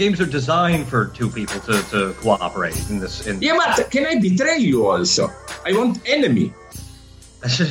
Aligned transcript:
you 0.00 0.06
know 0.06 0.16
the 0.16 0.16
games 0.16 0.20
are 0.20 0.30
designed 0.30 0.88
for 0.88 1.06
two 1.06 1.28
people 1.28 1.60
to, 1.60 1.82
to 1.90 2.14
cooperate 2.20 2.90
in 2.90 3.00
this. 3.00 3.26
In 3.26 3.40
Yeah, 3.42 3.56
but 3.56 3.90
can 3.90 4.06
I 4.06 4.20
betray 4.20 4.58
you 4.58 4.86
also? 4.86 5.30
I 5.64 5.72
want 5.72 6.00
enemy. 6.08 6.52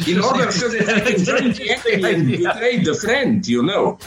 In 0.08 0.20
order 0.22 0.52
so 0.52 0.68
that 0.70 0.90
I 0.90 1.12
can 1.12 1.24
join 1.24 1.52
the 1.54 1.70
enemy 1.70 2.14
and 2.14 2.28
betray 2.54 2.84
the 2.84 2.96
friend, 2.96 3.48
you 3.48 3.64
know. 3.64 4.00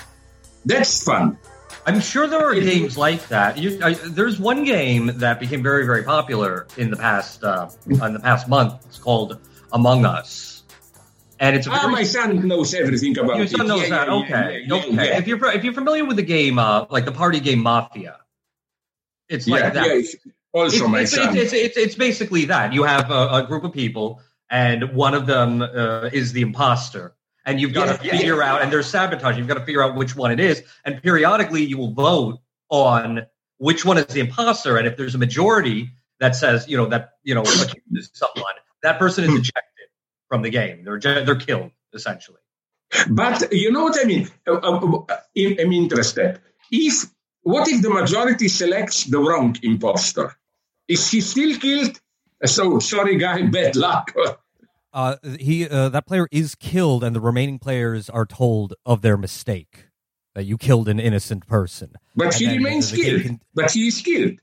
That's 0.64 1.04
fun. 1.04 1.38
I'm 1.86 2.00
sure 2.00 2.26
there 2.28 2.44
are 2.44 2.54
games 2.54 2.96
like 2.96 3.26
that. 3.28 3.58
You, 3.58 3.80
I, 3.82 3.94
there's 3.94 4.38
one 4.38 4.64
game 4.64 5.18
that 5.18 5.40
became 5.40 5.62
very, 5.62 5.84
very 5.84 6.04
popular 6.04 6.66
in 6.76 6.90
the 6.90 6.96
past 6.96 7.42
uh, 7.42 7.70
in 7.86 8.12
the 8.12 8.20
past 8.20 8.48
month. 8.48 8.74
It's 8.86 8.98
called 8.98 9.38
Among 9.72 10.04
Us, 10.04 10.51
and 11.42 11.56
it's 11.56 11.66
Ah, 11.68 11.88
my 11.88 12.04
son 12.04 12.46
knows 12.48 12.72
everything 12.72 13.18
about 13.18 13.36
Your 13.36 13.44
it. 13.44 13.50
son 13.50 13.66
knows 13.66 13.82
Yeah, 13.82 13.88
that. 13.90 14.08
yeah, 14.08 14.14
okay. 14.14 14.64
yeah, 14.66 14.74
okay. 14.76 15.16
If 15.18 15.26
you're 15.26 15.44
if 15.52 15.64
you're 15.64 15.74
familiar 15.74 16.04
with 16.06 16.16
the 16.16 16.22
game, 16.36 16.58
uh, 16.58 16.86
like 16.88 17.04
the 17.04 17.12
party 17.12 17.40
game 17.40 17.58
Mafia, 17.58 18.18
it's 19.28 19.46
like 19.48 19.72
that. 19.74 19.86
yeah, 19.86 19.92
it's 19.94 20.16
also 20.52 20.76
It's, 20.76 20.88
my 20.88 21.00
it's, 21.00 21.14
son. 21.14 21.36
it's, 21.36 21.52
it's, 21.52 21.76
it's 21.76 21.94
basically 21.96 22.46
that. 22.46 22.72
You 22.72 22.84
have 22.84 23.10
a, 23.10 23.28
a 23.40 23.46
group 23.46 23.64
of 23.64 23.72
people, 23.72 24.20
and 24.50 24.92
one 24.94 25.14
of 25.14 25.26
them 25.26 25.62
uh, 25.62 26.10
is 26.12 26.32
the 26.32 26.42
imposter, 26.42 27.14
and 27.44 27.60
you've 27.60 27.72
got 27.74 27.86
to 27.86 27.94
figure 28.10 28.42
out, 28.42 28.62
and 28.62 28.70
there's 28.72 28.86
sabotage. 28.86 29.36
You've 29.36 29.48
got 29.48 29.54
to 29.58 29.64
figure 29.64 29.82
out 29.82 29.94
which 29.96 30.14
one 30.14 30.30
it 30.30 30.40
is, 30.40 30.62
and 30.84 31.02
periodically 31.02 31.64
you 31.64 31.76
will 31.78 31.92
vote 31.92 32.38
on 32.68 33.26
which 33.58 33.84
one 33.84 33.98
is 33.98 34.06
the 34.06 34.20
imposter, 34.20 34.76
and 34.76 34.86
if 34.86 34.96
there's 34.96 35.14
a 35.14 35.18
majority 35.18 35.90
that 36.20 36.36
says, 36.36 36.68
you 36.68 36.76
know, 36.76 36.86
that 36.86 37.14
you 37.24 37.34
know 37.34 37.42
someone, 38.12 38.54
that 38.82 38.98
person 38.98 39.24
is 39.24 39.30
Hmm. 39.30 39.36
ejected 39.38 39.62
from 40.32 40.40
the 40.40 40.48
game. 40.50 40.82
They're 40.82 40.96
eject- 40.96 41.26
they're 41.26 41.34
killed 41.48 41.70
essentially. 41.92 42.38
But 43.10 43.52
you 43.52 43.70
know 43.70 43.82
what 43.84 43.98
I 44.00 44.04
mean? 44.04 44.30
Uh, 44.48 44.52
uh, 44.54 44.78
uh, 45.10 45.16
I'm 45.36 45.56
I'm 45.60 45.72
interested. 45.72 46.40
If 46.70 46.94
what 47.42 47.68
if 47.68 47.82
the 47.82 47.90
majority 47.90 48.48
selects 48.48 49.04
the 49.04 49.18
wrong 49.18 49.54
imposter? 49.62 50.34
Is 50.88 51.10
he 51.10 51.20
still 51.20 51.54
killed? 51.58 52.00
So 52.46 52.78
sorry, 52.78 53.16
guy, 53.18 53.42
bad 53.58 53.76
luck. 53.76 54.06
Uh, 54.94 55.16
he 55.40 55.66
uh, 55.66 55.88
that 55.88 56.06
player 56.06 56.26
is 56.30 56.54
killed, 56.54 57.02
and 57.02 57.16
the 57.16 57.20
remaining 57.30 57.58
players 57.58 58.10
are 58.10 58.26
told 58.26 58.74
of 58.84 59.00
their 59.00 59.16
mistake 59.16 59.86
that 60.34 60.44
you 60.44 60.58
killed 60.58 60.86
an 60.86 61.00
innocent 61.00 61.46
person. 61.46 61.94
But 62.14 62.26
And 62.26 62.34
he 62.34 62.46
remains 62.58 62.92
killed. 62.92 63.22
can- 63.22 63.40
But 63.54 63.70
he 63.70 63.86
is 63.88 64.02
killed. 64.02 64.36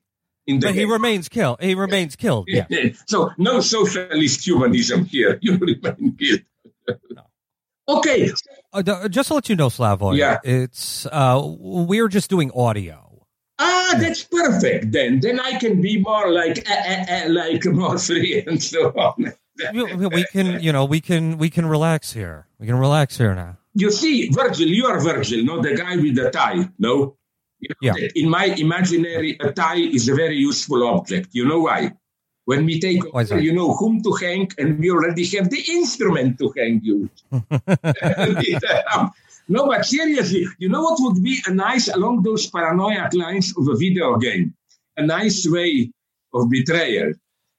In 0.49 0.59
the 0.59 0.67
but 0.67 0.75
he 0.75 0.85
remains 0.85 1.29
killed. 1.29 1.61
He 1.61 1.75
remains 1.75 2.15
killed. 2.15 2.47
Yeah. 2.51 2.65
So 3.05 3.29
no 3.37 3.59
socialist 3.59 4.43
humanism 4.45 5.05
here. 5.05 5.37
You 5.43 5.57
remain 5.57 6.17
killed. 6.19 6.41
okay. 7.87 8.31
Uh, 8.73 9.07
just 9.09 9.27
to 9.27 9.35
let 9.35 9.47
you 9.47 9.55
know, 9.55 9.67
Slavoj. 9.67 10.17
Yeah. 10.17 10.39
It's 10.43 11.05
uh, 11.05 11.39
we're 11.45 12.07
just 12.07 12.29
doing 12.31 12.49
audio. 12.55 13.27
Ah, 13.59 13.95
that's 13.99 14.23
perfect. 14.23 14.91
Then, 14.91 15.19
then 15.19 15.39
I 15.39 15.59
can 15.59 15.81
be 15.81 15.99
more 15.99 16.31
like, 16.31 16.57
eh, 16.59 16.83
eh, 16.93 17.05
eh, 17.07 17.27
like 17.27 17.65
more 17.65 17.97
free 17.99 18.41
and 18.47 18.61
so 18.63 18.89
on. 18.89 19.33
We, 19.73 20.07
we 20.07 20.23
can, 20.31 20.61
you 20.63 20.71
know, 20.71 20.85
we 20.85 21.01
can 21.01 21.37
we 21.37 21.49
can 21.49 21.65
relax 21.65 22.13
here. 22.13 22.47
We 22.59 22.65
can 22.65 22.79
relax 22.79 23.17
here 23.17 23.35
now. 23.35 23.57
You 23.75 23.91
see, 23.91 24.29
Virgil, 24.29 24.67
you 24.67 24.85
are 24.87 24.99
Virgil, 24.99 25.43
not 25.43 25.61
the 25.63 25.75
guy 25.75 25.97
with 25.97 26.15
the 26.15 26.31
tie, 26.31 26.69
no? 26.79 27.17
You 27.59 27.69
know 27.69 27.75
Yeah. 27.81 27.93
In 28.15 28.29
my 28.29 28.45
imaginary, 28.45 29.37
a 29.39 29.51
tie 29.51 29.89
is 29.97 30.09
a 30.09 30.15
very 30.15 30.37
useful 30.37 30.87
object. 30.87 31.29
You 31.31 31.45
know 31.47 31.61
why? 31.61 31.91
When 32.45 32.65
we 32.65 32.79
take, 32.79 33.03
over, 33.13 33.39
you 33.39 33.53
know 33.53 33.75
whom 33.75 34.01
to 34.01 34.11
hang, 34.13 34.49
and 34.57 34.79
we 34.79 34.89
already 34.89 35.23
have 35.37 35.51
the 35.51 35.63
instrument 35.69 36.39
to 36.39 36.51
hang 36.57 36.81
you. 36.81 37.07
no, 39.49 39.67
but 39.67 39.85
seriously, 39.85 40.47
you 40.57 40.69
know 40.69 40.81
what 40.81 40.97
would 40.99 41.23
be 41.23 41.39
a 41.45 41.53
nice, 41.53 41.89
along 41.89 42.23
those 42.23 42.47
paranoia 42.47 43.07
lines 43.13 43.53
of 43.55 43.67
a 43.67 43.75
video 43.75 44.17
game, 44.17 44.55
a 44.97 45.05
nice 45.05 45.47
way 45.47 45.91
of 46.33 46.49
betrayal? 46.49 47.13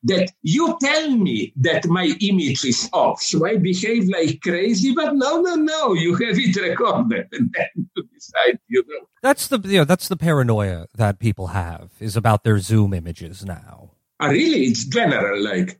That 0.04 0.32
you 0.42 0.78
tell 0.80 1.10
me 1.10 1.52
that 1.56 1.86
my 1.86 2.16
image 2.20 2.64
is 2.64 2.88
off, 2.92 3.20
so 3.20 3.46
I 3.46 3.56
behave 3.56 4.08
like 4.08 4.40
crazy, 4.40 4.94
but 4.94 5.14
no, 5.14 5.42
no, 5.42 5.56
no, 5.56 5.92
you 5.92 6.14
have 6.14 6.38
it 6.38 6.56
recorded, 6.56 7.28
and 7.32 7.54
then 7.54 7.88
you 7.94 8.08
decide, 8.14 8.58
you 8.68 8.82
know. 8.88 9.06
That's 9.22 9.48
the 9.48 9.60
you 9.64 9.78
know, 9.78 9.84
that's 9.84 10.08
the 10.08 10.16
paranoia 10.16 10.86
that 10.94 11.18
people 11.18 11.48
have 11.48 11.90
is 12.00 12.16
about 12.16 12.44
their 12.44 12.58
Zoom 12.60 12.94
images 12.94 13.44
now. 13.44 13.90
Ah, 14.20 14.28
really? 14.28 14.64
It's 14.64 14.84
general, 14.84 15.42
like. 15.42 15.78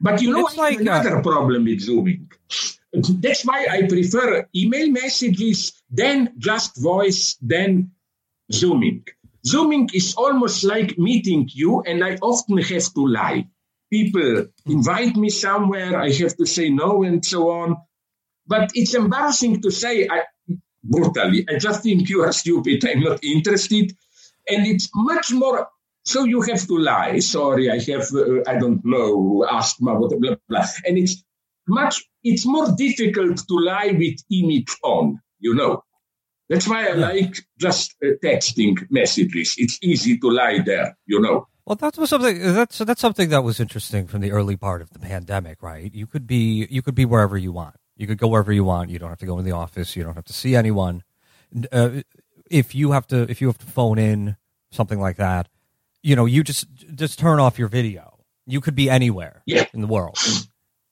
But 0.00 0.22
you 0.22 0.32
know, 0.32 0.46
It's 0.46 0.58
I 0.58 0.62
like, 0.62 0.78
uh, 0.78 0.82
another 0.82 1.22
problem 1.22 1.64
with 1.64 1.80
Zooming. 1.80 2.30
That's 2.92 3.44
why 3.44 3.66
I 3.70 3.86
prefer 3.88 4.46
email 4.54 4.88
messages, 4.90 5.82
then 5.90 6.34
just 6.38 6.80
voice, 6.80 7.36
then 7.40 7.90
Zooming. 8.52 9.04
Zooming 9.44 9.90
is 9.92 10.14
almost 10.14 10.64
like 10.64 10.98
meeting 10.98 11.48
you, 11.52 11.82
and 11.82 12.04
I 12.04 12.16
often 12.22 12.58
have 12.58 12.94
to 12.94 13.06
lie. 13.06 13.46
People 13.90 14.46
invite 14.66 15.16
me 15.16 15.30
somewhere, 15.30 16.00
I 16.00 16.10
have 16.12 16.36
to 16.36 16.46
say 16.46 16.70
no, 16.70 17.02
and 17.02 17.24
so 17.24 17.50
on. 17.50 17.76
But 18.46 18.70
it's 18.74 18.94
embarrassing 18.94 19.62
to 19.62 19.70
say, 19.70 20.08
I, 20.08 20.22
brutally, 20.82 21.46
I 21.48 21.58
just 21.58 21.82
think 21.82 22.08
you 22.08 22.22
are 22.22 22.32
stupid, 22.32 22.84
I'm 22.86 23.00
not 23.00 23.22
interested. 23.22 23.92
And 24.48 24.66
it's 24.66 24.88
much 24.94 25.32
more 25.32 25.68
so 26.04 26.24
you 26.24 26.42
have 26.42 26.66
to 26.66 26.78
lie. 26.78 27.18
Sorry, 27.20 27.70
I 27.70 27.78
have, 27.78 28.12
uh, 28.12 28.42
I 28.46 28.58
don't 28.58 28.84
know, 28.84 29.46
asthma, 29.48 29.98
blah, 29.98 30.08
blah, 30.08 30.34
blah. 30.48 30.66
And 30.84 30.98
it's 30.98 31.22
much, 31.68 32.02
it's 32.24 32.44
more 32.44 32.72
difficult 32.76 33.38
to 33.46 33.54
lie 33.54 33.94
with 33.96 34.18
image 34.30 34.76
on, 34.82 35.20
you 35.38 35.54
know. 35.54 35.82
That's 36.52 36.68
why 36.68 36.86
I 36.88 36.92
like 36.92 37.34
just 37.58 37.94
uh, 38.04 38.08
texting 38.22 38.86
messages. 38.90 39.54
It's 39.56 39.78
easy 39.82 40.18
to 40.18 40.28
lie 40.30 40.58
there, 40.64 40.96
you 41.06 41.18
know. 41.18 41.48
Well, 41.64 41.76
that 41.76 41.96
was 41.96 42.10
something 42.10 42.38
that's 42.54 42.78
that's 42.78 43.00
something 43.00 43.30
that 43.30 43.42
was 43.42 43.58
interesting 43.58 44.06
from 44.06 44.20
the 44.20 44.32
early 44.32 44.56
part 44.56 44.82
of 44.82 44.90
the 44.90 44.98
pandemic, 44.98 45.62
right? 45.62 45.94
You 45.94 46.06
could 46.06 46.26
be 46.26 46.66
you 46.70 46.82
could 46.82 46.94
be 46.94 47.04
wherever 47.06 47.38
you 47.38 47.52
want. 47.52 47.76
You 47.96 48.06
could 48.06 48.18
go 48.18 48.28
wherever 48.28 48.52
you 48.52 48.64
want. 48.64 48.90
You 48.90 48.98
don't 48.98 49.08
have 49.08 49.20
to 49.20 49.26
go 49.26 49.38
in 49.38 49.44
the 49.44 49.52
office. 49.52 49.96
You 49.96 50.02
don't 50.04 50.14
have 50.14 50.24
to 50.26 50.32
see 50.32 50.54
anyone. 50.54 51.04
Uh, 51.70 52.02
if 52.50 52.74
you 52.74 52.92
have 52.92 53.06
to 53.08 53.22
if 53.30 53.40
you 53.40 53.46
have 53.46 53.58
to 53.58 53.66
phone 53.66 53.98
in 53.98 54.36
something 54.72 55.00
like 55.00 55.16
that, 55.16 55.48
you 56.02 56.16
know, 56.16 56.26
you 56.26 56.42
just 56.42 56.66
just 56.94 57.18
turn 57.18 57.38
off 57.40 57.58
your 57.58 57.68
video. 57.68 58.18
You 58.44 58.60
could 58.60 58.74
be 58.74 58.90
anywhere 58.90 59.42
Yeah. 59.46 59.66
in 59.72 59.80
the 59.80 59.86
world, 59.86 60.18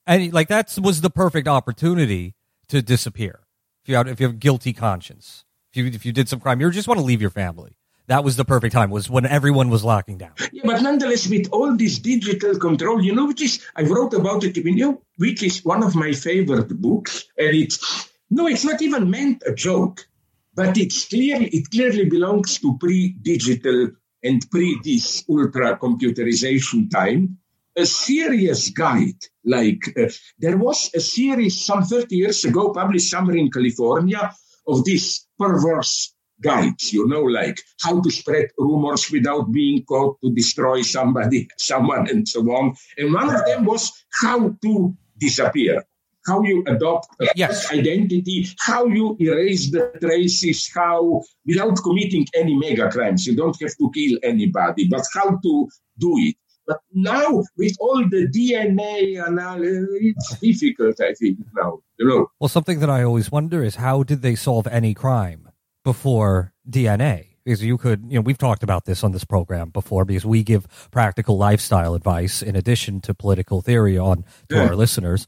and 0.06 0.32
like 0.32 0.48
that 0.48 0.78
was 0.81 1.00
the 1.00 1.10
perfect 1.10 1.48
opportunity 1.48 2.34
to 2.69 2.81
disappear. 2.81 3.41
If 3.82 3.88
you 3.88 3.97
had 3.97 4.06
if 4.09 4.21
you 4.21 4.27
have 4.28 4.38
guilty 4.38 4.72
conscience, 4.72 5.44
if 5.72 5.76
you 5.76 5.86
if 5.86 6.04
you 6.06 6.12
did 6.12 6.28
some 6.28 6.41
crime, 6.41 6.60
you 6.60 6.70
just 6.70 6.88
want 6.88 6.98
to 6.98 7.04
leave 7.04 7.20
your 7.20 7.31
family. 7.31 7.76
That 8.08 8.25
was 8.25 8.34
the 8.34 8.44
perfect 8.44 8.72
time. 8.72 8.91
Was 8.91 9.08
when 9.08 9.25
everyone 9.25 9.70
was 9.70 9.84
locking 9.84 10.19
down. 10.19 10.32
Yeah, 10.53 10.62
but 10.64 10.82
nonetheless, 10.82 11.28
with 11.28 11.48
all 11.53 11.76
this 11.76 12.00
digital 12.00 12.58
control, 12.58 13.00
you 13.00 13.14
know, 13.14 13.26
which 13.26 13.42
is, 13.42 13.64
I 13.76 13.82
wrote 13.82 14.14
about 14.14 14.42
it, 14.42 14.56
you 14.56 14.75
know, 14.75 15.03
which 15.16 15.44
is 15.44 15.64
one 15.64 15.84
of 15.84 15.94
my 15.94 16.10
favorite 16.12 16.69
books. 16.80 17.26
And 17.38 17.54
it's, 17.54 18.10
no, 18.28 18.48
it's 18.48 18.64
not 18.64 18.82
even 18.82 19.10
meant 19.10 19.44
a 19.47 19.54
joke, 19.54 20.09
but 20.54 20.77
it's 20.77 21.04
clearly, 21.04 21.47
it 21.50 21.71
clearly 21.71 22.06
belongs 22.06 22.59
to 22.59 22.77
pre-digital 22.78 23.91
and 24.24 24.50
pre 24.50 24.77
this 24.83 25.24
ultra 25.28 25.78
computerization 25.78 26.91
time. 26.91 27.39
A 27.77 27.86
serious 27.86 28.71
guide, 28.71 29.22
like 29.44 29.94
uh, 29.97 30.10
there 30.36 30.56
was 30.56 30.91
a 30.97 31.00
series 31.00 31.65
some 31.65 31.84
30 31.84 32.16
years 32.16 32.44
ago 32.44 32.72
published 32.72 33.09
somewhere 33.09 33.36
in 33.36 33.53
California 33.53 34.34
of 34.70 34.84
these 34.84 35.26
perverse 35.38 36.14
guides, 36.40 36.92
you 36.92 37.06
know, 37.06 37.22
like 37.22 37.60
how 37.82 38.00
to 38.00 38.10
spread 38.10 38.48
rumors 38.58 39.10
without 39.10 39.52
being 39.52 39.84
caught 39.84 40.18
to 40.22 40.32
destroy 40.32 40.82
somebody, 40.82 41.48
someone, 41.58 42.08
and 42.08 42.26
so 42.26 42.40
on. 42.50 42.74
And 42.96 43.12
one 43.12 43.34
of 43.34 43.44
them 43.46 43.64
was 43.64 43.92
how 44.22 44.56
to 44.62 44.96
disappear, 45.18 45.84
how 46.26 46.42
you 46.42 46.64
adopt 46.66 47.08
a 47.20 47.28
Yes. 47.36 47.70
identity, 47.70 48.46
how 48.58 48.86
you 48.86 49.16
erase 49.20 49.70
the 49.70 49.92
traces, 50.00 50.70
how 50.74 51.22
without 51.44 51.76
committing 51.82 52.26
any 52.34 52.56
mega 52.56 52.90
crimes. 52.90 53.26
You 53.26 53.36
don't 53.36 53.60
have 53.60 53.76
to 53.76 53.90
kill 53.94 54.18
anybody, 54.22 54.88
but 54.88 55.04
how 55.14 55.36
to 55.44 55.68
do 55.98 56.12
it. 56.18 56.36
But 56.70 56.80
now, 56.94 57.42
with 57.58 57.76
all 57.80 58.02
the 58.08 58.28
DNA 58.28 59.26
analysis, 59.26 59.88
it's 60.00 60.38
difficult, 60.38 61.00
I 61.00 61.12
think, 61.14 61.38
now, 61.56 61.80
you 61.98 62.06
know. 62.06 62.30
Well, 62.38 62.48
something 62.48 62.78
that 62.80 62.88
I 62.90 63.02
always 63.02 63.32
wonder 63.32 63.62
is 63.64 63.74
how 63.76 64.02
did 64.04 64.22
they 64.22 64.36
solve 64.36 64.66
any 64.68 64.94
crime 64.94 65.48
before 65.84 66.52
DNA? 66.68 67.26
Because 67.44 67.62
you 67.64 67.76
could, 67.78 68.04
you 68.08 68.14
know, 68.16 68.20
we've 68.20 68.38
talked 68.38 68.62
about 68.62 68.84
this 68.84 69.02
on 69.02 69.10
this 69.12 69.24
program 69.24 69.70
before 69.70 70.04
because 70.04 70.24
we 70.26 70.42
give 70.44 70.66
practical 70.92 71.36
lifestyle 71.38 71.94
advice 71.94 72.42
in 72.42 72.54
addition 72.54 73.00
to 73.00 73.14
political 73.14 73.62
theory 73.62 73.98
on 73.98 74.24
to 74.50 74.56
Yeah. 74.56 74.68
our 74.68 74.76
listeners. 74.76 75.26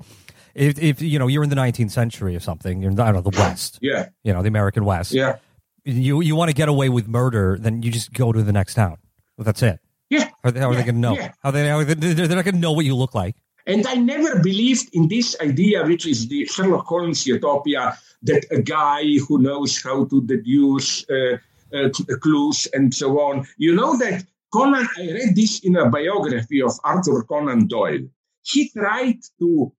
If, 0.55 0.79
if 0.79 1.01
you 1.03 1.19
know 1.19 1.27
you're 1.27 1.43
in 1.43 1.49
the 1.51 1.57
19th 1.57 1.91
century 1.91 2.37
or 2.37 2.41
something, 2.41 2.83
you're 2.83 2.91
in 2.91 2.97
the, 2.97 3.03
I 3.03 3.07
don't 3.13 3.25
know 3.25 3.31
the 3.31 3.37
West, 3.39 3.79
Yeah, 3.83 4.11
you 4.23 4.33
know, 4.35 4.43
the 4.43 4.49
American 4.49 4.85
West. 4.85 5.13
yeah. 5.13 5.39
You 5.85 6.21
you 6.21 6.37
want 6.37 6.51
to 6.51 6.55
get 6.55 6.69
away 6.69 6.89
with 6.91 7.09
murder, 7.09 7.57
then 7.59 7.83
you 7.83 7.91
just 7.91 8.13
go 8.13 8.31
to 8.31 8.43
the 8.43 8.53
next 8.53 8.75
town. 8.75 8.99
That's 9.39 9.63
it. 9.63 9.81
Yeah. 10.15 10.25
How, 10.43 10.49
are 10.49 10.53
they- 10.53 10.61
are 10.61 10.75
they 10.77 10.83
going 10.91 11.01
to 11.01 11.07
know? 11.07 11.15
yeah. 11.21 11.33
How 11.43 11.51
they 11.55 11.63
how 11.69 11.83
they 11.85 11.95
they're 11.95 12.37
not 12.41 12.45
going 12.49 12.61
to 12.61 12.65
know 12.67 12.73
what 12.77 12.85
you 12.85 12.97
look 13.03 13.15
like. 13.23 13.35
And 13.73 13.87
I 13.87 13.95
never 13.95 14.33
believed 14.51 14.87
in 14.93 15.05
this 15.09 15.29
idea, 15.41 15.79
which 15.91 16.05
is 16.13 16.19
the 16.33 16.41
Sherlock 16.53 16.87
Holmes 16.93 17.21
utopia, 17.27 17.97
that 18.29 18.43
a 18.59 18.61
guy 18.61 19.03
who 19.27 19.35
knows 19.49 19.73
how 19.87 19.99
to 20.11 20.17
deduce 20.35 20.91
uh, 21.09 21.39
uh, 21.79 21.89
clues 22.25 22.67
and 22.77 22.93
so 23.01 23.09
on. 23.29 23.47
You 23.57 23.73
know 23.81 23.93
that 24.05 24.19
Conan, 24.53 24.87
I 24.99 25.03
read 25.19 25.33
this 25.37 25.61
in 25.61 25.77
a 25.77 25.89
biography 25.89 26.61
of 26.61 26.73
Arthur 26.85 27.23
Conan 27.23 27.69
Doyle. 27.69 28.05
He 28.43 28.69
tried 28.71 29.21
to, 29.39 29.73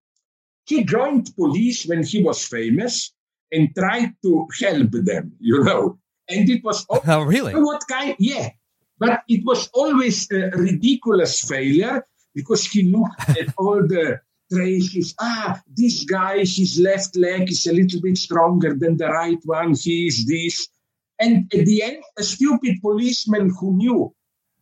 he 0.65 0.77
joined 0.95 1.25
police 1.35 1.85
when 1.85 2.01
he 2.03 2.23
was 2.23 2.39
famous 2.57 3.11
and 3.51 3.69
tried 3.77 4.11
to 4.23 4.47
help 4.61 4.91
them, 5.09 5.33
you 5.39 5.63
know. 5.67 5.99
And 6.29 6.49
it 6.49 6.63
was, 6.63 6.85
oh, 6.89 7.21
really? 7.35 7.53
What 7.53 7.83
kind? 7.87 8.15
Yeah. 8.17 8.49
But 9.03 9.23
it 9.27 9.43
was 9.43 9.69
always 9.73 10.31
a 10.31 10.49
ridiculous 10.51 11.41
failure 11.41 12.05
because 12.33 12.65
he 12.65 12.83
looked 12.83 13.29
at 13.41 13.53
all 13.57 13.85
the 13.85 14.21
traces. 14.49 15.13
Ah, 15.19 15.61
this 15.67 16.05
guy, 16.05 16.39
his 16.39 16.79
left 16.79 17.17
leg 17.17 17.51
is 17.51 17.67
a 17.67 17.73
little 17.73 17.99
bit 18.01 18.17
stronger 18.17 18.73
than 18.75 18.95
the 18.95 19.09
right 19.09 19.39
one. 19.43 19.75
He 19.75 20.07
is 20.07 20.25
this. 20.25 20.69
And 21.19 21.51
at 21.53 21.65
the 21.65 21.83
end, 21.83 22.03
a 22.17 22.23
stupid 22.23 22.81
policeman 22.81 23.53
who 23.59 23.75
knew 23.75 24.15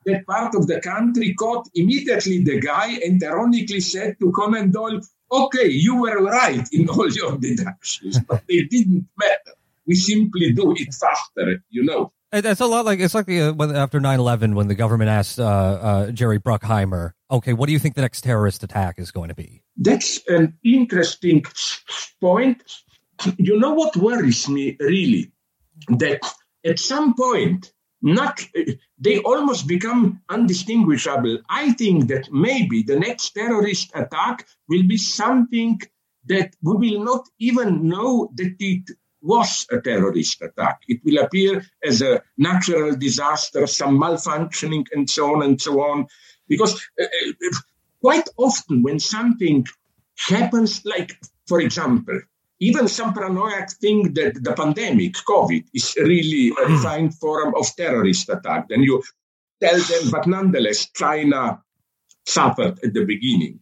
that 0.07 0.25
part 0.25 0.55
of 0.55 0.65
the 0.65 0.81
country 0.81 1.35
caught 1.35 1.69
immediately 1.75 2.43
the 2.43 2.59
guy 2.59 2.97
and 3.05 3.23
ironically 3.23 3.81
said 3.81 4.15
to 4.19 4.31
Conan 4.31 4.71
Doyle, 4.71 5.01
okay, 5.31 5.67
you 5.67 6.01
were 6.01 6.23
right 6.23 6.67
in 6.73 6.89
all 6.89 7.09
your 7.11 7.37
deductions, 7.37 8.19
but 8.27 8.41
they 8.47 8.63
didn't 8.63 9.07
matter. 9.17 9.53
We 9.85 9.93
simply 9.95 10.51
do 10.53 10.73
it 10.75 10.91
faster, 10.93 11.63
you 11.69 11.83
know. 11.83 12.11
It's 12.33 12.61
a 12.61 12.65
lot 12.65 12.85
like 12.85 12.99
it's 12.99 13.13
like 13.13 13.25
the, 13.25 13.41
uh, 13.41 13.53
when, 13.53 13.75
after 13.75 13.99
9-11 13.99 14.53
when 14.55 14.69
the 14.69 14.75
government 14.75 15.09
asked 15.09 15.37
uh, 15.37 15.43
uh, 15.43 16.11
Jerry 16.11 16.39
Bruckheimer, 16.39 17.11
okay, 17.29 17.51
what 17.51 17.67
do 17.67 17.73
you 17.73 17.79
think 17.79 17.95
the 17.95 18.01
next 18.01 18.21
terrorist 18.21 18.63
attack 18.63 18.99
is 18.99 19.11
going 19.11 19.27
to 19.29 19.35
be? 19.35 19.63
That's 19.75 20.21
an 20.27 20.57
interesting 20.63 21.43
point. 22.21 22.63
You 23.37 23.59
know 23.59 23.73
what 23.73 23.97
worries 23.97 24.47
me 24.47 24.77
really? 24.79 25.33
That 25.89 26.21
at 26.65 26.79
some 26.79 27.15
point, 27.15 27.73
not 28.01 28.45
they 28.97 29.19
almost 29.19 29.67
become 29.67 30.21
undistinguishable. 30.29 31.39
I 31.49 31.73
think 31.73 32.07
that 32.07 32.31
maybe 32.31 32.81
the 32.81 32.97
next 32.97 33.31
terrorist 33.31 33.91
attack 33.93 34.47
will 34.69 34.83
be 34.83 34.97
something 34.97 35.81
that 36.25 36.55
we 36.61 36.91
will 36.91 37.03
not 37.03 37.27
even 37.39 37.87
know 37.87 38.31
that 38.35 38.55
it 38.59 38.89
was 39.21 39.67
a 39.71 39.79
terrorist 39.79 40.41
attack. 40.41 40.81
It 40.87 41.01
will 41.03 41.23
appear 41.23 41.63
as 41.83 42.01
a 42.01 42.21
natural 42.37 42.95
disaster, 42.95 43.67
some 43.67 43.99
malfunctioning, 43.99 44.85
and 44.93 45.09
so 45.09 45.35
on 45.35 45.43
and 45.43 45.61
so 45.61 45.81
on. 45.81 46.07
Because 46.47 46.73
uh, 46.99 47.05
uh 47.05 47.57
quite 48.01 48.27
often, 48.37 48.83
when 48.83 48.99
something 48.99 49.65
happens, 50.17 50.83
like, 50.85 51.19
for 51.47 51.61
example, 51.61 52.19
even 52.59 52.87
some 52.87 53.13
paranoiac 53.13 53.71
think 53.71 54.13
that 54.15 54.43
the 54.43 54.53
pandemic, 54.53 55.13
COVID, 55.13 55.65
is 55.73 55.95
really 55.97 56.53
a 56.61 56.67
refined 56.67 57.15
form 57.15 57.53
of 57.55 57.75
terrorist 57.75 58.29
attack. 58.29 58.69
Then 58.69 58.83
you 58.83 59.01
tell 59.61 59.79
them, 59.79 60.11
but 60.11 60.27
nonetheless, 60.27 60.89
China 60.91 61.61
suffered 62.25 62.79
at 62.83 62.93
the 62.93 63.05
beginning. 63.05 63.59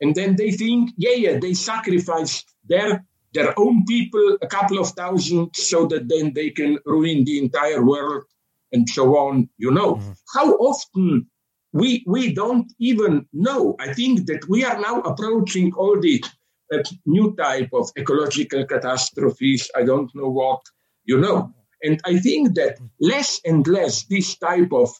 And 0.00 0.14
then 0.14 0.36
they 0.36 0.50
think, 0.52 0.92
yeah, 0.96 1.14
yeah, 1.14 1.38
they 1.38 1.54
sacrificed 1.54 2.54
their 2.66 3.04
their 3.34 3.58
own 3.58 3.84
people, 3.84 4.38
a 4.40 4.46
couple 4.46 4.78
of 4.78 4.88
thousand, 4.90 5.54
so 5.54 5.86
that 5.86 6.08
then 6.08 6.32
they 6.34 6.50
can 6.50 6.78
ruin 6.84 7.24
the 7.24 7.38
entire 7.38 7.84
world 7.84 8.24
and 8.72 8.88
so 8.88 9.16
on. 9.16 9.48
You 9.58 9.70
know, 9.70 9.96
mm-hmm. 9.96 10.12
how 10.34 10.52
often 10.54 11.26
we 11.72 12.04
we 12.06 12.32
don't 12.32 12.72
even 12.78 13.26
know. 13.32 13.76
I 13.78 13.92
think 13.92 14.26
that 14.26 14.48
we 14.48 14.64
are 14.64 14.80
now 14.80 15.00
approaching 15.00 15.72
all 15.74 16.00
the 16.00 16.22
a 16.70 16.82
new 17.06 17.34
type 17.36 17.70
of 17.72 17.90
ecological 17.98 18.64
catastrophes. 18.66 19.70
I 19.74 19.84
don't 19.84 20.14
know 20.14 20.28
what, 20.28 20.60
you 21.04 21.18
know. 21.18 21.52
And 21.82 22.00
I 22.04 22.18
think 22.18 22.54
that 22.56 22.78
less 23.00 23.40
and 23.44 23.66
less 23.66 24.04
this 24.04 24.36
type 24.36 24.72
of 24.72 24.90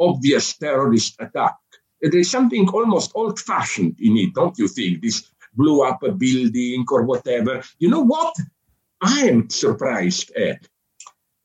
obvious 0.00 0.56
terrorist 0.56 1.16
attack, 1.20 1.56
there's 2.00 2.30
something 2.30 2.68
almost 2.68 3.12
old 3.14 3.38
fashioned 3.40 3.96
in 4.00 4.16
it, 4.16 4.34
don't 4.34 4.58
you 4.58 4.68
think? 4.68 5.02
This 5.02 5.30
blew 5.54 5.82
up 5.82 6.02
a 6.02 6.12
building 6.12 6.84
or 6.90 7.02
whatever. 7.04 7.62
You 7.78 7.90
know 7.90 8.04
what? 8.04 8.34
I 9.00 9.28
am 9.28 9.50
surprised 9.50 10.34
at. 10.36 10.66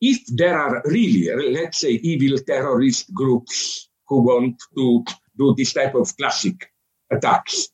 If 0.00 0.24
there 0.28 0.58
are 0.58 0.82
really, 0.86 1.28
let's 1.52 1.78
say, 1.78 1.90
evil 1.90 2.38
terrorist 2.38 3.12
groups 3.12 3.90
who 4.08 4.22
want 4.22 4.62
to 4.76 5.04
do 5.36 5.54
this 5.56 5.74
type 5.74 5.94
of 5.94 6.16
classic 6.16 6.70
attacks, 7.10 7.68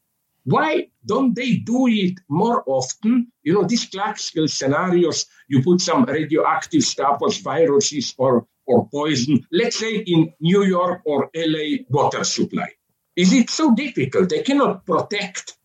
why 0.47 0.89
don't 1.05 1.35
they 1.35 1.57
do 1.57 1.89
it 1.89 2.21
more 2.29 2.63
often? 2.67 3.33
You 3.43 3.55
know, 3.55 3.65
these 3.65 3.87
classical 3.87 4.47
scenarios, 4.49 5.27
you 5.49 5.63
put 5.63 5.81
some 5.81 6.05
radioactive 6.05 6.83
stuff 6.83 7.19
or 7.21 7.31
viruses 7.33 8.15
or, 8.17 8.47
or 8.65 8.89
poison, 8.89 9.45
let's 9.51 9.79
say 9.79 9.97
in 9.97 10.33
New 10.41 10.65
York 10.65 11.03
or 11.05 11.31
LA 11.35 11.85
water 11.91 12.23
supply. 12.23 12.71
Is 13.17 13.33
it 13.33 13.51
so 13.51 13.75
difficult? 13.75 14.29
They 14.29 14.43
cannot 14.43 14.87
protect, 14.87 15.56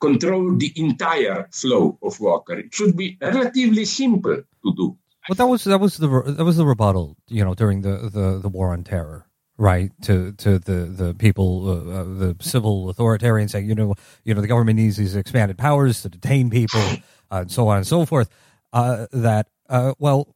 control 0.00 0.56
the 0.56 0.72
entire 0.76 1.48
flow 1.52 1.98
of 2.02 2.18
water. 2.20 2.58
It 2.58 2.74
should 2.74 2.96
be 2.96 3.18
relatively 3.20 3.84
simple 3.84 4.36
to 4.36 4.74
do. 4.76 4.96
Well, 5.28 5.36
that 5.36 5.46
was 5.46 5.64
that 5.64 5.80
was 5.80 5.98
the 5.98 6.08
that 6.26 6.44
was 6.44 6.56
the 6.56 6.66
rebuttal, 6.66 7.16
you 7.28 7.44
know, 7.44 7.54
during 7.54 7.82
the, 7.82 8.10
the, 8.12 8.40
the 8.40 8.48
war 8.48 8.72
on 8.72 8.84
terror 8.84 9.26
right 9.60 9.92
to 10.00 10.32
to 10.32 10.58
the 10.58 10.86
the 10.86 11.14
people 11.14 11.68
uh, 11.68 12.00
uh, 12.00 12.04
the 12.04 12.36
civil 12.40 12.92
authoritarians 12.92 13.50
saying 13.50 13.68
you 13.68 13.74
know 13.74 13.94
you 14.24 14.34
know 14.34 14.40
the 14.40 14.46
government 14.46 14.78
needs 14.78 14.96
these 14.96 15.14
expanded 15.14 15.58
powers 15.58 16.00
to 16.00 16.08
detain 16.08 16.48
people 16.48 16.80
uh, 16.80 17.40
and 17.42 17.52
so 17.52 17.68
on 17.68 17.76
and 17.76 17.86
so 17.86 18.06
forth 18.06 18.30
uh, 18.72 19.06
that 19.12 19.48
uh, 19.68 19.92
well 19.98 20.34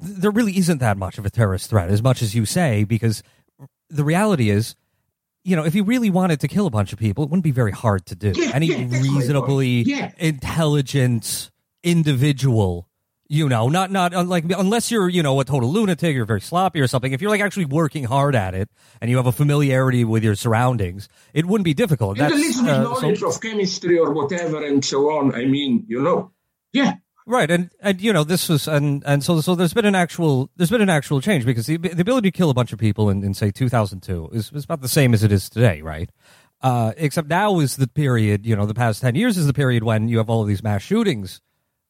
there 0.00 0.32
really 0.32 0.58
isn't 0.58 0.78
that 0.78 0.98
much 0.98 1.18
of 1.18 1.24
a 1.24 1.30
terrorist 1.30 1.70
threat 1.70 1.88
as 1.88 2.02
much 2.02 2.20
as 2.20 2.34
you 2.34 2.44
say 2.44 2.82
because 2.82 3.22
the 3.88 4.02
reality 4.02 4.50
is 4.50 4.74
you 5.44 5.54
know 5.54 5.64
if 5.64 5.74
you 5.74 5.84
really 5.84 6.10
wanted 6.10 6.40
to 6.40 6.48
kill 6.48 6.66
a 6.66 6.70
bunch 6.70 6.92
of 6.92 6.98
people 6.98 7.24
it 7.24 7.30
wouldn't 7.30 7.44
be 7.44 7.50
very 7.50 7.72
hard 7.72 8.04
to 8.06 8.14
do 8.14 8.32
yeah, 8.34 8.50
any 8.54 8.66
yeah, 8.66 9.00
reasonably 9.00 9.82
yeah. 9.82 10.10
intelligent 10.18 11.50
individual 11.82 12.88
you 13.28 13.48
know, 13.48 13.68
not 13.68 13.90
not 13.90 14.12
like 14.26 14.44
unless 14.50 14.90
you're 14.90 15.08
you 15.08 15.22
know 15.22 15.40
a 15.40 15.44
total 15.44 15.72
lunatic, 15.72 16.14
you're 16.14 16.26
very 16.26 16.40
sloppy 16.40 16.80
or 16.80 16.86
something. 16.86 17.12
If 17.12 17.22
you're 17.22 17.30
like 17.30 17.40
actually 17.40 17.64
working 17.64 18.04
hard 18.04 18.34
at 18.34 18.54
it 18.54 18.68
and 19.00 19.10
you 19.10 19.16
have 19.16 19.26
a 19.26 19.32
familiarity 19.32 20.04
with 20.04 20.22
your 20.22 20.34
surroundings, 20.34 21.08
it 21.32 21.46
wouldn't 21.46 21.64
be 21.64 21.74
difficult. 21.74 22.18
And 22.18 22.30
That's, 22.30 22.34
a 22.34 22.36
little 22.36 22.64
bit 22.64 22.72
uh, 22.72 22.82
knowledge 22.82 23.20
so, 23.20 23.28
of 23.28 23.40
chemistry 23.40 23.98
or 23.98 24.12
whatever 24.12 24.64
and 24.64 24.84
so 24.84 25.10
on. 25.10 25.34
I 25.34 25.46
mean, 25.46 25.84
you 25.88 26.02
know, 26.02 26.32
yeah. 26.72 26.94
Right, 27.26 27.50
and 27.50 27.70
and 27.80 28.02
you 28.02 28.12
know 28.12 28.22
this 28.22 28.50
was 28.50 28.68
and 28.68 29.02
and 29.06 29.24
so 29.24 29.40
so 29.40 29.54
there's 29.54 29.72
been 29.72 29.86
an 29.86 29.94
actual 29.94 30.50
there's 30.56 30.68
been 30.68 30.82
an 30.82 30.90
actual 30.90 31.22
change 31.22 31.46
because 31.46 31.66
the 31.66 31.78
the 31.78 32.02
ability 32.02 32.30
to 32.30 32.36
kill 32.36 32.50
a 32.50 32.54
bunch 32.54 32.72
of 32.72 32.78
people 32.78 33.08
in, 33.08 33.24
in 33.24 33.32
say 33.32 33.50
2002 33.50 34.28
is, 34.32 34.52
is 34.52 34.64
about 34.64 34.82
the 34.82 34.88
same 34.88 35.14
as 35.14 35.22
it 35.22 35.32
is 35.32 35.48
today, 35.48 35.80
right? 35.80 36.10
Uh, 36.60 36.92
except 36.98 37.28
now 37.28 37.60
is 37.60 37.76
the 37.76 37.88
period 37.88 38.44
you 38.44 38.54
know 38.54 38.66
the 38.66 38.74
past 38.74 39.00
ten 39.00 39.14
years 39.14 39.38
is 39.38 39.46
the 39.46 39.54
period 39.54 39.84
when 39.84 40.06
you 40.08 40.18
have 40.18 40.28
all 40.28 40.42
of 40.42 40.48
these 40.48 40.62
mass 40.62 40.82
shootings 40.82 41.40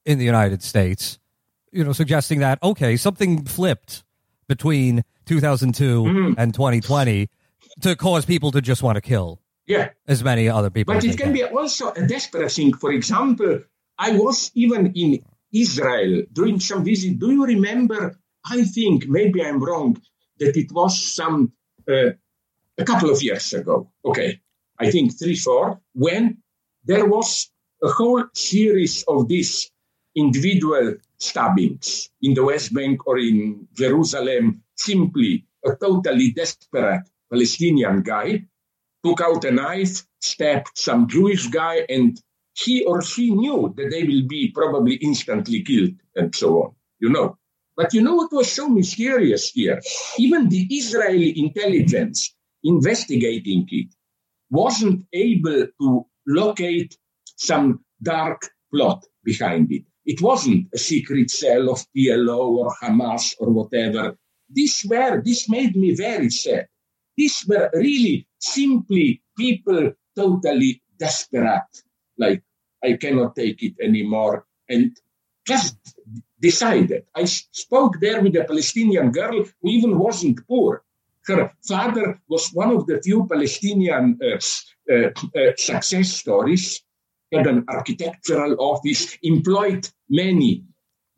in 0.05 0.19
the 0.19 0.25
United 0.25 0.63
States, 0.63 1.19
you 1.73 1.83
know, 1.83 1.93
suggesting 1.93 2.39
that 2.39 2.61
okay, 2.63 2.97
something 2.97 3.45
flipped 3.45 4.05
between 4.47 5.05
2002 5.27 6.03
mm. 6.05 6.35
and 6.39 6.55
2020 6.55 7.29
to 7.81 7.97
cause 7.97 8.25
people 8.25 8.53
to 8.53 8.61
just 8.61 8.85
want 8.85 8.95
to 8.97 9.01
kill. 9.01 9.41
Yeah, 9.67 9.91
as 10.07 10.23
many 10.23 10.49
other 10.49 10.71
people. 10.71 10.95
But 10.95 11.03
it 11.05 11.17
can, 11.17 11.17
can 11.17 11.33
be 11.33 11.43
also 11.43 11.91
a 11.93 12.07
desperate 12.07 12.53
thing. 12.53 12.75
For 12.75 12.93
example, 12.93 13.63
I 13.99 14.17
was 14.17 14.51
even 14.55 14.93
in 14.95 15.25
Israel 15.53 16.25
during 16.33 16.61
some 16.61 16.85
visit. 16.85 17.19
Do 17.19 17.31
you 17.31 17.45
remember? 17.45 18.19
I 18.45 18.65
think 18.65 19.07
maybe 19.09 19.43
I'm 19.43 19.63
wrong 19.63 19.97
that 20.39 20.57
it 20.57 20.73
was 20.73 21.01
some 21.01 21.53
uh, 21.89 22.11
a 22.77 22.85
couple 22.85 23.11
of 23.11 23.23
years 23.23 23.53
ago. 23.53 23.91
Okay, 24.05 24.41
I 24.79 24.91
think 24.91 25.19
three, 25.19 25.37
four, 25.37 25.81
when 25.95 26.39
there 26.85 27.07
was 27.07 27.51
a 27.83 27.89
whole 27.89 28.25
series 28.35 29.05
of 29.09 29.29
these 29.29 29.71
individual 30.17 30.97
stabbings 31.19 32.11
in 32.23 32.35
the 32.35 32.45
West 32.45 32.75
Bank 32.75 33.07
or 33.07 33.19
in 33.19 33.67
Jerusalem, 33.75 34.63
simply 34.77 35.47
a 35.65 35.75
totally 35.77 36.33
desperate 36.33 37.05
Palestinian 37.31 38.03
guy 38.03 38.45
took 39.05 39.21
out 39.21 39.45
a 39.45 39.51
knife, 39.51 40.03
stabbed 40.21 40.71
some 40.75 41.07
Jewish 41.09 41.49
guy, 41.49 41.85
and 41.89 42.21
he 42.55 42.85
or 42.85 43.03
she 43.03 43.31
knew 43.31 43.73
that 43.77 43.91
they 43.91 44.05
will 44.05 44.27
be 44.27 44.51
probably 44.53 44.95
instantly 44.97 45.63
killed 45.63 45.95
and 46.17 46.35
so 46.35 46.63
on, 46.63 46.75
you 47.01 47.09
know. 47.09 47.37
But 47.77 47.93
you 47.93 48.03
know 48.03 48.15
what 48.15 48.33
was 48.33 48.51
so 48.51 48.69
mysterious 48.69 49.51
here? 49.51 49.81
Even 50.19 50.49
the 50.49 50.67
Israeli 50.71 51.39
intelligence 51.39 52.35
investigating 52.63 53.67
it 53.71 53.89
wasn't 54.51 55.05
able 55.13 55.67
to 55.81 56.07
locate 56.27 56.97
some 57.37 57.81
dark 58.03 58.49
plot 58.73 59.05
behind 59.25 59.73
it. 59.73 59.85
It 60.05 60.23
wasn't 60.23 60.69
a 60.73 60.79
secret 60.79 61.31
cell 61.31 61.71
of 61.71 61.85
PLO 61.97 62.59
or 62.59 62.75
Hamas 62.81 63.35
or 63.41 63.51
whatever. 63.51 64.17
This 64.49 64.85
were, 64.85 65.23
this 65.23 65.49
made 65.49 65.75
me 65.75 65.95
very 65.95 66.31
sad. 66.31 66.69
These 67.17 67.45
were 67.49 67.71
really 67.75 68.27
simply 68.39 69.23
people 69.37 69.93
totally 70.15 70.83
desperate, 70.99 71.83
like 72.19 72.43
I 72.83 72.95
cannot 72.95 73.37
take 73.37 73.63
it 73.63 73.75
anymore. 73.81 74.47
And 74.69 74.97
just 75.47 75.77
decided. 76.41 77.05
I 77.15 77.25
spoke 77.25 78.01
there 78.01 78.21
with 78.23 78.37
a 78.37 78.45
Palestinian 78.45 79.11
girl 79.11 79.45
who 79.61 79.69
even 79.69 79.99
wasn't 79.99 80.47
poor. 80.47 80.83
Her 81.27 81.51
father 81.67 82.21
was 82.29 82.51
one 82.53 82.71
of 82.71 82.87
the 82.87 83.01
few 83.03 83.27
Palestinian 83.27 84.19
uh, 84.23 84.39
uh, 84.93 85.09
uh, 85.41 85.53
success 85.57 86.11
stories, 86.13 86.83
had 87.33 87.47
an 87.47 87.65
architectural 87.69 88.57
office, 88.59 89.17
employed 89.23 89.89
many 90.09 90.65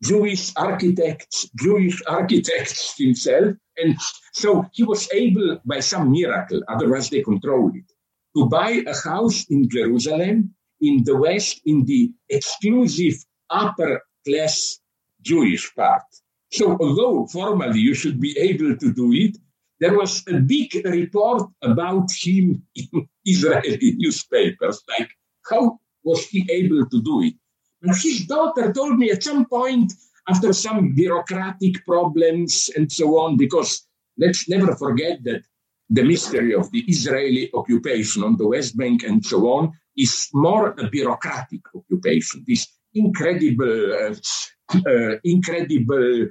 Jewish 0.01 0.53
architects, 0.55 1.49
Jewish 1.55 2.01
architects 2.07 2.97
himself. 2.97 3.55
And 3.77 3.95
so 4.33 4.65
he 4.71 4.83
was 4.83 5.09
able, 5.13 5.59
by 5.65 5.81
some 5.81 6.11
miracle, 6.11 6.61
otherwise 6.67 7.09
they 7.09 7.21
controlled 7.21 7.75
it, 7.75 7.91
to 8.35 8.47
buy 8.47 8.83
a 8.87 8.95
house 9.09 9.45
in 9.49 9.69
Jerusalem, 9.69 10.55
in 10.81 11.03
the 11.03 11.15
West, 11.15 11.61
in 11.65 11.85
the 11.85 12.11
exclusive 12.29 13.15
upper 13.49 14.01
class 14.25 14.79
Jewish 15.21 15.73
part. 15.75 16.03
So 16.51 16.77
although 16.79 17.27
formally 17.27 17.79
you 17.79 17.93
should 17.93 18.19
be 18.19 18.37
able 18.37 18.77
to 18.77 18.93
do 18.93 19.11
it, 19.13 19.37
there 19.79 19.95
was 19.97 20.23
a 20.27 20.39
big 20.39 20.73
report 20.85 21.43
about 21.61 22.09
him 22.11 22.63
in 22.75 23.07
Israeli 23.25 23.93
newspapers, 23.97 24.81
like 24.97 25.09
how 25.49 25.79
was 26.03 26.25
he 26.27 26.47
able 26.49 26.85
to 26.89 27.01
do 27.01 27.21
it? 27.23 27.35
And 27.81 27.95
his 27.95 28.25
daughter 28.25 28.73
told 28.73 28.97
me 28.97 29.11
at 29.11 29.23
some 29.23 29.45
point, 29.45 29.93
after 30.29 30.51
some 30.51 30.93
bureaucratic 30.93 31.85
problems 31.85 32.69
and 32.75 32.91
so 32.91 33.17
on, 33.19 33.37
because 33.37 33.87
let's 34.17 34.49
never 34.49 34.75
forget 34.75 35.23
that 35.23 35.43
the 35.89 36.03
mystery 36.03 36.53
of 36.53 36.69
the 36.71 36.81
Israeli 36.81 37.49
occupation 37.53 38.23
on 38.23 38.35
the 38.35 38.47
West 38.47 38.75
Bank 38.75 39.03
and 39.03 39.25
so 39.25 39.47
on 39.47 39.71
is 39.97 40.29
more 40.33 40.75
a 40.77 40.89
bureaucratic 40.89 41.61
occupation. 41.75 42.43
This 42.47 42.67
incredible, 42.93 43.93
uh, 43.93 44.15
uh, 44.87 45.15
incredible 45.23 46.27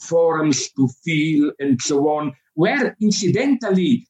forums 0.00 0.70
to 0.72 0.88
fill 1.04 1.52
and 1.58 1.80
so 1.80 2.08
on, 2.08 2.32
where 2.54 2.96
incidentally 3.00 4.06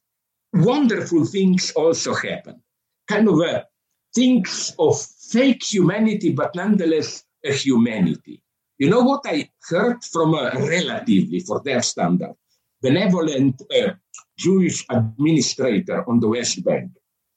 wonderful 0.53 1.25
things 1.25 1.73
also 1.73 2.15
happen. 2.15 2.63
Kind 3.09 3.29
of 3.29 3.41
a 3.41 3.67
things 4.15 4.75
of 4.79 5.01
fake 5.31 5.63
humanity, 5.63 6.33
but 6.33 6.55
nonetheless 6.55 7.25
a 7.45 7.53
humanity. 7.53 8.43
You 8.79 8.91
know 8.91 9.03
what 9.03 9.23
I 9.27 9.51
heard 9.69 10.03
from 10.05 10.35
a 10.35 10.51
relatively, 10.55 11.41
for 11.41 11.61
their 11.61 11.83
standard, 11.83 12.35
benevolent 12.81 13.63
uh, 13.77 13.93
Jewish 14.39 14.87
administrator 14.89 16.09
on 16.09 16.19
the 16.21 16.29
West 16.29 16.65
Bank. 16.65 16.91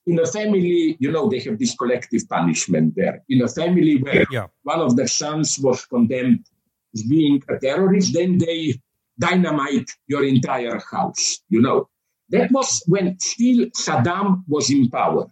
In 0.06 0.20
a 0.20 0.26
family, 0.26 0.98
you 1.00 1.12
know, 1.12 1.30
they 1.30 1.40
have 1.40 1.58
this 1.58 1.76
collective 1.76 2.28
punishment 2.28 2.96
there. 2.96 3.24
In 3.30 3.42
a 3.42 3.48
family 3.48 3.98
where 3.98 4.26
yeah. 4.32 4.48
one 4.64 4.82
of 4.82 4.96
the 4.96 5.08
sons 5.08 5.58
was 5.60 5.86
condemned 5.86 6.46
as 6.94 7.04
being 7.04 7.42
a 7.50 7.58
terrorist, 7.58 8.14
then 8.14 8.38
they 8.38 8.76
dynamite 9.18 9.90
your 10.08 10.26
entire 10.26 10.80
house, 10.92 11.40
you 11.50 11.62
know. 11.62 11.90
That 12.30 12.52
was 12.52 12.84
when 12.88 13.20
still 13.20 13.68
Saddam 13.68 14.44
was 14.48 14.72
in 14.72 14.90
power 14.90 15.28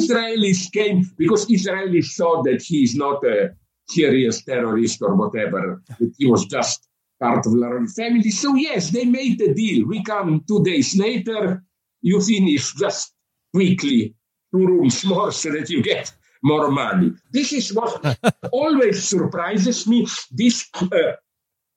Israelis 0.00 0.73
came 0.73 1.04
because 1.18 1.47
Israelis 1.47 2.06
saw 2.18 2.42
that 2.42 2.62
he 2.62 2.85
is 2.85 2.94
not 2.97 3.23
a 3.25 3.54
serious 3.88 4.42
terrorist 4.42 5.02
or 5.02 5.14
whatever, 5.14 5.83
he 6.16 6.26
was 6.26 6.47
just 6.47 6.88
part 7.21 7.44
of 7.47 7.52
the 7.52 7.92
family. 7.94 8.30
So 8.30 8.54
yes, 8.54 8.90
they 8.90 9.04
made 9.04 9.38
the 9.38 9.52
deal. 9.52 9.87
We 9.87 10.02
come 10.02 10.42
two 10.49 10.64
days 10.64 10.97
later, 10.99 11.62
you 12.00 12.21
finish 12.21 12.73
just 12.75 13.12
quickly 13.52 14.14
two 14.54 14.66
rooms 14.66 15.04
more 15.04 15.32
so 15.32 15.50
that 15.50 15.68
you 15.68 15.82
get 15.82 16.12
more 16.42 16.70
money. 16.70 17.12
This 17.32 17.52
is 17.52 17.73
what 17.73 18.18
always 18.52 19.02
surprises 19.02 19.87
me. 19.87 20.06
This, 20.30 20.68
uh, 20.80 21.14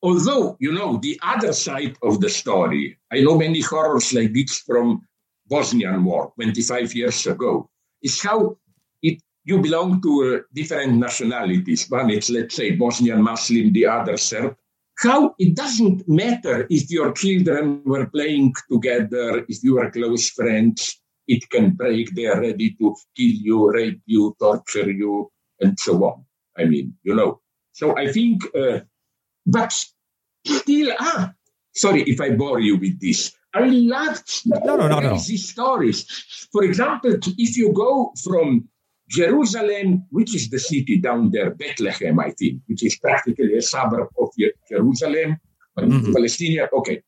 although 0.04 0.58
you 0.60 0.72
know 0.74 0.98
the 0.98 1.20
other 1.24 1.54
side 1.54 1.98
of 2.04 2.22
the 2.22 2.30
story, 2.30 2.98
I 3.12 3.22
know 3.22 3.38
many 3.38 3.62
horrors 3.62 4.14
like 4.14 4.34
this 4.34 4.60
from 4.60 5.02
Bosnian 5.48 6.04
War 6.04 6.32
25 6.36 6.94
years 6.94 7.26
ago. 7.26 7.70
Is 8.04 8.22
how 8.22 8.58
it 9.02 9.22
you 9.44 9.60
belong 9.60 10.02
to 10.04 10.12
uh, 10.36 10.40
different 10.54 10.94
nationalities. 10.98 11.90
One 11.90 12.12
is 12.12 12.30
let's 12.30 12.56
say 12.56 12.76
Bosnian 12.76 13.24
Muslim, 13.24 13.74
the 13.74 13.88
other 13.88 14.18
Serb 14.18 14.56
how 15.00 15.36
it 15.38 15.56
doesn't 15.56 16.08
matter 16.10 16.66
if 16.70 16.90
your 16.90 17.12
children 17.12 17.82
were 17.86 18.08
playing 18.08 18.54
together, 18.72 19.46
if 19.48 19.64
you 19.64 19.78
are 19.78 19.92
close 19.92 20.30
friends, 20.32 21.00
it 21.28 21.50
can 21.50 21.72
break. 21.72 22.14
They 22.16 22.26
are 22.26 22.40
ready 22.40 22.72
to 22.80 22.96
kill 23.16 23.36
you, 23.48 23.72
rape 23.72 24.02
you, 24.06 24.36
torture 24.40 24.90
you, 24.90 25.32
and 25.60 25.78
so 25.80 26.04
on. 26.06 26.26
I 26.58 26.66
mean, 26.66 26.96
you 27.04 27.16
know. 27.16 27.42
So 27.74 27.98
I 27.98 28.12
think, 28.12 28.44
uh, 28.56 28.80
but 29.46 29.72
still, 30.46 30.94
ah, 31.00 31.34
sorry 31.76 32.04
if 32.04 32.20
I 32.22 32.32
bore 32.32 32.60
you 32.60 32.78
with 32.78 33.00
this. 33.00 33.34
I 33.54 33.68
love 33.68 34.24
no, 34.46 34.76
no, 34.76 34.88
no, 34.88 35.00
no. 35.00 35.18
these 35.18 35.50
stories. 35.50 36.06
For 36.52 36.64
example, 36.64 37.18
if 37.38 37.58
you 37.58 37.74
go 37.74 38.14
from 38.24 38.68
Jerusalem, 39.10 40.06
which 40.10 40.36
is 40.36 40.50
the 40.50 40.60
city 40.60 40.98
down 40.98 41.32
there, 41.32 41.52
Bethlehem, 41.52 42.20
I 42.20 42.32
think, 42.32 42.62
which 42.68 42.84
is 42.84 42.98
practically 42.98 43.58
a 43.58 43.62
suburb 43.62 44.10
of 44.20 44.30
Jerusalem, 44.70 45.40
mm-hmm. 45.78 46.14
Palestinian. 46.14 46.68
Okay. 46.74 47.02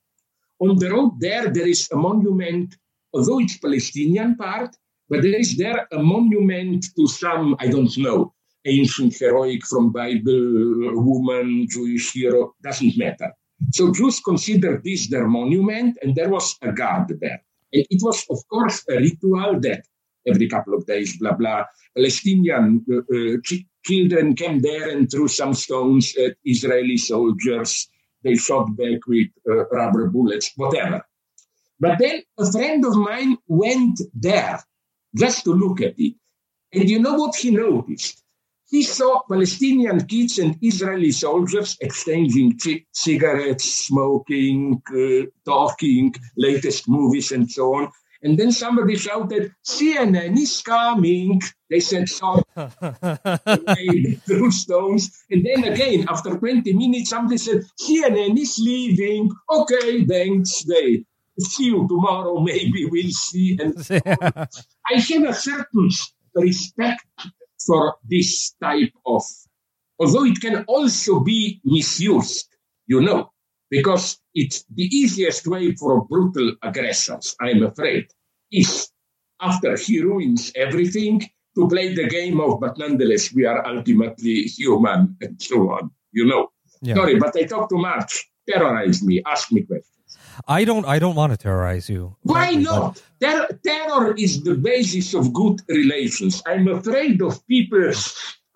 On 0.60 0.78
the 0.78 0.90
road 0.92 1.20
there, 1.20 1.50
there 1.50 1.68
is 1.68 1.90
a 1.92 1.98
monument, 1.98 2.76
although 3.14 3.40
it's 3.40 3.58
Palestinian 3.58 4.36
part, 4.36 4.76
but 5.10 5.22
there 5.22 5.40
is 5.40 5.58
there 5.58 5.88
a 5.92 6.00
monument 6.00 6.86
to 6.96 7.08
some, 7.08 7.56
I 7.60 7.68
don't 7.68 7.98
know, 7.98 8.34
ancient 8.66 9.18
heroic 9.18 9.66
from 9.66 9.92
Bible, 9.92 10.94
woman, 10.94 11.68
Jewish 11.70 12.14
hero, 12.14 12.54
doesn't 12.62 12.98
matter. 12.98 13.32
So 13.72 13.92
Jews 13.92 14.20
consider 14.20 14.82
this 14.84 15.08
their 15.08 15.28
monument, 15.28 15.98
and 16.02 16.16
there 16.16 16.30
was 16.30 16.56
a 16.62 16.72
guard 16.72 17.08
there. 17.20 17.42
And 17.74 17.86
it 17.90 18.02
was, 18.02 18.26
of 18.30 18.40
course, 18.50 18.86
a 18.90 18.98
ritual 18.98 19.60
that 19.62 19.84
every 20.28 20.48
couple 20.48 20.74
of 20.74 20.86
days, 20.86 21.18
blah, 21.18 21.34
blah. 21.34 21.66
Palestinian 21.96 22.86
uh, 22.92 22.98
uh, 22.98 23.38
ch- 23.44 23.66
children 23.86 24.36
came 24.36 24.60
there 24.60 24.90
and 24.90 25.10
threw 25.10 25.28
some 25.28 25.54
stones 25.54 26.16
at 26.18 26.36
Israeli 26.46 26.98
soldiers. 26.98 27.90
They 28.24 28.36
shot 28.36 28.76
back 28.76 29.08
with 29.08 29.28
uh, 29.50 29.68
rubber 29.70 30.08
bullets, 30.08 30.52
whatever. 30.56 31.02
But 31.80 32.00
then 32.00 32.24
a 32.38 32.52
friend 32.52 32.86
of 32.86 32.96
mine 32.96 33.38
went 33.48 34.02
there 34.14 34.60
just 35.16 35.44
to 35.46 35.54
look 35.54 35.82
at 35.82 35.96
it. 35.98 36.16
And 36.74 36.90
you 36.90 37.00
know 37.00 37.14
what 37.16 37.36
he 37.36 37.52
noticed? 37.52 38.24
He 38.70 38.84
saw 38.84 39.22
Palestinian 39.28 40.06
kids 40.06 40.38
and 40.38 40.56
Israeli 40.62 41.12
soldiers 41.12 41.76
exchanging 41.82 42.60
c- 42.60 42.86
cigarettes, 42.92 43.66
smoking, 43.88 44.82
uh, 44.94 45.26
talking, 45.44 46.14
latest 46.38 46.88
movies, 46.88 47.32
and 47.32 47.50
so 47.50 47.74
on. 47.74 47.90
And 48.22 48.38
then 48.38 48.52
somebody 48.52 48.96
shouted, 48.96 49.54
CNN 49.66 50.38
is 50.38 50.62
coming. 50.62 51.42
They 51.70 51.80
said, 51.80 52.10
sorry. 52.10 52.44
they 52.56 54.20
threw 54.28 54.52
stones. 54.52 55.10
And 55.32 55.46
then 55.46 55.64
again, 55.64 56.06
after 56.10 56.38
20 56.38 56.74
minutes, 56.74 57.10
somebody 57.10 57.38
said, 57.38 57.64
CNN 57.82 58.38
is 58.38 58.60
leaving. 58.60 59.32
Okay, 59.50 60.06
thanks. 60.06 60.64
They 60.66 61.06
see 61.40 61.66
you 61.66 61.88
tomorrow. 61.88 62.40
Maybe 62.40 62.86
we'll 62.86 63.12
see. 63.12 63.58
And 63.60 63.76
I 63.90 64.96
have 64.96 65.24
a 65.24 65.34
certain 65.34 65.90
respect 66.36 67.06
for 67.66 67.96
this 68.04 68.54
type 68.62 68.94
of, 69.06 69.24
although 70.00 70.26
it 70.26 70.40
can 70.40 70.64
also 70.66 71.20
be 71.20 71.62
misused, 71.64 72.48
you 72.88 73.02
know 73.02 73.32
because 73.70 74.18
it's 74.34 74.66
the 74.74 74.84
easiest 74.84 75.46
way 75.46 75.76
for 75.76 76.04
brutal 76.06 76.56
aggressors, 76.64 77.36
I'm 77.40 77.64
afraid, 77.64 78.08
is 78.52 78.90
after 79.40 79.78
he 79.78 80.02
ruins 80.02 80.52
everything, 80.56 81.20
to 81.20 81.28
to 81.56 81.68
play 81.68 81.94
the 81.94 82.08
game 82.08 82.40
of, 82.40 82.60
but 82.60 82.78
nonetheless, 82.78 83.34
we 83.34 83.46
are 83.46 83.66
ultimately 83.66 84.44
human 84.44 85.18
and 85.22 85.42
so 85.42 85.72
on. 85.72 85.92
You 86.12 86.26
know. 86.26 86.50
Yeah. 86.82 86.96
Sorry, 86.96 87.20
but 87.20 87.36
I 87.36 87.44
talk 87.44 87.70
too 87.70 87.78
much. 87.78 88.30
Terrorize 88.48 89.04
me. 89.04 89.22
Ask 89.26 89.52
me 89.52 89.64
questions. 89.64 89.99
I 90.48 90.66
don't. 90.66 90.86
I 90.86 91.00
don't 91.00 91.16
want 91.16 91.32
to 91.34 91.38
terrorize 91.38 91.90
you. 91.90 92.16
Why 92.24 92.52
not? 92.52 93.02
Ter- 93.22 93.48
terror 93.64 94.14
is 94.16 94.44
the 94.44 94.56
basis 94.56 95.14
of 95.14 95.34
good 95.34 95.62
relations. 95.68 96.42
I'm 96.46 96.68
afraid 96.68 97.22
of 97.22 97.46
people 97.48 97.92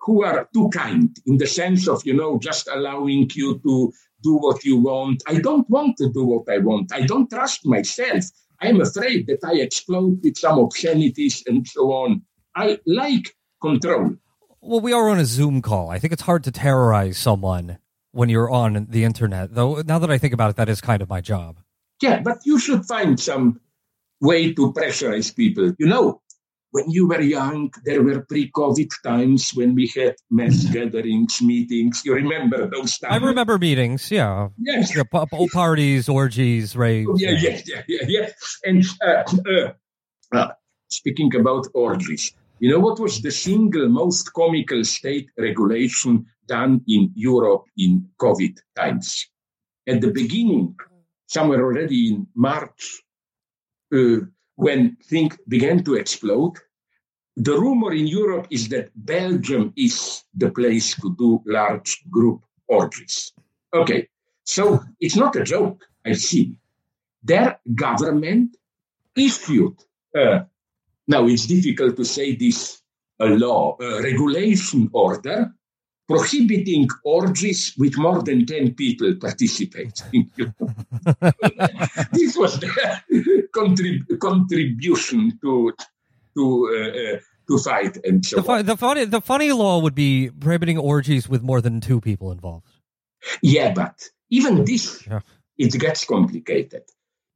who 0.04 0.24
are 0.24 0.48
too 0.52 0.68
kind 0.70 1.16
in 1.26 1.38
the 1.38 1.46
sense 1.46 1.88
of, 1.88 2.04
you 2.04 2.14
know, 2.14 2.38
just 2.38 2.68
allowing 2.68 3.30
you 3.34 3.58
to 3.60 3.92
do 4.22 4.36
what 4.36 4.64
you 4.64 4.76
want. 4.78 5.22
I 5.26 5.38
don't 5.38 5.68
want 5.70 5.96
to 5.98 6.10
do 6.12 6.24
what 6.24 6.48
I 6.48 6.58
want. 6.58 6.92
I 6.92 7.02
don't 7.02 7.28
trust 7.30 7.66
myself. 7.66 8.24
I'm 8.60 8.80
afraid 8.80 9.26
that 9.26 9.40
I 9.44 9.56
explode 9.56 10.20
with 10.22 10.36
some 10.36 10.58
obscenities 10.58 11.42
and 11.46 11.66
so 11.66 11.92
on. 11.92 12.22
I 12.54 12.78
like 12.86 13.34
control. 13.60 14.16
Well, 14.60 14.80
we 14.80 14.92
are 14.92 15.08
on 15.08 15.18
a 15.18 15.24
Zoom 15.24 15.60
call. 15.60 15.90
I 15.90 15.98
think 15.98 16.12
it's 16.12 16.22
hard 16.22 16.44
to 16.44 16.52
terrorize 16.52 17.18
someone 17.18 17.78
when 18.12 18.28
you're 18.28 18.50
on 18.50 18.86
the 18.88 19.04
internet. 19.04 19.54
Though, 19.54 19.82
now 19.82 19.98
that 19.98 20.10
I 20.10 20.18
think 20.18 20.32
about 20.32 20.50
it, 20.50 20.56
that 20.56 20.68
is 20.68 20.80
kind 20.80 21.02
of 21.02 21.08
my 21.08 21.20
job. 21.20 21.58
Yeah, 22.04 22.20
but 22.20 22.44
you 22.44 22.58
should 22.58 22.84
find 22.84 23.18
some 23.18 23.60
way 24.20 24.52
to 24.52 24.72
pressurize 24.72 25.34
people. 25.34 25.72
You 25.78 25.86
know, 25.86 26.20
when 26.70 26.90
you 26.90 27.08
were 27.08 27.20
young, 27.20 27.70
there 27.86 28.02
were 28.02 28.26
pre-COVID 28.28 28.90
times 29.02 29.52
when 29.54 29.74
we 29.74 29.90
had 29.96 30.16
mass 30.30 30.64
gatherings, 30.76 31.40
meetings. 31.40 32.02
You 32.04 32.12
remember 32.14 32.68
those 32.68 32.98
times? 32.98 33.22
I 33.22 33.26
remember 33.26 33.56
meetings. 33.58 34.10
Yeah, 34.10 34.48
Yes. 34.58 34.94
yeah 34.94 35.04
pa- 35.10 35.24
parties, 35.52 36.08
orgies, 36.08 36.76
raves. 36.76 37.08
Yeah, 37.16 37.36
yeah, 37.40 37.60
yeah, 37.64 37.82
yeah, 37.88 38.04
yeah. 38.06 38.26
And 38.68 38.84
uh, 39.00 39.22
uh, 39.48 39.72
uh, 40.36 40.52
speaking 40.90 41.34
about 41.36 41.68
orgies, 41.72 42.32
you 42.60 42.68
know 42.70 42.80
what 42.80 43.00
was 43.00 43.22
the 43.22 43.30
single 43.30 43.88
most 43.88 44.32
comical 44.34 44.84
state 44.84 45.28
regulation 45.38 46.26
done 46.46 46.82
in 46.86 47.12
Europe 47.14 47.64
in 47.78 48.10
COVID 48.20 48.58
times? 48.76 49.26
At 49.86 50.00
the 50.00 50.10
beginning, 50.10 50.74
somewhere 51.26 51.64
already 51.64 52.08
in 52.08 52.26
March, 52.34 53.02
uh, 53.94 54.16
when 54.56 54.96
things 55.04 55.36
began 55.48 55.82
to 55.84 55.94
explode, 55.94 56.54
the 57.36 57.58
rumor 57.58 57.92
in 57.92 58.06
Europe 58.06 58.46
is 58.50 58.68
that 58.68 58.90
Belgium 58.94 59.72
is 59.76 60.22
the 60.34 60.50
place 60.50 60.94
to 60.96 61.14
do 61.18 61.42
large 61.46 62.04
group 62.10 62.44
orgies. 62.68 63.32
Okay, 63.72 64.08
so 64.44 64.80
it's 65.00 65.16
not 65.16 65.34
a 65.36 65.42
joke, 65.42 65.84
I 66.06 66.12
see 66.12 66.58
their 67.24 67.58
government 67.74 68.56
issued, 69.16 69.74
uh, 70.16 70.40
now 71.08 71.26
it's 71.26 71.46
difficult 71.46 71.96
to 71.96 72.04
say 72.04 72.36
this, 72.36 72.82
a 73.20 73.26
law, 73.26 73.76
a 73.80 74.02
regulation 74.02 74.90
order 74.92 75.52
prohibiting 76.08 76.88
orgies 77.04 77.74
with 77.78 77.96
more 77.96 78.22
than 78.22 78.44
10 78.46 78.74
people 78.74 79.14
participating. 79.20 80.30
this 82.12 82.36
was 82.36 82.58
their 82.60 83.02
contrib- 83.54 84.18
contribution 84.20 85.38
to, 85.42 85.72
to, 86.36 86.68
uh, 86.70 87.14
uh, 87.14 87.18
to 87.48 87.58
fight 87.58 87.96
and 88.04 88.24
so 88.24 88.40
The, 88.40 88.52
on. 88.52 88.58
fu- 88.58 88.62
the 88.64 88.76
funny, 88.76 89.04
the 89.06 89.20
funny 89.20 89.52
law 89.52 89.80
would 89.80 89.94
be 89.94 90.30
prohibiting 90.30 90.78
orgies 90.78 91.28
with 91.28 91.42
more 91.42 91.60
than 91.60 91.80
two 91.80 92.00
people 92.00 92.32
involved. 92.32 92.66
Yeah, 93.42 93.72
but 93.72 94.08
even 94.30 94.64
this, 94.64 95.04
Yeah. 95.06 95.20
it 95.58 95.72
gets 95.78 96.04
complicated. 96.04 96.82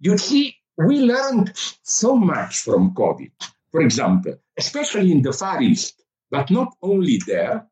You 0.00 0.18
see, 0.18 0.56
we 0.76 1.00
learned 1.00 1.52
so 1.82 2.16
much 2.16 2.60
from 2.60 2.94
COVID. 2.94 3.30
For 3.70 3.80
example, 3.82 4.34
especially 4.58 5.10
in 5.12 5.22
the 5.22 5.32
Far 5.32 5.60
East, 5.62 6.02
but 6.30 6.50
not 6.50 6.74
only 6.82 7.18
there. 7.26 7.66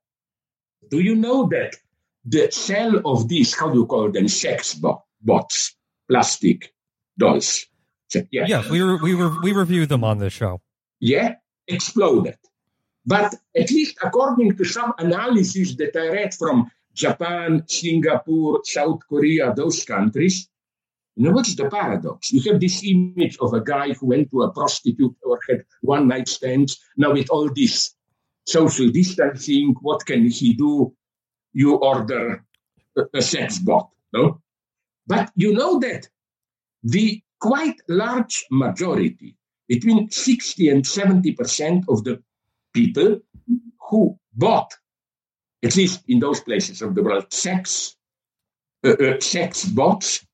Do 0.90 1.00
you 1.00 1.14
know 1.14 1.46
that 1.48 1.76
the 2.24 2.50
shell 2.50 3.00
of 3.04 3.28
these, 3.28 3.54
how 3.58 3.70
do 3.70 3.78
you 3.80 3.86
call 3.86 4.10
them, 4.10 4.28
sex 4.28 4.74
bo- 4.74 5.04
bots, 5.20 5.76
plastic 6.08 6.72
dolls? 7.18 7.66
So, 8.08 8.22
yeah, 8.30 8.44
Yes, 8.46 8.68
we 8.70 8.82
were, 8.82 8.98
we 9.02 9.14
were, 9.14 9.40
we 9.42 9.52
reviewed 9.52 9.88
them 9.88 10.04
on 10.04 10.18
the 10.18 10.30
show. 10.30 10.60
yeah, 11.00 11.34
exploded. 11.68 12.36
But 13.04 13.34
at 13.56 13.70
least 13.70 13.96
according 14.02 14.56
to 14.56 14.64
some 14.64 14.92
analysis 14.98 15.76
that 15.76 15.94
I 15.96 16.08
read 16.08 16.34
from 16.34 16.70
Japan, 16.92 17.62
Singapore, 17.68 18.60
South 18.64 19.00
Korea, 19.08 19.52
those 19.54 19.84
countries, 19.84 20.48
you 21.16 21.24
know 21.24 21.32
what's 21.32 21.54
the 21.54 21.68
paradox? 21.70 22.32
You 22.32 22.40
have 22.52 22.60
this 22.60 22.82
image 22.84 23.38
of 23.40 23.54
a 23.54 23.60
guy 23.60 23.92
who 23.94 24.06
went 24.06 24.30
to 24.30 24.42
a 24.42 24.52
prostitute 24.52 25.14
or 25.24 25.38
had 25.48 25.64
one 25.80 26.08
night 26.08 26.28
stands. 26.28 26.78
Now 26.96 27.12
with 27.12 27.30
all 27.30 27.48
this 27.52 27.94
social 28.46 28.88
distancing, 28.90 29.74
what 29.80 30.06
can 30.06 30.28
he 30.28 30.54
do? 30.54 30.94
You 31.52 31.76
order 31.76 32.44
a, 32.96 33.02
a 33.14 33.22
sex 33.22 33.58
bot, 33.58 33.90
no? 34.12 34.40
But 35.06 35.30
you 35.34 35.52
know 35.52 35.78
that 35.80 36.08
the 36.82 37.22
quite 37.40 37.80
large 37.88 38.44
majority, 38.50 39.36
between 39.68 40.10
60 40.10 40.68
and 40.68 40.84
70% 40.84 41.84
of 41.88 42.04
the 42.04 42.22
people 42.72 43.20
who 43.90 44.18
bought, 44.34 44.72
at 45.64 45.76
least 45.76 46.02
in 46.08 46.20
those 46.20 46.40
places 46.40 46.82
of 46.82 46.94
the 46.94 47.02
world, 47.02 47.32
sex, 47.32 47.96
uh, 48.84 48.90
uh, 48.90 49.20
sex 49.20 49.64
bots 49.64 50.25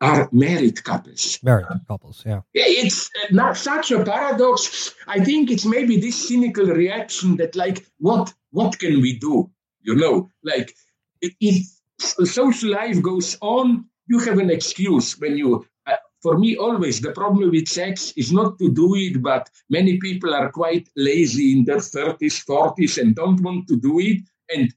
are 0.00 0.28
married 0.32 0.82
couples. 0.82 1.38
Married 1.42 1.66
couples. 1.86 2.22
Yeah. 2.24 2.40
Yeah, 2.54 2.64
It's 2.66 3.10
not 3.30 3.56
such 3.56 3.90
a 3.90 4.02
paradox. 4.04 4.94
I 5.06 5.22
think 5.22 5.50
it's 5.50 5.66
maybe 5.66 6.00
this 6.00 6.28
cynical 6.28 6.66
reaction 6.66 7.36
that, 7.36 7.54
like, 7.54 7.86
what 7.98 8.32
what 8.50 8.78
can 8.78 9.00
we 9.00 9.18
do? 9.18 9.50
You 9.82 9.94
know, 9.96 10.30
like 10.42 10.74
if 11.18 11.66
social 11.98 12.70
life 12.70 13.00
goes 13.02 13.36
on, 13.40 13.86
you 14.06 14.18
have 14.20 14.38
an 14.38 14.50
excuse 14.50 15.18
when 15.18 15.36
you. 15.36 15.66
Uh, 15.86 15.96
for 16.22 16.38
me, 16.38 16.56
always 16.56 17.00
the 17.00 17.12
problem 17.12 17.50
with 17.50 17.68
sex 17.68 18.12
is 18.16 18.32
not 18.32 18.58
to 18.58 18.70
do 18.70 18.94
it, 18.96 19.22
but 19.22 19.48
many 19.70 19.98
people 19.98 20.34
are 20.34 20.50
quite 20.50 20.88
lazy 20.96 21.52
in 21.52 21.64
their 21.64 21.80
thirties, 21.80 22.38
forties, 22.40 22.98
and 22.98 23.14
don't 23.14 23.40
want 23.40 23.68
to 23.68 23.76
do 23.76 23.98
it. 24.00 24.22
And 24.54 24.72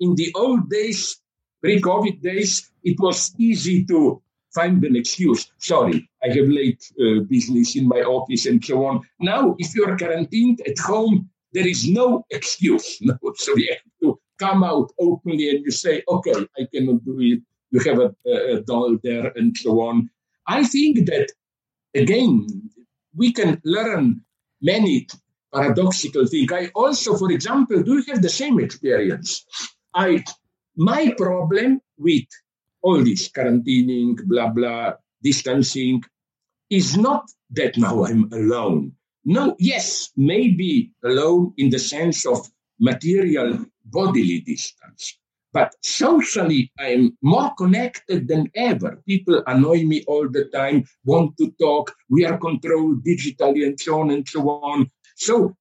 in 0.00 0.14
the 0.14 0.32
old 0.34 0.70
days, 0.70 1.20
pre-COVID 1.62 2.20
days, 2.22 2.70
it 2.84 2.98
was 3.00 3.34
easy 3.38 3.84
to 3.86 4.22
find 4.58 4.82
an 4.84 4.96
excuse. 4.96 5.42
Sorry, 5.58 5.98
I 6.24 6.28
have 6.36 6.48
late 6.60 6.82
uh, 7.04 7.20
business 7.34 7.76
in 7.78 7.84
my 7.94 8.00
office 8.16 8.46
and 8.50 8.64
so 8.64 8.76
on. 8.88 8.96
Now, 9.20 9.42
if 9.58 9.68
you 9.74 9.84
are 9.88 9.96
quarantined 10.02 10.58
at 10.70 10.78
home, 10.78 11.16
there 11.52 11.68
is 11.74 11.82
no 12.00 12.06
excuse. 12.38 12.86
No, 13.08 13.16
so 13.44 13.50
you 13.56 13.68
have 13.72 13.84
to 14.02 14.08
come 14.44 14.62
out 14.72 14.88
openly 15.06 15.46
and 15.50 15.60
you 15.64 15.70
say, 15.84 15.94
okay, 16.14 16.36
I 16.58 16.62
cannot 16.72 17.04
do 17.04 17.16
it. 17.20 17.40
You 17.72 17.80
have 17.88 17.98
a, 18.06 18.10
a, 18.54 18.60
doll 18.70 18.92
there 19.02 19.32
and 19.38 19.56
so 19.56 19.70
on. 19.88 20.08
I 20.46 20.64
think 20.64 21.06
that, 21.10 21.26
again, 21.94 22.46
we 23.20 23.32
can 23.32 23.60
learn 23.64 24.04
many 24.62 25.06
paradoxical 25.52 26.26
things. 26.26 26.52
I 26.52 26.70
also, 26.74 27.16
for 27.16 27.30
example, 27.32 27.82
do 27.82 27.92
you 27.98 28.04
have 28.12 28.22
the 28.22 28.36
same 28.42 28.60
experience? 28.60 29.44
I, 29.94 30.24
my 30.76 31.14
problem 31.16 31.80
with 31.98 32.28
all 32.86 33.02
this 33.02 33.28
quarantining, 33.28 34.14
blah, 34.30 34.48
blah, 34.48 34.92
distancing, 35.20 36.00
is 36.70 36.96
not 36.96 37.28
that 37.50 37.76
now 37.76 38.04
I'm 38.04 38.32
alone. 38.32 38.92
No, 39.24 39.56
yes, 39.58 40.10
maybe 40.16 40.92
alone 41.04 41.52
in 41.56 41.70
the 41.70 41.80
sense 41.80 42.24
of 42.24 42.38
material 42.78 43.66
bodily 43.86 44.38
distance. 44.40 45.18
But 45.52 45.74
socially, 45.82 46.70
I'm 46.78 47.16
more 47.22 47.50
connected 47.58 48.28
than 48.28 48.50
ever. 48.54 49.02
People 49.04 49.42
annoy 49.48 49.82
me 49.84 50.04
all 50.06 50.28
the 50.28 50.44
time, 50.44 50.84
want 51.04 51.36
to 51.38 51.50
talk. 51.60 51.92
We 52.08 52.24
are 52.24 52.38
controlled 52.38 53.04
digitally 53.04 53.66
and 53.66 53.80
so 53.80 54.00
on 54.00 54.10
and 54.12 54.28
so 54.28 54.48
on. 54.48 54.90
So, 55.16 55.56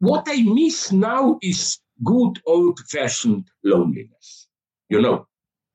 what 0.00 0.24
I 0.26 0.42
miss 0.42 0.92
now 0.92 1.38
is 1.40 1.78
good 2.04 2.34
old 2.44 2.78
fashioned 2.90 3.46
loneliness. 3.62 4.48
You 4.90 5.00
know, 5.00 5.26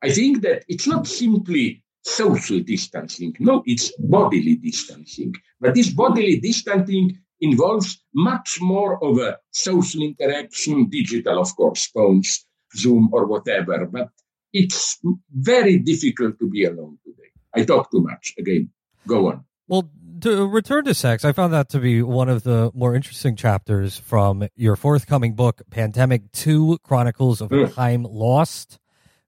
I 0.02 0.12
think 0.12 0.42
that 0.42 0.64
it's 0.68 0.88
not 0.88 1.08
simply 1.08 1.84
social 2.04 2.60
distancing. 2.62 3.36
No, 3.40 3.64
it's 3.66 3.92
bodily 3.98 4.56
distancing. 4.56 5.36
But 5.60 5.76
this 5.76 5.90
bodily 5.90 6.40
distancing 6.40 7.20
involves 7.42 8.02
much 8.14 8.60
more 8.62 9.04
of 9.04 9.18
a 9.18 9.38
social 9.52 10.02
interaction, 10.02 10.90
digital, 10.90 11.40
of 11.40 11.56
course, 11.56 11.88
phones, 11.88 12.46
Zoom, 12.76 13.10
or 13.12 13.26
whatever. 13.26 13.86
But 13.86 14.10
it's 14.54 15.00
very 15.32 15.78
difficult 15.78 16.40
to 16.40 16.50
be 16.50 16.66
alone 16.66 16.98
today. 17.04 17.30
I 17.54 17.64
talk 17.64 17.92
too 17.92 18.02
much. 18.02 18.34
Again, 18.38 18.70
go 19.08 19.28
on. 19.28 19.46
Well, 19.68 19.90
to 20.22 20.48
return 20.48 20.86
to 20.86 20.94
sex, 20.94 21.24
I 21.24 21.32
found 21.32 21.54
that 21.54 21.70
to 21.70 21.80
be 21.80 22.02
one 22.02 22.30
of 22.30 22.44
the 22.44 22.72
more 22.74 22.96
interesting 22.96 23.36
chapters 23.36 23.98
from 23.98 24.48
your 24.56 24.76
forthcoming 24.76 25.34
book, 25.36 25.62
Pandemic 25.70 26.32
2 26.32 26.80
Chronicles 26.84 27.42
of 27.42 27.50
Mm. 27.50 27.74
Time 27.74 28.04
Lost, 28.04 28.80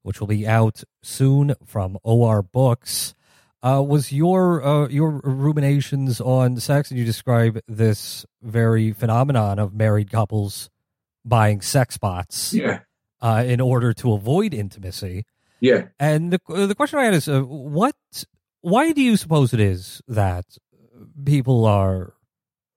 which 0.03 0.19
will 0.19 0.27
be 0.27 0.47
out 0.47 0.83
soon 1.01 1.55
from 1.65 1.97
OR 2.03 2.41
Books. 2.41 3.13
Uh, 3.63 3.83
was 3.87 4.11
your 4.11 4.63
uh, 4.63 4.87
your 4.87 5.21
ruminations 5.23 6.19
on 6.19 6.59
sex, 6.59 6.89
and 6.89 6.99
you 6.99 7.05
describe 7.05 7.59
this 7.67 8.25
very 8.41 8.91
phenomenon 8.91 9.59
of 9.59 9.73
married 9.73 10.09
couples 10.11 10.69
buying 11.23 11.61
sex 11.61 11.95
bots 11.97 12.53
Yeah, 12.53 12.79
uh, 13.21 13.43
in 13.45 13.61
order 13.61 13.93
to 13.93 14.13
avoid 14.13 14.53
intimacy? 14.55 15.25
yeah. 15.59 15.89
And 15.99 16.33
the 16.33 16.39
the 16.67 16.73
question 16.73 16.97
I 16.97 17.03
had 17.05 17.13
is, 17.13 17.27
uh, 17.27 17.41
what? 17.41 17.95
Why 18.61 18.91
do 18.93 19.01
you 19.01 19.15
suppose 19.15 19.53
it 19.53 19.59
is 19.59 20.01
that 20.07 20.45
people 21.23 21.65
are 21.65 22.13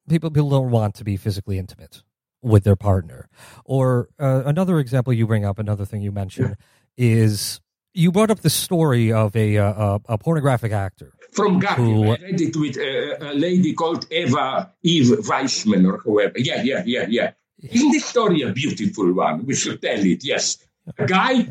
people 0.09 0.31
people 0.31 0.51
don't 0.51 0.71
want 0.71 0.95
to 0.97 1.05
be 1.05 1.17
physically 1.17 1.59
intimate 1.59 2.03
with 2.43 2.65
their 2.65 2.77
partner? 2.77 3.31
Or 3.65 4.09
uh, 4.19 4.43
another 4.45 4.79
example 4.81 5.15
you 5.15 5.27
bring 5.27 5.47
up, 5.47 5.59
another 5.59 5.87
thing 5.87 6.03
you 6.03 6.13
mention 6.13 6.57
is 6.97 7.61
you 7.93 8.11
brought 8.11 8.31
up 8.31 8.41
the 8.41 8.51
story 8.51 9.13
of 9.13 9.35
a 9.37 9.57
uh, 9.59 9.99
a, 10.09 10.15
a 10.15 10.19
pornographic 10.19 10.73
actor. 10.73 11.13
From 11.33 11.61
Who- 11.61 12.13
I 12.13 12.17
read 12.17 12.41
it 12.41 12.57
with 12.57 12.77
uh, 12.79 13.31
a 13.31 13.35
lady 13.35 13.73
called 13.75 14.07
Eva 14.11 14.73
Eve 14.83 15.27
Weissman 15.29 15.87
or 15.87 15.99
whoever. 15.99 16.39
Yeah, 16.39 16.63
yeah, 16.63 16.83
yeah, 16.87 17.07
yeah. 17.09 17.33
Isn't 17.63 17.93
this 17.93 18.05
story 18.05 18.43
a 18.43 18.53
beautiful 18.53 19.13
one? 19.13 19.47
We 19.47 19.55
should 19.55 19.81
tell 19.81 19.99
it. 20.05 20.25
Yes, 20.25 20.59
a 20.99 21.07
guy 21.07 21.51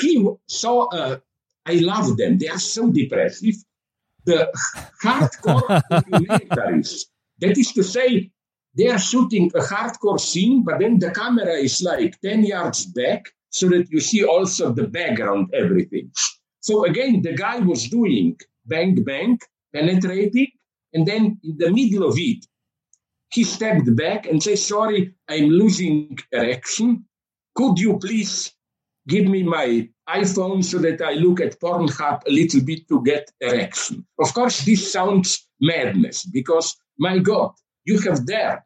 he 0.00 0.26
saw. 0.46 0.86
Uh, 0.88 1.18
I 1.66 1.74
love 1.74 2.16
them. 2.16 2.38
They 2.38 2.48
are 2.48 2.58
so 2.58 2.90
depressive. 2.90 3.56
The 4.24 4.50
hardcore 5.02 5.82
documentaries. 5.90 7.04
That 7.40 7.56
is 7.58 7.72
to 7.72 7.82
say, 7.82 8.30
they 8.74 8.88
are 8.88 8.98
shooting 8.98 9.50
a 9.54 9.60
hardcore 9.60 10.20
scene, 10.20 10.62
but 10.64 10.78
then 10.80 10.98
the 10.98 11.10
camera 11.10 11.52
is 11.54 11.82
like 11.82 12.20
10 12.20 12.44
yards 12.44 12.86
back 12.86 13.32
so 13.50 13.68
that 13.68 13.90
you 13.90 14.00
see 14.00 14.24
also 14.24 14.72
the 14.72 14.86
background, 14.86 15.48
everything. 15.54 16.10
So 16.60 16.84
again, 16.84 17.22
the 17.22 17.34
guy 17.34 17.58
was 17.60 17.88
doing 17.88 18.36
bang, 18.66 19.02
bang, 19.02 19.38
penetrating, 19.72 20.48
and 20.92 21.06
then 21.06 21.38
in 21.42 21.56
the 21.58 21.70
middle 21.70 22.08
of 22.08 22.14
it, 22.18 22.44
he 23.30 23.44
stepped 23.44 23.94
back 23.94 24.26
and 24.26 24.42
said, 24.42 24.58
Sorry, 24.58 25.14
I'm 25.28 25.48
losing 25.48 26.18
erection. 26.32 27.04
Could 27.54 27.78
you 27.78 27.98
please 27.98 28.52
give 29.06 29.26
me 29.26 29.42
my 29.42 29.88
iPhone 30.08 30.64
so 30.64 30.78
that 30.78 31.02
I 31.02 31.12
look 31.14 31.40
at 31.40 31.60
Pornhub 31.60 32.26
a 32.26 32.30
little 32.30 32.62
bit 32.62 32.88
to 32.88 33.02
get 33.02 33.30
erection? 33.40 34.06
Of 34.18 34.32
course, 34.32 34.64
this 34.64 34.92
sounds 34.92 35.46
madness 35.60 36.24
because, 36.24 36.76
my 36.98 37.18
God, 37.18 37.52
you 37.84 37.98
have 38.00 38.24
there, 38.26 38.64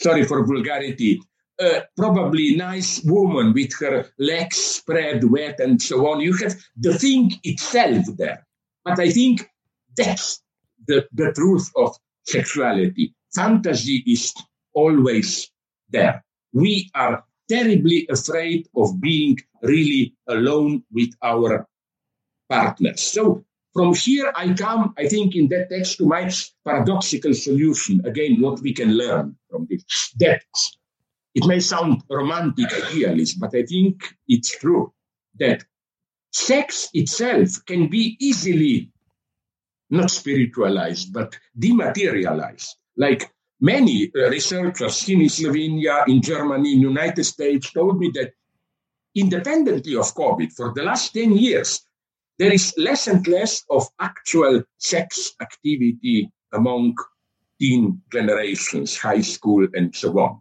sorry 0.00 0.24
for 0.24 0.46
vulgarity, 0.46 1.20
uh, 1.60 1.80
probably 1.96 2.56
nice 2.56 3.02
woman 3.04 3.52
with 3.52 3.72
her 3.80 4.06
legs 4.18 4.56
spread 4.56 5.24
wet 5.24 5.60
and 5.60 5.80
so 5.80 6.08
on. 6.08 6.20
You 6.20 6.34
have 6.38 6.54
the 6.76 6.98
thing 6.98 7.32
itself 7.44 8.06
there. 8.16 8.46
But 8.84 8.98
I 8.98 9.10
think 9.10 9.48
that's 9.96 10.42
the, 10.86 11.06
the 11.12 11.32
truth 11.32 11.70
of 11.76 11.96
sexuality. 12.26 13.14
Fantasy 13.34 14.02
is 14.06 14.32
always 14.72 15.50
there. 15.90 16.24
We 16.52 16.90
are 16.94 17.24
terribly 17.48 18.06
afraid 18.10 18.68
of 18.76 19.00
being 19.00 19.36
really 19.62 20.14
alone 20.28 20.82
with 20.92 21.10
our 21.22 21.66
partners. 22.48 23.00
So 23.00 23.44
from 23.74 23.94
here 23.94 24.32
I 24.34 24.52
come, 24.54 24.94
I 24.98 25.06
think, 25.06 25.36
in 25.36 25.48
that 25.48 25.70
text 25.70 25.98
to 25.98 26.06
my 26.06 26.30
paradoxical 26.64 27.34
solution. 27.34 28.00
Again, 28.04 28.40
what 28.40 28.60
we 28.60 28.72
can 28.72 28.96
learn 28.96 29.36
from 29.48 29.66
this. 29.70 29.84
That 30.18 30.42
it 31.34 31.46
may 31.46 31.60
sound 31.60 32.02
romantic 32.10 32.72
idealist, 32.72 33.38
but 33.38 33.54
I 33.54 33.62
think 33.62 34.02
it's 34.28 34.58
true 34.58 34.92
that 35.38 35.64
sex 36.32 36.88
itself 36.92 37.64
can 37.66 37.88
be 37.88 38.16
easily 38.20 38.90
not 39.90 40.10
spiritualized, 40.10 41.12
but 41.12 41.36
dematerialized. 41.58 42.76
Like 42.96 43.30
many 43.60 44.10
uh, 44.16 44.30
researchers 44.30 45.08
in 45.08 45.20
Slovenia, 45.20 46.06
in 46.08 46.22
Germany, 46.22 46.74
in 46.74 46.80
United 46.80 47.24
States 47.24 47.72
told 47.72 47.98
me 47.98 48.10
that 48.14 48.32
independently 49.14 49.96
of 49.96 50.14
COVID, 50.14 50.52
for 50.52 50.72
the 50.74 50.84
last 50.84 51.12
10 51.12 51.36
years, 51.36 51.80
there 52.38 52.52
is 52.52 52.72
less 52.78 53.06
and 53.06 53.26
less 53.26 53.64
of 53.68 53.86
actual 53.98 54.62
sex 54.78 55.32
activity 55.42 56.30
among 56.52 56.94
teen 57.60 58.00
generations, 58.12 58.96
high 58.96 59.20
school, 59.20 59.66
and 59.74 59.94
so 59.94 60.18
on. 60.18 60.40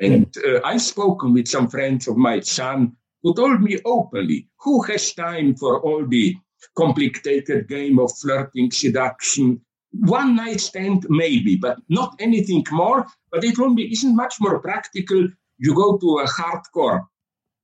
And 0.00 0.34
uh, 0.46 0.60
I've 0.64 0.82
spoken 0.82 1.32
with 1.32 1.48
some 1.48 1.68
friends 1.68 2.06
of 2.08 2.16
my 2.16 2.40
son 2.40 2.96
who 3.22 3.34
told 3.34 3.62
me 3.62 3.78
openly 3.84 4.48
who 4.60 4.82
has 4.82 5.12
time 5.14 5.54
for 5.54 5.80
all 5.80 6.06
the 6.06 6.36
complicated 6.76 7.68
game 7.68 7.98
of 7.98 8.12
flirting, 8.18 8.70
seduction, 8.70 9.60
one 9.92 10.36
night 10.36 10.60
stand, 10.60 11.06
maybe, 11.08 11.56
but 11.56 11.78
not 11.88 12.14
anything 12.18 12.64
more. 12.70 13.06
But 13.30 13.42
they 13.42 13.52
told 13.52 13.74
me, 13.74 13.84
isn't 13.84 14.14
much 14.14 14.34
more 14.40 14.58
practical. 14.58 15.28
You 15.58 15.74
go 15.74 15.96
to 15.96 16.18
a 16.18 16.26
hardcore 16.26 17.06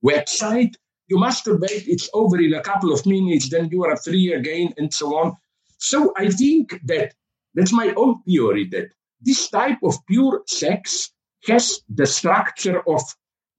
website, 0.03 0.75
you 1.07 1.17
masturbate, 1.17 1.87
it's 1.87 2.09
over 2.13 2.39
in 2.41 2.53
a 2.53 2.61
couple 2.61 2.91
of 2.91 3.05
minutes, 3.05 3.49
then 3.49 3.69
you 3.71 3.83
are 3.85 3.95
free 3.97 4.33
again, 4.33 4.73
and 4.77 4.91
so 4.93 5.15
on. 5.15 5.37
So 5.77 6.13
I 6.17 6.29
think 6.29 6.79
that 6.85 7.13
that's 7.53 7.73
my 7.73 7.93
own 7.95 8.23
theory 8.23 8.67
that 8.69 8.89
this 9.21 9.49
type 9.49 9.77
of 9.83 9.95
pure 10.07 10.43
sex 10.47 11.11
has 11.47 11.81
the 11.89 12.05
structure 12.05 12.81
of 12.87 13.01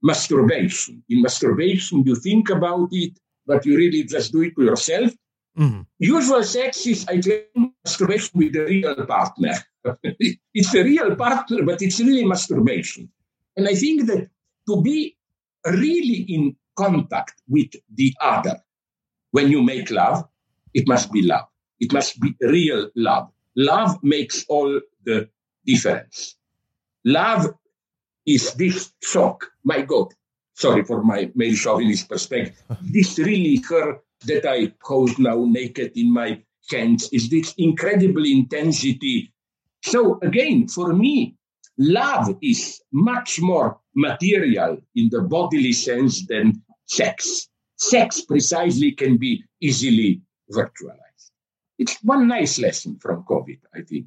masturbation. 0.03 1.03
In 1.09 1.23
masturbation, 1.23 2.03
you 2.05 2.15
think 2.15 2.51
about 2.51 2.89
it, 2.93 3.19
but 3.47 3.65
you 3.67 3.77
really 3.77 4.05
just 4.05 4.33
do 4.33 4.43
it 4.43 4.55
to 4.57 4.65
yourself. 4.65 5.13
Mhm. 5.59 5.87
Usual 5.99 6.43
sex 6.43 6.87
is, 6.87 7.07
I 7.09 7.21
claim, 7.21 7.73
masturbation 7.85 8.39
with 8.39 8.53
the 8.53 8.65
real 8.65 9.07
partner. 9.07 9.55
it's 10.55 10.75
a 10.75 10.83
real 10.83 11.15
partner, 11.17 11.63
but 11.65 11.81
it's 11.83 12.01
really 12.01 12.25
masturbation. 12.25 13.09
And 13.57 13.69
I 13.69 13.75
think 13.75 14.07
that 14.07 14.29
to 14.69 14.83
be 14.83 15.17
really 15.65 16.21
in 16.29 16.57
contact 16.77 17.41
with 17.49 17.71
the 17.95 18.13
other 18.21 18.61
when 19.31 19.51
you 19.51 19.63
make 19.63 19.91
love, 19.91 20.27
it 20.75 20.89
must 20.89 21.13
be 21.13 21.23
love. 21.23 21.47
It 21.81 21.93
must 21.93 22.21
be 22.21 22.35
real 22.41 22.91
love. 22.97 23.31
Love 23.57 24.03
makes 24.03 24.45
all 24.49 24.81
the 25.05 25.29
difference. 25.65 26.37
Love 27.05 27.55
is 28.27 28.55
this 28.55 28.93
shock. 29.03 29.51
My 29.65 29.83
God, 29.83 30.13
sorry 30.55 30.85
for 30.85 31.03
my 31.03 31.31
male 31.35 31.55
chauvinist 31.55 32.09
perspective. 32.09 32.61
this 32.83 33.19
really 33.19 33.63
her 33.69 34.01
that 34.27 34.47
I 34.47 34.73
hold 34.83 35.19
now 35.19 35.45
naked 35.45 35.93
in 35.97 36.13
my 36.13 36.43
hands 36.71 37.09
is 37.13 37.29
this 37.29 37.55
incredible 37.59 38.25
intensity. 38.25 39.33
So 39.83 40.19
again, 40.23 40.69
for 40.69 40.95
me, 40.95 41.37
love 41.79 42.37
is 42.43 42.81
much 42.93 43.41
more 43.41 43.79
material 43.95 44.79
in 44.95 45.09
the 45.11 45.23
bodily 45.23 45.73
sense 45.73 46.27
than 46.27 46.63
sex. 46.87 47.49
Sex 47.77 48.23
precisely 48.23 48.93
can 48.93 49.19
be 49.19 49.45
easily 49.61 50.23
virtualized. 50.51 51.31
It's 51.79 51.99
one 52.03 52.29
nice 52.29 52.59
lesson 52.59 52.99
from 52.99 53.25
COVID, 53.25 53.59
I 53.75 53.83
think. 53.83 54.07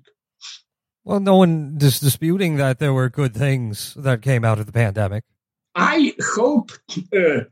Well, 1.07 1.21
no 1.21 1.37
one 1.37 1.77
is 1.79 2.01
disputing 2.01 2.57
that 2.57 2.79
there 2.79 2.91
were 2.91 3.07
good 3.07 3.33
things 3.33 3.93
that 3.93 4.21
came 4.21 4.43
out 4.43 4.59
of 4.59 4.65
the 4.65 4.73
pandemic. 4.73 5.23
I 5.73 6.13
hope 6.35 6.71
uh, 7.15 7.45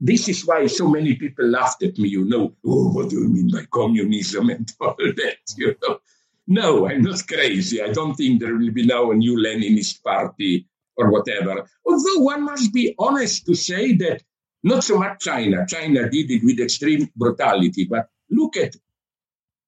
this 0.00 0.26
is 0.26 0.46
why 0.46 0.66
so 0.68 0.88
many 0.88 1.14
people 1.14 1.44
laughed 1.44 1.82
at 1.82 1.98
me, 1.98 2.08
you 2.08 2.24
know. 2.24 2.54
Oh, 2.64 2.88
what 2.92 3.10
do 3.10 3.16
you 3.16 3.28
mean 3.28 3.50
by 3.52 3.66
communism 3.70 4.48
and 4.48 4.72
all 4.80 4.96
that, 4.96 5.36
you 5.58 5.76
know? 5.82 5.98
No, 6.46 6.88
I'm 6.88 7.02
not 7.02 7.28
crazy. 7.28 7.82
I 7.82 7.92
don't 7.92 8.14
think 8.14 8.40
there 8.40 8.56
will 8.56 8.70
be 8.70 8.86
now 8.86 9.10
a 9.10 9.14
new 9.14 9.36
Leninist 9.36 10.02
party 10.02 10.66
or 10.96 11.10
whatever. 11.10 11.68
Although 11.84 12.20
one 12.20 12.42
must 12.42 12.72
be 12.72 12.94
honest 12.98 13.44
to 13.44 13.54
say 13.54 13.92
that 13.96 14.22
not 14.62 14.82
so 14.82 14.96
much 14.96 15.20
China. 15.20 15.66
China 15.68 16.08
did 16.08 16.30
it 16.30 16.42
with 16.42 16.58
extreme 16.58 17.10
brutality, 17.16 17.84
but 17.84 18.08
look 18.30 18.56
at 18.56 18.74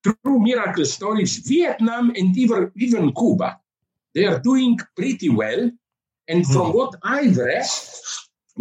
true 0.07 0.39
miracle 0.41 0.85
stories, 0.85 1.39
Vietnam 1.39 2.11
and 2.11 2.37
even, 2.37 3.13
Cuba. 3.13 3.59
They 4.15 4.25
are 4.25 4.39
doing 4.39 4.79
pretty 4.97 5.29
well. 5.29 5.71
And 6.29 6.45
hmm. 6.45 6.53
from 6.53 6.73
what 6.73 6.95
I've 7.03 7.37
read, 7.37 7.67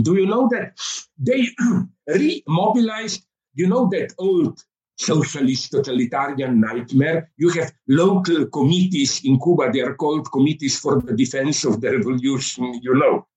do 0.01 0.15
you 0.15 0.27
know 0.27 0.49
that 0.51 0.77
they 1.17 1.47
remobilized, 2.09 3.21
you 3.53 3.67
know, 3.67 3.87
that 3.89 4.13
old 4.17 4.63
socialist 4.97 5.71
totalitarian 5.71 6.59
nightmare? 6.59 7.31
You 7.37 7.49
have 7.51 7.71
local 7.87 8.45
committees 8.47 9.21
in 9.23 9.39
Cuba, 9.39 9.71
they 9.71 9.81
are 9.81 9.95
called 9.95 10.31
Committees 10.31 10.79
for 10.79 11.01
the 11.01 11.15
Defense 11.15 11.63
of 11.65 11.81
the 11.81 11.97
Revolution, 11.97 12.79
you 12.81 12.95
know. 12.95 13.27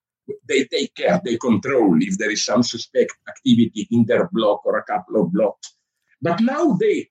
They 0.46 0.64
take 0.64 0.94
care, 0.94 1.20
they 1.24 1.38
control 1.38 1.96
if 2.02 2.18
there 2.18 2.30
is 2.30 2.44
some 2.44 2.62
suspect 2.62 3.14
activity 3.26 3.88
in 3.90 4.04
their 4.04 4.28
block 4.30 4.66
or 4.66 4.76
a 4.76 4.84
couple 4.84 5.22
of 5.22 5.32
blocks. 5.32 5.74
But 6.20 6.40
now 6.40 6.72
they 6.72 7.08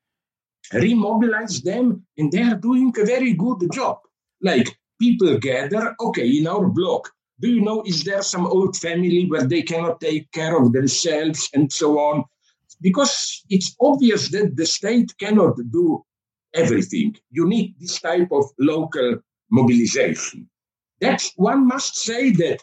remobilize 0.73 1.63
them 1.63 2.05
and 2.17 2.31
they 2.31 2.41
are 2.41 2.55
doing 2.55 2.93
a 2.97 3.05
very 3.05 3.33
good 3.33 3.69
job. 3.71 3.99
Like 4.41 4.77
people 4.99 5.37
gather, 5.37 5.95
okay, 5.99 6.27
in 6.27 6.47
our 6.47 6.67
block, 6.67 7.11
do 7.39 7.49
you 7.49 7.61
know, 7.61 7.83
is 7.83 8.03
there 8.03 8.21
some 8.21 8.47
old 8.47 8.75
family 8.77 9.25
where 9.27 9.45
they 9.45 9.61
cannot 9.61 10.01
take 10.01 10.31
care 10.31 10.57
of 10.57 10.73
themselves 10.73 11.49
and 11.53 11.71
so 11.71 11.99
on? 11.99 12.25
Because 12.81 13.43
it's 13.49 13.75
obvious 13.79 14.29
that 14.29 14.55
the 14.55 14.65
state 14.65 15.13
cannot 15.19 15.55
do 15.71 16.03
everything. 16.53 17.15
You 17.31 17.47
need 17.47 17.75
this 17.79 17.99
type 17.99 18.29
of 18.31 18.45
local 18.59 19.17
mobilization. 19.51 20.49
That's 20.99 21.31
one 21.35 21.67
must 21.67 21.95
say 21.95 22.31
that 22.31 22.59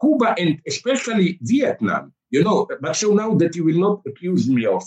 Cuba 0.00 0.34
and 0.38 0.60
especially 0.66 1.38
Vietnam, 1.42 2.12
you 2.30 2.44
know, 2.44 2.68
but 2.80 2.96
so 2.96 3.12
now 3.12 3.34
that 3.36 3.56
you 3.56 3.64
will 3.64 3.78
not 3.78 4.02
accuse 4.06 4.48
me 4.48 4.66
of 4.66 4.84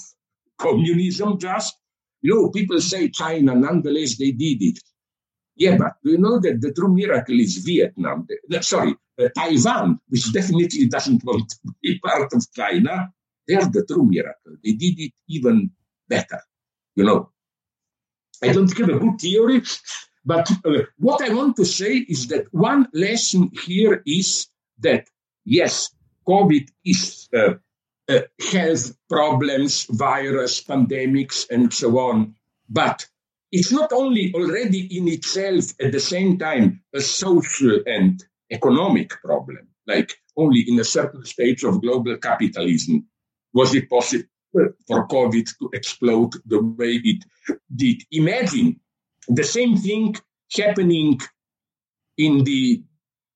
communism 0.60 1.40
just, 1.40 1.76
you 2.22 2.36
know, 2.36 2.50
people 2.50 2.80
say 2.82 3.10
China, 3.10 3.56
nonetheless, 3.56 4.18
they 4.18 4.32
did 4.32 4.62
it. 4.62 4.80
Yeah, 5.56 5.78
but 5.78 5.94
you 6.04 6.18
know 6.18 6.40
that 6.40 6.62
the 6.62 6.74
true 6.74 6.94
miracle 6.94 7.40
is 7.40 7.58
Vietnam? 7.58 8.28
Sorry, 8.62 8.96
uh, 9.20 9.30
Taiwan, 9.36 10.00
which 10.08 10.32
definitely 10.32 10.88
doesn't 10.88 11.24
want 11.24 11.50
to 11.50 11.74
be 11.82 12.00
part 12.04 12.34
of 12.34 12.44
China. 12.54 13.12
They're 13.48 13.66
the 13.66 13.86
true 13.86 14.06
miracle. 14.06 14.56
They 14.64 14.74
did 14.74 15.00
it 15.00 15.14
even 15.28 15.72
better, 16.08 16.42
you 16.96 17.04
know. 17.04 17.32
I 18.44 18.52
don't 18.54 18.76
have 18.78 18.90
a 18.90 19.00
good 19.00 19.20
theory, 19.20 19.62
but 20.26 20.50
uh, 20.66 20.84
what 20.98 21.22
I 21.22 21.34
want 21.34 21.58
to 21.58 21.66
say 21.66 21.98
is 21.98 22.28
that 22.28 22.46
one 22.52 22.88
lesson 22.94 23.52
here 23.66 24.02
is 24.06 24.48
that, 24.80 25.08
yes, 25.46 25.94
COVID 26.28 26.68
is 26.86 27.30
uh, 27.36 27.54
uh, 28.10 28.22
health 28.52 28.96
problems, 29.10 29.86
virus, 29.90 30.64
pandemics, 30.64 31.50
and 31.50 31.74
so 31.74 31.98
on, 32.00 32.36
but 32.70 33.06
it's 33.52 33.72
not 33.72 33.92
only 33.92 34.34
already 34.34 34.98
in 34.98 35.08
itself 35.08 35.66
at 35.82 35.92
the 35.92 36.00
same 36.00 36.38
time 36.38 36.82
a 36.96 37.02
social 37.02 37.80
and 37.86 38.24
economic 38.52 39.10
problem, 39.22 39.68
like 39.88 40.14
only 40.38 40.66
in 40.68 40.80
a 40.80 40.84
certain 40.84 41.26
stage 41.26 41.64
of 41.64 41.82
global 41.82 42.18
capitalism 42.18 43.06
was 43.54 43.76
it 43.76 43.90
possible 43.90 44.24
for 44.88 45.08
COVID 45.08 45.50
to 45.60 45.70
explode 45.74 46.34
the 46.46 46.62
way 46.62 47.02
it 47.04 47.24
did. 47.76 48.04
Imagine 48.12 48.80
the 49.28 49.44
same 49.44 49.78
thing 49.78 50.16
happening 50.54 51.20
in 52.18 52.44
the 52.44 52.84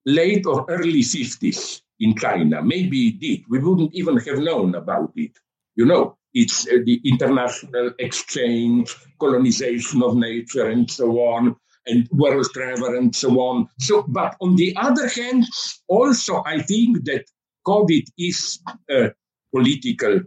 late 0.05 0.45
or 0.45 0.65
early 0.69 1.01
50s 1.01 1.81
in 1.99 2.15
China. 2.15 2.61
Maybe 2.61 3.07
it 3.07 3.19
did. 3.19 3.43
We 3.49 3.59
wouldn't 3.59 3.93
even 3.93 4.17
have 4.17 4.39
known 4.39 4.75
about 4.75 5.11
it. 5.15 5.31
You 5.75 5.85
know, 5.85 6.17
it's 6.33 6.67
uh, 6.67 6.77
the 6.85 7.01
international 7.05 7.91
exchange, 7.99 8.95
colonization 9.19 10.03
of 10.03 10.15
nature, 10.15 10.69
and 10.69 10.89
so 10.89 11.11
on, 11.19 11.55
and 11.85 12.07
world 12.11 12.47
travel, 12.53 12.97
and 12.97 13.15
so 13.15 13.39
on. 13.39 13.69
So, 13.79 14.03
but 14.07 14.35
on 14.41 14.55
the 14.55 14.75
other 14.77 15.07
hand, 15.07 15.45
also, 15.87 16.43
I 16.45 16.61
think 16.61 17.05
that 17.05 17.25
COVID 17.65 18.05
is 18.17 18.59
a 18.89 19.11
political 19.53 20.21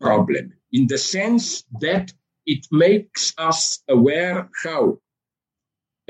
problem 0.00 0.52
in 0.72 0.86
the 0.86 0.98
sense 0.98 1.64
that 1.80 2.12
it 2.46 2.66
makes 2.70 3.34
us 3.38 3.82
aware 3.88 4.48
how, 4.64 4.98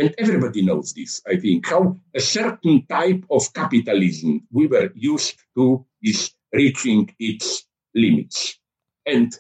and 0.01 0.15
everybody 0.17 0.63
knows 0.63 0.95
this, 0.95 1.21
I 1.29 1.37
think, 1.37 1.69
how 1.69 1.99
a 2.15 2.21
certain 2.21 2.87
type 2.87 3.23
of 3.31 3.53
capitalism 3.53 4.47
we 4.51 4.67
were 4.67 4.91
used 4.95 5.37
to 5.57 5.85
is 6.03 6.33
reaching 6.51 7.15
its 7.19 7.67
limits. 7.95 8.59
And 9.05 9.31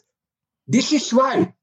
this 0.66 0.92
is 0.92 1.14
why, 1.14 1.54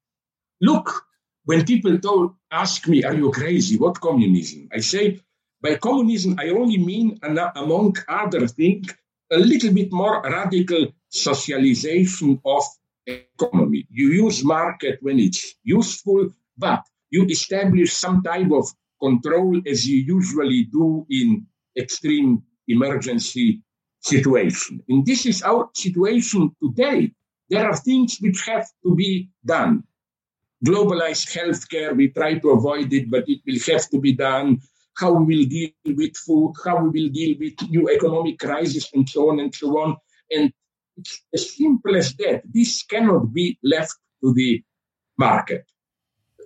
look, 0.62 1.05
when 1.45 1.63
people 1.63 1.99
told, 1.99 2.33
ask 2.51 2.88
me, 2.88 3.03
are 3.03 3.13
you 3.13 3.29
crazy? 3.29 3.77
What 3.77 4.01
communism? 4.01 4.67
I 4.73 4.79
say, 4.79 5.21
by 5.62 5.75
communism, 5.75 6.36
I 6.39 6.49
only 6.49 6.79
mean, 6.79 7.19
among 7.21 7.97
other 8.07 8.47
things, 8.47 8.88
a 9.31 9.38
little 9.38 9.73
bit 9.73 9.91
more 9.91 10.23
radical 10.23 10.88
socialization 11.10 12.41
of 12.43 12.63
economy. 13.05 13.86
You 13.91 14.07
use 14.25 14.43
market 14.43 14.97
when 15.01 15.19
it's 15.19 15.53
useful, 15.63 16.29
but 16.57 16.83
you 17.12 17.27
establish 17.27 17.93
some 17.93 18.23
type 18.23 18.51
of 18.51 18.67
control 19.01 19.62
as 19.67 19.88
you 19.88 19.97
usually 19.97 20.63
do 20.65 21.05
in 21.10 21.45
extreme 21.77 22.43
emergency 22.67 23.62
situation. 24.01 24.83
And 24.89 25.05
this 25.05 25.25
is 25.25 25.43
our 25.43 25.69
situation 25.73 26.55
today. 26.62 27.12
There 27.49 27.65
are 27.65 27.75
things 27.75 28.17
which 28.19 28.45
have 28.45 28.67
to 28.83 28.95
be 28.95 29.29
done. 29.45 29.83
Globalized 30.65 31.29
healthcare, 31.38 31.95
we 31.95 32.10
try 32.10 32.39
to 32.39 32.49
avoid 32.51 32.91
it, 32.91 33.10
but 33.10 33.23
it 33.27 33.41
will 33.45 33.60
have 33.73 33.89
to 33.89 33.99
be 33.99 34.13
done. 34.13 34.60
How 34.97 35.12
we 35.13 35.38
will 35.38 35.45
deal 35.45 35.69
with 35.86 36.17
food, 36.17 36.53
how 36.65 36.83
we 36.83 36.89
will 37.01 37.10
deal 37.10 37.38
with 37.39 37.69
new 37.69 37.88
economic 37.89 38.39
crisis, 38.39 38.89
and 38.93 39.07
so 39.07 39.29
on 39.29 39.39
and 39.39 39.53
so 39.53 39.77
on. 39.77 39.95
And 40.31 40.51
it's 40.97 41.21
as 41.33 41.55
simple 41.55 41.95
as 41.95 42.13
that. 42.15 42.41
This 42.51 42.83
cannot 42.83 43.31
be 43.31 43.60
left 43.63 43.95
to 44.23 44.33
the 44.33 44.63
market. 45.17 45.65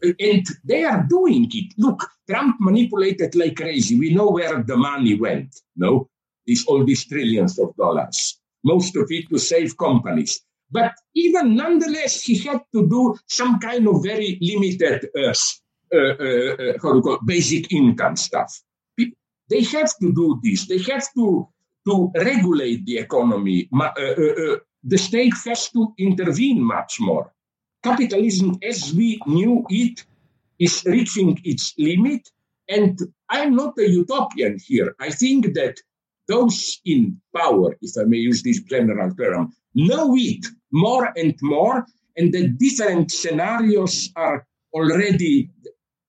And 0.04 0.46
they 0.64 0.84
are 0.84 1.06
doing 1.08 1.50
it. 1.54 1.74
Look, 1.78 2.10
Trump 2.30 2.56
manipulated 2.60 3.36
like 3.36 3.58
crazy. 3.58 3.98
We 4.00 4.14
know 4.14 4.30
where 4.32 4.64
the 4.64 4.78
money 4.78 5.16
went. 5.16 5.56
No, 5.76 6.10
these 6.46 6.66
all 6.66 6.84
these 6.84 7.06
trillions 7.06 7.60
of 7.60 7.76
dollars. 7.76 8.40
Most 8.64 8.96
of 8.96 9.08
it 9.10 9.30
to 9.30 9.38
save 9.38 9.78
companies. 9.78 10.42
But 10.72 10.94
even 11.14 11.56
nonetheless, 11.56 12.22
he 12.22 12.38
had 12.38 12.62
to 12.74 12.88
do 12.88 13.16
some 13.28 13.60
kind 13.60 13.88
of 13.88 14.02
very 14.04 14.38
limited, 14.42 15.10
uh, 15.16 15.34
uh, 15.94 15.98
uh, 15.98 16.54
uh 16.54 16.74
how 16.82 16.96
you 16.96 17.02
call 17.02 17.16
it, 17.16 17.26
basic 17.26 17.72
income 17.74 18.16
stuff. 18.16 18.62
They 19.50 19.64
have 19.64 19.92
to 20.00 20.14
do 20.14 20.40
this. 20.42 20.66
They 20.68 20.80
have 20.94 21.06
to 21.16 21.48
to 21.88 22.12
regulate 22.16 22.86
the 22.86 23.00
economy. 23.00 23.68
Uh, 23.74 23.90
the 24.84 24.98
state 24.98 25.34
has 25.46 25.70
to 25.72 25.94
intervene 25.98 26.64
much 26.64 27.00
more. 27.00 27.34
Capitalism, 27.84 28.58
as 28.62 28.94
we 28.94 29.20
knew 29.26 29.66
it, 29.70 30.04
is 30.60 30.84
reaching 30.86 31.40
its 31.44 31.74
limit. 31.78 32.30
And 32.70 33.00
I'm 33.30 33.56
not 33.56 33.78
a 33.80 33.90
utopian 33.90 34.58
here. 34.60 34.96
I 35.00 35.10
think 35.10 35.54
that 35.56 35.78
those 36.28 36.80
in 36.86 37.20
power, 37.36 37.76
if 37.82 37.92
I 38.00 38.04
may 38.04 38.18
use 38.18 38.44
this 38.44 38.62
general 38.62 39.14
term, 39.16 39.54
know 39.74 40.16
it 40.16 40.46
more 40.72 41.12
and 41.18 41.36
more, 41.42 41.86
and 42.18 42.32
the 42.34 42.48
different 42.50 43.12
scenarios 43.12 44.12
are 44.16 44.46
already, 44.74 45.50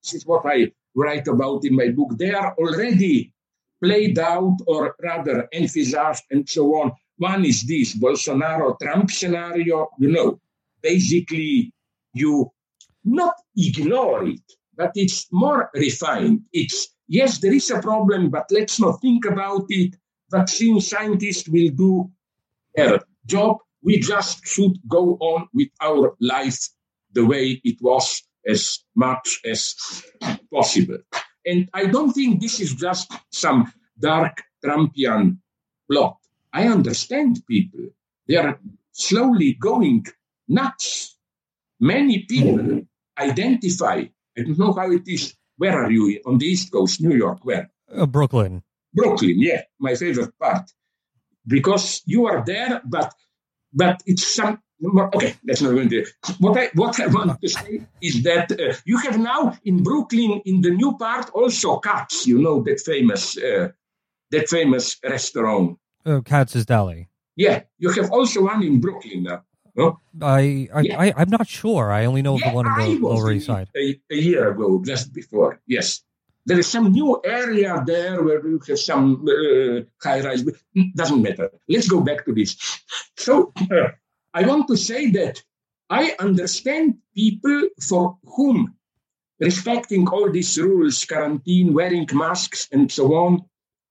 this 0.03 0.15
is 0.15 0.27
what 0.27 0.43
I 0.45 0.71
write 0.95 1.27
about 1.27 1.65
in 1.65 1.75
my 1.75 1.89
book, 1.89 2.17
they 2.19 2.33
are 2.33 2.55
already 2.59 3.33
played 3.83 4.19
out 4.19 4.59
or 4.67 4.95
rather 5.03 5.49
envisaged 5.53 6.25
and 6.31 6.49
so 6.49 6.75
on. 6.81 6.93
One 7.17 7.45
is 7.45 7.65
this 7.65 7.97
Bolsonaro 7.97 8.79
Trump 8.81 9.11
scenario. 9.11 9.89
You 9.99 10.11
know, 10.13 10.41
basically, 10.83 11.73
you 12.15 12.53
not 13.05 13.35
ignore 13.57 14.27
it, 14.27 14.41
but 14.77 14.93
it's 14.95 15.27
more 15.33 15.71
refined. 15.75 16.43
It's 16.53 16.89
yes, 17.09 17.39
there 17.39 17.53
is 17.53 17.71
a 17.71 17.81
problem, 17.81 18.31
but 18.31 18.47
let's 18.51 18.81
not 18.81 19.01
think 19.01 19.25
about 19.25 19.65
it. 19.69 19.97
Vaccine 20.31 20.81
scientists 20.81 21.49
will 21.49 21.71
do 21.71 22.11
their 22.75 23.01
job. 23.27 23.59
We 23.83 23.99
just 23.99 24.47
should 24.47 24.79
go 24.89 25.17
on 25.21 25.49
with 25.53 25.69
our 25.81 26.15
life 26.21 26.59
the 27.13 27.25
way 27.25 27.61
it 27.65 27.77
was 27.81 28.23
as 28.47 28.79
much 28.95 29.41
as 29.45 29.75
possible. 30.53 30.99
And 31.45 31.69
I 31.75 31.87
don't 31.87 32.13
think 32.13 32.41
this 32.41 32.61
is 32.61 32.75
just 32.75 33.13
some 33.31 33.73
dark 33.99 34.43
Trumpian 34.65 35.39
plot. 35.91 36.17
I 36.53 36.69
understand 36.69 37.43
people. 37.49 37.87
They 38.29 38.37
are 38.37 38.59
slowly 38.93 39.55
going 39.55 40.07
nuts. 40.53 41.17
Many 41.81 42.21
people 42.29 42.83
identify, 43.19 44.05
I 44.39 44.43
don't 44.43 44.59
know 44.59 44.73
how 44.73 44.91
it 44.91 45.07
is. 45.07 45.35
Where 45.57 45.83
are 45.83 45.91
you? 45.91 46.21
On 46.27 46.39
the 46.39 46.47
East 46.47 46.73
Coast, 46.73 47.01
New 47.01 47.17
York, 47.17 47.45
where? 47.45 47.71
Uh, 47.93 48.07
Brooklyn. 48.07 48.63
Brooklyn, 48.95 49.37
yeah, 49.39 49.63
my 49.79 49.95
favorite 49.95 50.39
part. 50.39 50.71
Because 51.47 52.03
you 52.07 52.27
are 52.27 52.45
there, 52.45 52.81
but 52.85 53.13
but 53.73 54.03
it's 54.07 54.27
some 54.37 54.59
Okay, 54.85 55.35
that's 55.45 55.63
not 55.63 55.71
going 55.71 55.89
to. 55.91 56.05
What 56.39 56.59
I 56.59 56.71
what 56.75 56.99
I 56.99 57.07
want 57.07 57.41
to 57.41 57.49
say 57.49 57.83
is 58.01 58.23
that 58.25 58.51
uh, 58.51 58.75
you 58.85 58.99
have 58.99 59.19
now 59.19 59.57
in 59.65 59.83
Brooklyn, 59.83 60.43
in 60.45 60.61
the 60.61 60.71
new 60.71 60.97
part, 60.99 61.31
also 61.31 61.79
Katz. 61.79 62.27
You 62.27 62.39
know 62.39 62.63
that 62.65 62.81
famous 62.81 63.39
uh, 63.39 63.69
that 64.33 64.49
famous 64.49 64.97
restaurant. 65.05 65.79
Uh, 66.05 66.21
Katz's 66.21 66.67
Deli. 66.67 67.09
Yeah, 67.37 67.63
you 67.79 67.91
have 67.93 68.11
also 68.11 68.43
one 68.43 68.63
in 68.65 68.81
Brooklyn 68.81 69.23
now. 69.23 69.45
No? 69.75 70.01
I, 70.21 70.69
I, 70.75 70.81
yeah. 70.81 71.01
I, 71.01 71.23
am 71.23 71.31
not 71.31 71.49
sure. 71.49 71.91
I 71.91 72.05
only 72.05 72.23
know 72.23 72.37
yeah, 72.39 72.51
the 72.51 72.55
one 72.55 72.67
in 72.67 73.01
the 73.01 73.09
Lower 73.09 73.33
East 73.33 73.47
Side. 73.47 73.69
A, 73.77 73.99
a, 74.11 74.17
year 74.17 74.51
ago, 74.51 74.83
just 74.85 75.13
before, 75.15 75.61
yes. 75.67 76.03
There 76.45 76.59
is 76.59 76.67
some 76.67 76.93
new 76.93 77.21
area 77.25 77.83
there 77.87 78.23
where 78.23 78.47
you 78.47 78.61
have 78.69 78.79
some 78.79 79.27
uh, 79.27 79.83
high 80.03 80.21
rise. 80.21 80.45
Doesn't 80.95 81.23
matter. 81.23 81.51
Let's 81.69 81.89
go 81.89 82.01
back 82.01 82.25
to 82.27 82.35
this. 82.35 82.57
So, 83.17 83.53
uh, 83.71 83.89
I 84.35 84.47
want 84.47 84.67
to 84.69 84.77
say 84.77 85.11
that 85.13 85.43
I 85.89 86.15
understand 86.19 86.97
people 87.15 87.69
for 87.81 88.19
whom 88.25 88.75
respecting 89.39 90.09
all 90.09 90.31
these 90.31 90.59
rules, 90.59 91.05
quarantine, 91.05 91.75
wearing 91.75 92.09
masks, 92.13 92.69
and 92.73 92.91
so 92.91 93.15
on, 93.15 93.45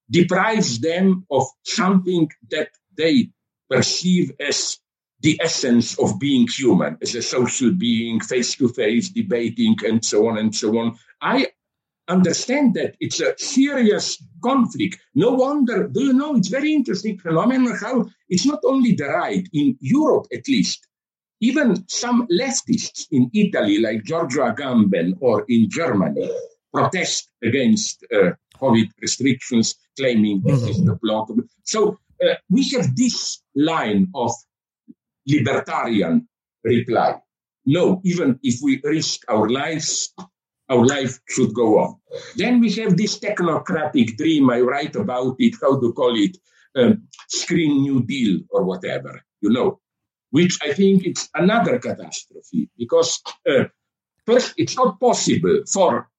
deprives 0.09 0.79
them 0.79 1.25
of 1.29 1.43
something 1.63 2.29
that 2.49 2.69
they 2.97 3.29
perceive 3.69 4.31
as 4.39 4.77
the 5.21 5.39
essence 5.41 5.97
of 5.99 6.19
being 6.19 6.47
human 6.47 6.97
as 7.01 7.15
a 7.15 7.21
social 7.21 7.71
being, 7.71 8.19
face 8.19 8.55
to 8.55 8.69
face, 8.69 9.09
debating, 9.09 9.75
and 9.85 10.03
so 10.03 10.27
on 10.27 10.37
and 10.37 10.55
so 10.55 10.77
on. 10.77 10.97
I 11.21 11.47
understand 12.07 12.73
that 12.73 12.95
it's 12.99 13.21
a 13.21 13.37
serious 13.37 14.21
conflict. 14.43 14.99
No 15.15 15.31
wonder, 15.31 15.87
do 15.87 16.03
you 16.03 16.13
know, 16.13 16.35
it's 16.35 16.49
very 16.49 16.73
interesting 16.73 17.17
phenomenon 17.17 17.77
how 17.79 18.09
it's 18.29 18.45
not 18.45 18.59
only 18.65 18.93
the 18.93 19.07
right, 19.07 19.47
in 19.53 19.77
Europe 19.79 20.27
at 20.33 20.47
least, 20.47 20.87
even 21.39 21.87
some 21.87 22.27
leftists 22.27 23.07
in 23.11 23.29
Italy, 23.33 23.79
like 23.79 24.03
Giorgio 24.03 24.43
Agamben, 24.51 25.17
or 25.21 25.45
in 25.49 25.69
Germany, 25.69 26.29
protest 26.73 27.31
against 27.43 28.05
uh, 28.13 28.31
COVID 28.59 28.89
restrictions, 29.01 29.75
claiming 29.97 30.41
this 30.43 30.63
is 30.63 30.83
the 30.83 30.95
plot. 30.97 31.29
So 31.63 31.97
uh, 32.23 32.35
we 32.49 32.69
have 32.69 32.95
this 32.95 33.41
line 33.55 34.07
of 34.13 34.31
libertarian 35.27 36.27
reply. 36.63 37.15
No, 37.65 38.01
even 38.03 38.39
if 38.43 38.59
we 38.61 38.81
risk 38.83 39.21
our 39.29 39.49
lives, 39.49 40.13
our 40.69 40.85
life 40.85 41.19
should 41.29 41.53
go 41.53 41.79
on. 41.79 41.97
Then 42.35 42.59
we 42.59 42.71
have 42.73 42.97
this 42.97 43.19
technocratic 43.19 44.17
dream. 44.17 44.49
I 44.49 44.61
write 44.61 44.95
about 44.95 45.35
it, 45.39 45.55
how 45.61 45.79
to 45.79 45.93
call 45.93 46.15
it, 46.15 46.37
um, 46.75 47.07
Green 47.47 47.81
New 47.81 48.03
Deal 48.03 48.41
or 48.49 48.63
whatever, 48.63 49.21
you 49.41 49.49
know, 49.49 49.79
which 50.31 50.57
I 50.63 50.73
think 50.73 51.05
it's 51.05 51.29
another 51.35 51.77
catastrophe 51.79 52.69
because 52.77 53.21
uh, 53.49 53.65
first, 54.25 54.53
it's 54.57 54.77
not 54.77 54.99
possible 54.99 55.63
for 55.71 56.09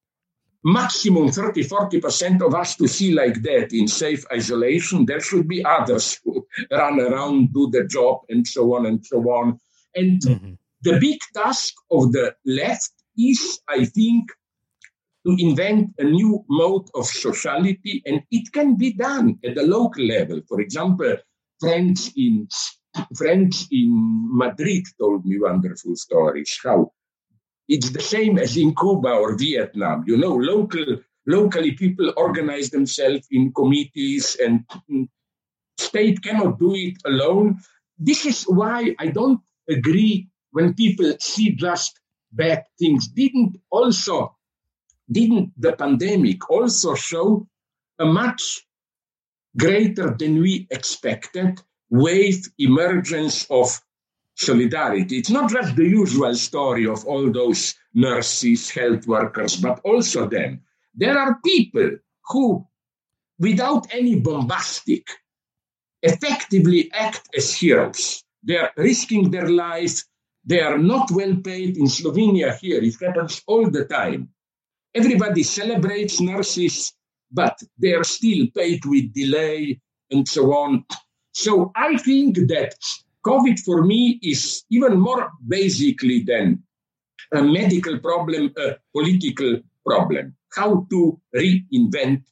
maximum 0.65 1.31
30 1.31 1.65
40% 1.65 2.43
of 2.43 2.55
us 2.55 2.77
to 2.77 2.87
see 2.87 3.13
like 3.13 3.43
that 3.43 3.73
in 3.73 3.89
safe 3.89 4.25
isolation 4.33 5.05
there 5.05 5.21
should 5.21 5.49
be 5.49 5.65
others 5.65 6.21
who 6.25 6.47
run 6.71 7.01
around 7.01 7.53
do 7.53 7.69
the 7.71 7.85
job 7.85 8.21
and 8.29 8.47
so 8.47 8.75
on 8.77 8.87
and 8.87 9.05
so 9.05 9.19
on 9.31 9.59
and 9.97 10.21
mm-hmm. 10.23 10.53
the 10.83 10.99
big 11.01 11.19
task 11.35 11.75
of 11.91 12.13
the 12.13 12.35
left 12.47 12.93
is 13.19 13.61
i 13.69 13.85
think 13.85 14.31
to 15.27 15.37
invent 15.39 15.91
a 15.99 16.05
new 16.05 16.45
mode 16.49 16.89
of 16.95 17.07
sociality 17.07 18.03
and 18.07 18.23
it 18.31 18.53
can 18.53 18.77
be 18.77 18.93
done 18.93 19.39
at 19.45 19.55
the 19.57 19.63
local 19.63 20.05
level 20.05 20.41
for 20.49 20.61
example 20.61 21.17
friends 21.61 22.13
in 22.17 22.47
friends 23.17 23.67
in 23.73 23.91
madrid 24.37 24.85
told 25.01 25.25
me 25.27 25.41
wonderful 25.41 25.97
stories 25.97 26.57
how 26.63 26.93
it's 27.69 27.91
the 27.91 28.03
same 28.03 28.39
as 28.39 28.57
in 28.57 28.75
Cuba 28.75 29.11
or 29.11 29.37
Vietnam. 29.37 30.05
You 30.07 30.17
know, 30.17 30.35
local 30.35 30.85
locally 31.27 31.73
people 31.73 32.13
organize 32.17 32.71
themselves 32.71 33.27
in 33.31 33.53
committees 33.53 34.37
and 34.43 34.65
state 35.79 36.23
cannot 36.23 36.59
do 36.59 36.75
it 36.75 36.97
alone. 37.05 37.59
This 37.99 38.27
is 38.27 38.43
why 38.45 38.95
I 38.99 39.07
don't 39.09 39.41
agree 39.69 40.29
when 40.51 40.75
people 40.75 41.15
see 41.21 41.53
just 41.53 42.01
bad 42.33 42.65
things. 42.79 43.09
Didn't 43.09 43.57
also 43.71 44.37
didn't 45.11 45.53
the 45.57 45.73
pandemic 45.73 46.49
also 46.51 46.95
show 46.95 47.47
a 47.99 48.05
much 48.07 48.67
greater 49.59 50.15
than 50.19 50.41
we 50.41 50.67
expected 50.71 51.61
wave 51.91 52.49
emergence 52.59 53.47
of 53.51 53.79
solidarity. 54.47 55.19
It's 55.19 55.31
not 55.31 55.51
just 55.51 55.77
the 55.77 55.89
usual 55.89 56.35
story 56.35 56.87
of 56.87 57.05
all 57.07 57.31
those 57.31 57.75
nurses, 57.95 58.71
health 58.71 59.07
workers, 59.07 59.57
but 59.57 59.81
also 59.85 60.29
them. 60.29 60.61
There 60.95 61.19
are 61.19 61.41
people 61.45 61.99
who, 62.29 62.67
without 63.39 63.93
any 63.95 64.21
bombastic, 64.21 65.07
effectively 66.03 66.91
act 66.93 67.29
as 67.37 67.55
heroes. 67.55 68.25
They 68.43 68.57
are 68.59 68.73
risking 68.77 69.31
their 69.31 69.49
lives. 69.49 70.05
They 70.45 70.61
are 70.61 70.79
not 70.79 71.11
well 71.11 71.37
paid 71.37 71.77
in 71.77 71.87
Slovenia 71.87 72.59
here. 72.59 72.83
It 72.83 73.01
happens 73.01 73.43
all 73.47 73.71
the 73.71 73.85
time. 73.85 74.29
Everybody 74.95 75.43
celebrates 75.45 76.21
nurses, 76.21 76.93
but 77.31 77.63
they 77.79 77.93
are 77.95 78.05
still 78.05 78.47
paid 78.55 78.85
with 78.85 79.15
delay 79.15 79.81
and 80.11 80.29
so 80.29 80.53
on. 80.53 80.85
So 81.33 81.73
I 81.75 81.97
think 81.97 82.37
that 82.49 82.75
COVID 83.25 83.61
for 83.61 83.83
me 83.85 84.19
is 84.23 84.65
even 84.71 84.99
more 84.99 85.31
basically 85.47 86.23
than 86.23 86.63
a 87.33 87.43
medical 87.43 87.99
problem, 87.99 88.53
a 88.59 88.77
political 88.93 89.61
problem. 89.87 90.37
How 90.55 90.87
to 90.91 91.21
reinvent 91.35 92.25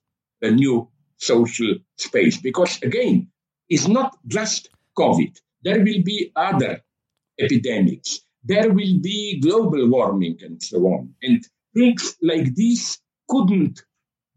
a 0.42 0.50
new 0.50 0.88
social 1.16 1.76
space. 1.96 2.38
Because 2.38 2.78
again, 2.82 3.28
it's 3.68 3.88
not 3.88 4.16
just 4.26 4.70
COVID. 4.98 5.38
There 5.62 5.78
will 5.78 6.02
be 6.02 6.32
other 6.34 6.82
epidemics. 7.38 8.20
There 8.44 8.72
will 8.72 8.98
be 9.00 9.40
global 9.40 9.88
warming 9.88 10.38
and 10.42 10.62
so 10.62 10.78
on. 10.86 11.14
And 11.22 11.44
things 11.74 12.16
like 12.22 12.54
this 12.54 12.98
couldn't 13.28 13.82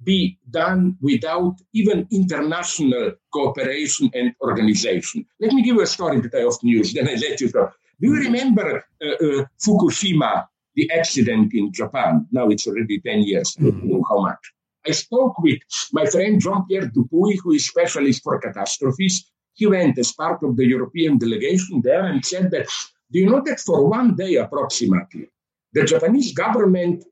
be 0.04 0.38
done 0.50 0.98
without 1.02 1.56
even 1.74 2.08
international 2.12 3.14
cooperation 3.32 4.10
and 4.14 4.34
organization. 4.42 5.26
Let 5.40 5.54
me 5.54 5.62
give 5.62 5.76
you 5.76 5.82
a 5.82 5.88
story 5.88 6.20
that 6.22 6.34
I 6.36 6.44
often 6.44 6.70
use, 6.70 6.94
then 6.94 7.08
I 7.08 7.16
let 7.16 7.42
you 7.42 7.52
go. 7.52 7.70
Do 8.00 8.08
you 8.08 8.16
remember 8.16 8.84
uh, 9.02 9.08
uh, 9.08 9.46
Fukushima, 9.66 10.48
the 10.76 10.92
accident 10.92 11.54
in 11.54 11.72
Japan? 11.72 12.28
Now 12.32 12.50
it's 12.50 12.68
already 12.68 13.00
10 13.00 13.22
years, 13.22 13.56
I 13.60 13.64
don't 13.64 13.84
know 13.84 14.04
how 14.10 14.22
much. 14.22 14.54
I 14.86 14.92
spoke 14.92 15.40
with 15.40 15.60
my 15.94 16.06
friend 16.06 16.42
Jean-Pierre 16.42 16.88
Dupuy, 16.88 17.38
who 17.42 17.54
is 17.54 17.68
specialist 17.68 18.24
for 18.24 18.40
catastrophes. 18.40 19.32
He 19.54 19.66
went 19.68 19.98
as 19.98 20.12
part 20.12 20.44
of 20.44 20.58
the 20.58 20.66
European 20.66 21.18
delegation 21.18 21.82
there 21.82 22.06
and 22.06 22.26
said 22.26 22.52
that, 22.52 22.68
do 23.12 23.20
you 23.20 23.30
know 23.30 23.42
that 23.46 23.60
for 23.60 23.88
one 23.88 24.16
day 24.16 24.36
approximately, 24.36 25.30
the 25.72 25.84
Japanese 25.84 26.34
government 26.34 27.06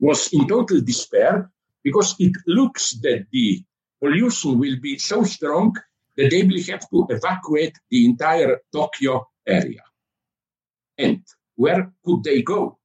was 0.00 0.32
in 0.32 0.48
total 0.48 0.80
despair 0.80 1.50
because 1.86 2.16
it 2.18 2.32
looks 2.48 2.98
that 3.04 3.26
the 3.30 3.62
pollution 4.02 4.58
will 4.58 4.76
be 4.82 4.98
so 4.98 5.22
strong 5.22 5.72
that 6.16 6.30
they 6.32 6.42
will 6.42 6.60
have 6.64 6.84
to 6.90 7.06
evacuate 7.08 7.76
the 7.88 8.04
entire 8.06 8.58
Tokyo 8.72 9.28
area. 9.46 9.84
And 10.98 11.22
where 11.54 11.92
could 12.04 12.24
they 12.24 12.42
go? 12.42 12.78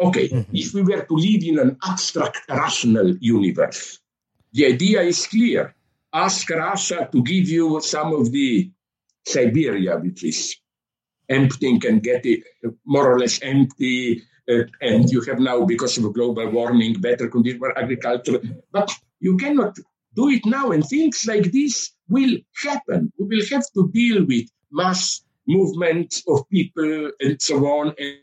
Okay, 0.00 0.28
mm-hmm. 0.30 0.56
if 0.56 0.72
we 0.72 0.80
were 0.80 1.04
to 1.04 1.14
live 1.14 1.42
in 1.42 1.58
an 1.58 1.76
abstract 1.84 2.40
rational 2.48 3.14
universe, 3.20 3.98
the 4.54 4.64
idea 4.64 5.02
is 5.02 5.26
clear. 5.26 5.74
Ask 6.10 6.48
Russia 6.48 7.06
to 7.12 7.22
give 7.22 7.50
you 7.50 7.82
some 7.82 8.14
of 8.14 8.32
the 8.32 8.70
Siberia, 9.26 9.98
which 9.98 10.24
is 10.24 10.56
emptying 11.28 11.82
and 11.86 12.02
get 12.02 12.24
it 12.24 12.44
more 12.86 13.12
or 13.12 13.18
less 13.18 13.40
empty 13.42 14.22
and 14.48 15.10
you 15.10 15.20
have 15.22 15.38
now, 15.38 15.64
because 15.64 15.98
of 15.98 16.12
global 16.12 16.50
warming, 16.50 17.00
better 17.00 17.28
conditions 17.28 17.60
for 17.60 17.78
agriculture. 17.78 18.40
But 18.72 18.90
you 19.20 19.36
cannot 19.36 19.78
do 20.14 20.28
it 20.28 20.44
now, 20.46 20.70
and 20.70 20.84
things 20.84 21.26
like 21.26 21.52
this 21.52 21.92
will 22.08 22.38
happen. 22.62 23.12
We 23.18 23.26
will 23.26 23.46
have 23.50 23.64
to 23.74 23.90
deal 23.92 24.24
with 24.24 24.48
mass 24.70 25.22
movements 25.46 26.22
of 26.26 26.48
people 26.50 27.10
and 27.20 27.40
so 27.40 27.64
on. 27.66 27.94
And, 27.98 28.16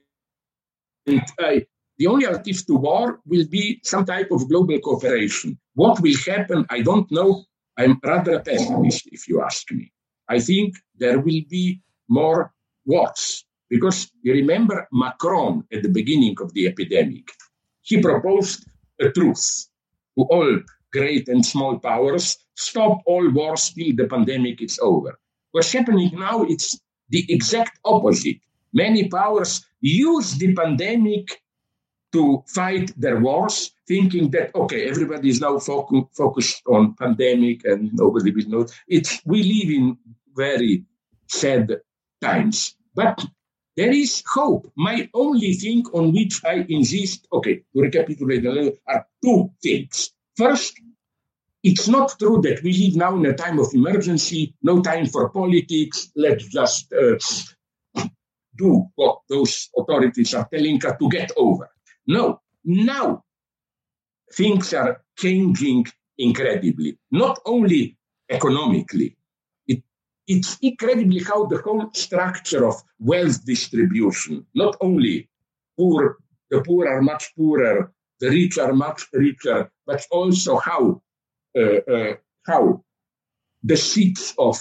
and 1.08 1.22
uh, 1.40 1.66
the 1.98 2.08
only 2.08 2.26
alternative 2.26 2.66
to 2.68 2.76
war 2.76 3.20
will 3.26 3.48
be 3.48 3.80
some 3.84 4.06
type 4.06 4.30
of 4.32 4.50
global 4.50 4.80
cooperation. 4.80 5.58
What 5.76 6.02
will 6.02 6.18
happen, 6.26 6.66
I 6.70 6.82
don't 6.82 7.10
know. 7.12 7.46
I'm 7.78 8.00
rather 8.04 8.36
a 8.36 8.40
pessimist, 8.42 9.08
if 9.12 9.28
you 9.28 9.42
ask 9.42 9.70
me. 9.72 9.92
I 10.28 10.40
think 10.40 10.76
there 10.98 11.20
will 11.20 11.42
be 11.50 11.82
more 12.10 12.54
wars 12.86 13.45
because 13.76 14.00
you 14.22 14.32
remember 14.42 14.88
Macron 14.92 15.64
at 15.74 15.84
the 15.84 15.94
beginning 16.00 16.36
of 16.40 16.54
the 16.54 16.64
epidemic, 16.72 17.28
he 17.82 18.02
proposed 18.02 18.60
a 19.02 19.10
truce 19.10 19.70
to 20.16 20.24
all 20.36 20.52
great 20.94 21.28
and 21.28 21.46
small 21.46 21.78
powers 21.80 22.26
stop 22.56 23.02
all 23.06 23.30
wars 23.32 23.64
till 23.76 23.94
the 23.96 24.08
pandemic 24.08 24.62
is 24.62 24.80
over. 24.82 25.20
What's 25.52 25.74
happening 25.74 26.12
now, 26.14 26.44
it's 26.44 26.80
the 27.10 27.26
exact 27.28 27.80
opposite. 27.84 28.40
Many 28.74 29.10
powers 29.10 29.66
use 29.82 30.36
the 30.36 30.54
pandemic 30.56 31.42
to 32.14 32.44
fight 32.48 32.94
their 32.96 33.20
wars, 33.20 33.72
thinking 33.88 34.32
that 34.32 34.56
okay, 34.56 34.88
everybody 34.90 35.30
is 35.30 35.42
now 35.42 35.60
focus, 35.60 36.04
focused 36.16 36.62
on 36.68 36.96
pandemic 36.96 37.66
and 37.66 37.92
nobody 37.94 38.32
will 38.32 38.50
know. 38.50 38.66
It's 38.88 39.22
we 39.26 39.44
live 39.44 39.70
in 39.80 39.98
very 40.34 40.86
sad 41.28 41.76
times. 42.22 42.76
But 42.96 43.26
there 43.76 43.92
is 43.92 44.24
hope. 44.26 44.72
My 44.76 45.10
only 45.14 45.54
thing 45.54 45.84
on 45.94 46.14
which 46.14 46.44
I 46.46 46.66
insist, 46.70 47.28
okay, 47.32 47.58
to 47.58 47.82
recapitulate, 47.82 48.46
a 48.46 48.52
little, 48.52 48.78
are 48.88 49.06
two 49.24 49.52
things. 49.62 50.12
First, 50.38 50.80
it's 51.64 51.88
not 51.88 52.18
true 52.20 52.42
that 52.44 52.62
we 52.64 52.74
live 52.74 52.96
now 52.96 53.16
in 53.16 53.26
a 53.26 53.34
time 53.34 53.60
of 53.60 53.74
emergency, 53.74 54.54
no 54.62 54.82
time 54.82 55.08
for 55.08 55.30
politics. 55.30 56.12
Let's 56.16 56.48
just 56.48 56.94
uh, 56.94 57.18
do 58.58 58.86
what 58.96 59.22
those 59.30 59.70
authorities 59.78 60.34
are 60.34 60.48
telling 60.54 60.86
us 60.86 60.94
to 61.00 61.10
get 61.10 61.32
over. 61.36 61.70
No, 62.08 62.42
now 62.64 63.24
things 64.34 64.74
are 64.74 65.02
changing 65.18 65.88
incredibly, 66.18 66.98
not 67.12 67.40
only 67.46 67.98
economically, 68.30 69.18
it's 70.28 70.58
incredibly 70.62 71.24
how 71.24 71.46
the 71.46 71.58
whole 71.60 71.90
structure 71.94 72.66
of 72.66 72.76
wealth 73.00 73.46
distribution, 73.46 74.46
not 74.56 74.76
only 74.82 75.30
poor, 75.78 76.18
the 76.50 76.62
poor 76.62 76.88
are 76.88 77.02
much 77.02 77.36
poorer, 77.36 77.92
the 78.20 78.30
rich 78.30 78.58
are 78.58 78.74
much 78.74 79.08
richer, 79.14 79.72
but 79.86 80.06
also 80.12 80.58
how 80.58 81.02
uh, 81.58 81.78
uh, 81.92 82.14
how 82.46 82.84
the 83.64 83.78
seats 83.78 84.34
of 84.38 84.58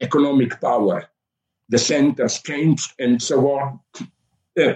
economic 0.00 0.60
power, 0.60 1.08
the 1.68 1.78
centers 1.78 2.40
changed, 2.42 2.92
and 2.98 3.22
so 3.22 3.52
on. 3.52 3.80
Uh, 4.60 4.74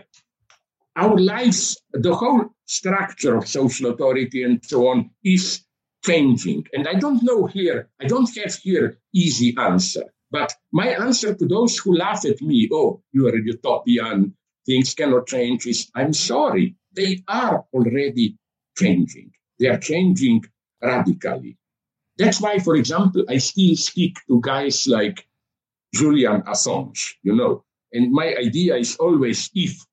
our 0.96 1.16
lives, 1.18 1.80
the 1.92 2.14
whole 2.14 2.54
structure 2.66 3.36
of 3.36 3.48
social 3.48 3.90
authority 3.90 4.44
and 4.44 4.64
so 4.64 4.88
on 4.88 5.10
is 5.24 5.64
changing. 6.04 6.64
And 6.72 6.86
I 6.86 6.94
don't 6.94 7.22
know 7.22 7.46
here, 7.46 7.88
I 8.00 8.06
don't 8.06 8.30
have 8.36 8.54
here 8.54 8.98
easy 9.12 9.56
answer. 9.58 10.13
But 10.34 10.52
my 10.72 10.88
answer 10.88 11.32
to 11.32 11.46
those 11.46 11.78
who 11.78 11.94
laugh 11.96 12.24
at 12.24 12.42
me, 12.42 12.68
oh, 12.72 13.00
you 13.12 13.28
are 13.28 13.36
a 13.36 13.40
utopian, 13.40 14.34
things 14.66 14.92
cannot 14.92 15.28
change, 15.28 15.64
is 15.64 15.88
I'm 15.94 16.12
sorry. 16.12 16.74
They 16.92 17.22
are 17.28 17.64
already 17.72 18.36
changing. 18.76 19.30
They 19.60 19.68
are 19.68 19.78
changing 19.78 20.44
radically. 20.82 21.56
That's 22.18 22.40
why, 22.40 22.58
for 22.58 22.74
example, 22.74 23.24
I 23.28 23.38
still 23.38 23.76
speak 23.76 24.16
to 24.26 24.40
guys 24.40 24.88
like 24.88 25.24
Julian 25.94 26.42
Assange, 26.42 27.14
you 27.22 27.36
know. 27.36 27.64
And 27.92 28.10
my 28.10 28.34
idea 28.34 28.74
is 28.74 28.96
always 28.96 29.48
if 29.54 29.86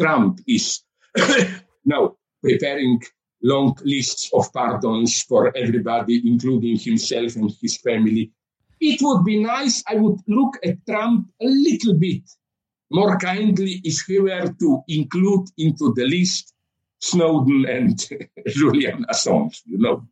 Trump 0.00 0.40
is 0.48 0.82
now 1.84 2.16
preparing 2.42 3.02
long 3.40 3.78
lists 3.84 4.30
of 4.34 4.52
pardons 4.52 5.22
for 5.22 5.56
everybody, 5.56 6.22
including 6.28 6.76
himself 6.76 7.36
and 7.36 7.52
his 7.62 7.76
family. 7.76 8.32
It 8.80 9.00
would 9.02 9.24
be 9.24 9.42
nice, 9.42 9.82
I 9.88 9.96
would 9.96 10.20
look 10.26 10.58
at 10.64 10.84
Trump 10.86 11.28
a 11.40 11.46
little 11.46 11.94
bit 11.94 12.22
more 12.90 13.18
kindly 13.18 13.80
if 13.84 14.02
he 14.06 14.18
were 14.18 14.48
to 14.60 14.82
include 14.88 15.48
into 15.58 15.92
the 15.94 16.04
list 16.04 16.54
Snowden 17.00 17.66
and 17.68 17.98
Julian 18.48 19.04
Assange, 19.10 19.60
you 19.66 19.78
know. 19.78 20.06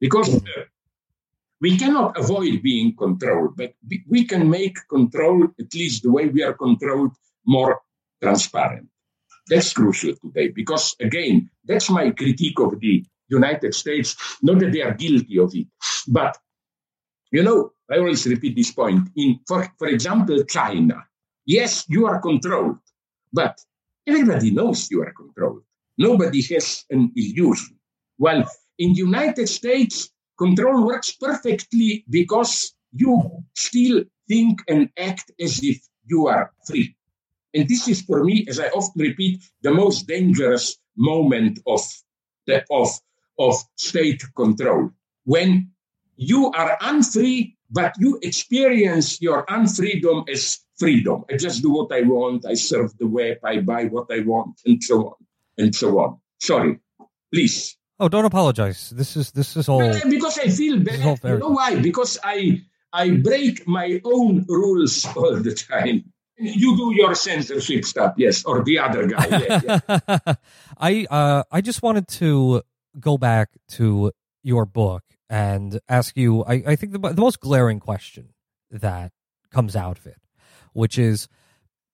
Because 0.00 0.34
uh, 0.34 0.64
we 1.60 1.78
cannot 1.78 2.18
avoid 2.18 2.62
being 2.62 2.96
controlled, 2.96 3.56
but 3.56 3.72
we 4.08 4.24
can 4.24 4.50
make 4.50 4.76
control, 4.88 5.44
at 5.60 5.74
least 5.74 6.02
the 6.02 6.10
way 6.10 6.26
we 6.26 6.42
are 6.42 6.54
controlled, 6.54 7.12
more 7.46 7.80
transparent. 8.20 8.88
That's 9.48 9.72
crucial 9.72 10.14
today 10.16 10.48
because, 10.48 10.96
again, 11.00 11.50
that's 11.64 11.90
my 11.90 12.10
critique 12.10 12.58
of 12.58 12.78
the 12.80 13.04
United 13.28 13.74
States. 13.74 14.16
Not 14.42 14.58
that 14.60 14.72
they 14.72 14.82
are 14.82 14.94
guilty 14.94 15.38
of 15.38 15.54
it, 15.54 15.66
but 16.08 16.36
you 17.32 17.42
know, 17.42 17.72
I 17.92 17.98
always 17.98 18.26
repeat 18.26 18.56
this 18.56 18.72
point. 18.72 19.10
In, 19.16 19.40
for, 19.46 19.70
for 19.78 19.88
example, 19.88 20.42
China. 20.44 21.04
Yes, 21.44 21.84
you 21.88 22.06
are 22.06 22.20
controlled, 22.20 22.78
but 23.32 23.60
everybody 24.06 24.50
knows 24.50 24.90
you 24.90 25.02
are 25.02 25.12
controlled. 25.12 25.62
Nobody 25.98 26.40
has 26.54 26.84
an 26.88 27.12
illusion. 27.14 27.76
Well, 28.16 28.48
in 28.78 28.94
the 28.94 29.00
United 29.00 29.48
States, 29.48 30.08
control 30.38 30.86
works 30.86 31.12
perfectly 31.12 32.04
because 32.08 32.74
you 32.92 33.44
still 33.54 34.04
think 34.26 34.62
and 34.68 34.88
act 34.96 35.30
as 35.38 35.60
if 35.62 35.82
you 36.06 36.28
are 36.28 36.50
free. 36.66 36.96
And 37.54 37.68
this 37.68 37.88
is 37.88 38.00
for 38.00 38.24
me, 38.24 38.46
as 38.48 38.58
I 38.58 38.68
often 38.68 39.02
repeat, 39.02 39.42
the 39.60 39.74
most 39.74 40.06
dangerous 40.06 40.78
moment 40.96 41.58
of 41.66 41.80
the, 42.46 42.64
of, 42.70 42.88
of 43.38 43.54
state 43.76 44.22
control. 44.34 44.90
When 45.24 45.70
you 46.16 46.50
are 46.52 46.78
unfree, 46.80 47.56
but 47.72 47.94
you 47.98 48.18
experience 48.22 49.20
your 49.20 49.44
unfreedom 49.46 50.28
as 50.28 50.60
freedom. 50.78 51.24
I 51.30 51.36
just 51.36 51.62
do 51.62 51.70
what 51.72 51.92
I 51.92 52.02
want. 52.02 52.44
I 52.46 52.54
serve 52.54 52.96
the 52.98 53.06
web. 53.06 53.38
I 53.44 53.60
buy 53.60 53.86
what 53.86 54.06
I 54.10 54.20
want, 54.20 54.60
and 54.64 54.82
so 54.82 55.08
on 55.08 55.14
and 55.58 55.74
so 55.74 55.98
on. 56.00 56.18
Sorry, 56.40 56.78
please. 57.32 57.76
Oh, 58.00 58.08
don't 58.08 58.24
apologize. 58.24 58.90
This 58.90 59.16
is 59.16 59.30
this 59.32 59.56
is 59.56 59.68
all 59.68 59.80
because 60.08 60.38
I 60.38 60.48
feel 60.48 60.80
bad. 60.80 61.00
You 61.24 61.38
know 61.38 61.50
why? 61.50 61.80
Because 61.80 62.18
I 62.24 62.62
I 62.92 63.10
break 63.10 63.66
my 63.66 64.00
own 64.04 64.44
rules 64.48 65.06
all 65.16 65.36
the 65.36 65.54
time. 65.54 66.04
You 66.38 66.76
do 66.76 66.94
your 66.94 67.14
censorship 67.14 67.84
stuff, 67.84 68.14
yes, 68.16 68.44
or 68.44 68.64
the 68.64 68.78
other 68.78 69.06
guy. 69.06 69.26
Yeah, 69.28 69.80
yeah. 69.88 70.34
I 70.78 71.06
uh, 71.08 71.44
I 71.50 71.60
just 71.60 71.82
wanted 71.82 72.08
to 72.20 72.62
go 72.98 73.16
back 73.18 73.50
to 73.78 74.10
your 74.42 74.66
book 74.66 75.04
and 75.32 75.80
ask 75.88 76.14
you. 76.16 76.44
I, 76.44 76.62
I 76.66 76.76
think 76.76 76.92
the, 76.92 76.98
the 76.98 77.20
most 77.20 77.40
glaring 77.40 77.80
question 77.80 78.34
that 78.70 79.12
comes 79.50 79.74
out 79.74 79.98
of 79.98 80.06
it, 80.06 80.18
which 80.74 80.98
is 80.98 81.26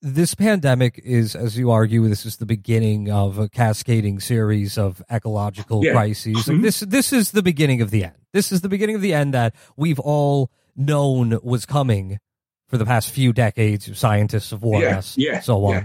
this 0.03 0.34
pandemic 0.34 1.01
is, 1.05 1.36
as 1.36 1.57
you 1.57 1.70
argue, 1.70 2.09
this 2.09 2.26
is 2.26 2.36
the 2.36 2.47
beginning 2.47 3.11
of 3.11 3.39
a 3.39 3.49
cascading 3.49 4.18
series 4.18 4.76
of 4.76 5.01
ecological 5.09 5.84
yeah. 5.84 5.93
crises. 5.93 6.36
Mm-hmm. 6.36 6.53
Like 6.53 6.62
this, 6.62 6.80
this 6.80 7.12
is 7.12 7.30
the 7.30 7.43
beginning 7.43 7.80
of 7.80 7.91
the 7.91 8.05
end. 8.05 8.16
This 8.32 8.51
is 8.51 8.61
the 8.61 8.68
beginning 8.68 8.97
of 8.97 9.03
the 9.03 9.14
end 9.14 9.34
that 9.34 9.55
we've 9.76 10.01
all 10.01 10.51
known 10.76 11.39
was 11.43 11.64
coming 11.64 12.18
for 12.66 12.76
the 12.76 12.84
past 12.84 13.11
few 13.11 13.32
decades. 13.32 13.97
Scientists 13.97 14.51
have 14.51 14.62
warned 14.62 14.82
yeah, 14.82 14.99
us, 14.99 15.16
yeah, 15.16 15.41
so 15.41 15.64
on. 15.64 15.74
Yeah. 15.74 15.84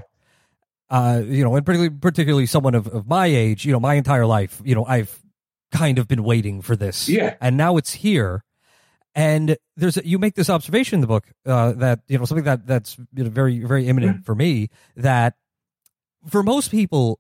Uh, 0.90 1.22
you 1.26 1.44
know, 1.44 1.56
and 1.56 1.66
particularly, 1.66 1.96
particularly 1.96 2.46
someone 2.46 2.76
of, 2.76 2.88
of 2.88 3.08
my 3.08 3.26
age, 3.26 3.66
you 3.66 3.72
know, 3.72 3.80
my 3.80 3.96
entire 3.96 4.26
life, 4.26 4.62
you 4.64 4.76
know, 4.76 4.86
I've 4.86 5.23
kind 5.74 6.00
of 6.00 6.08
been 6.08 6.24
waiting 6.24 6.62
for 6.62 6.76
this. 6.76 7.10
Yeah. 7.10 7.36
And 7.42 7.58
now 7.58 7.76
it's 7.78 7.92
here. 7.92 8.44
And 9.16 9.58
there's 9.76 9.98
a, 9.98 10.08
you 10.08 10.18
make 10.18 10.36
this 10.36 10.50
observation 10.50 10.98
in 10.98 11.02
the 11.02 11.08
book 11.08 11.26
uh, 11.46 11.74
that 11.74 12.00
you 12.08 12.18
know 12.18 12.26
something 12.26 12.46
that 12.46 12.66
that's 12.66 12.98
you 13.14 13.26
know, 13.26 13.30
very 13.30 13.60
very 13.60 13.88
imminent 13.88 14.18
mm-hmm. 14.18 14.24
for 14.24 14.34
me 14.34 14.70
that 14.96 15.36
for 16.28 16.42
most 16.42 16.72
people 16.72 17.20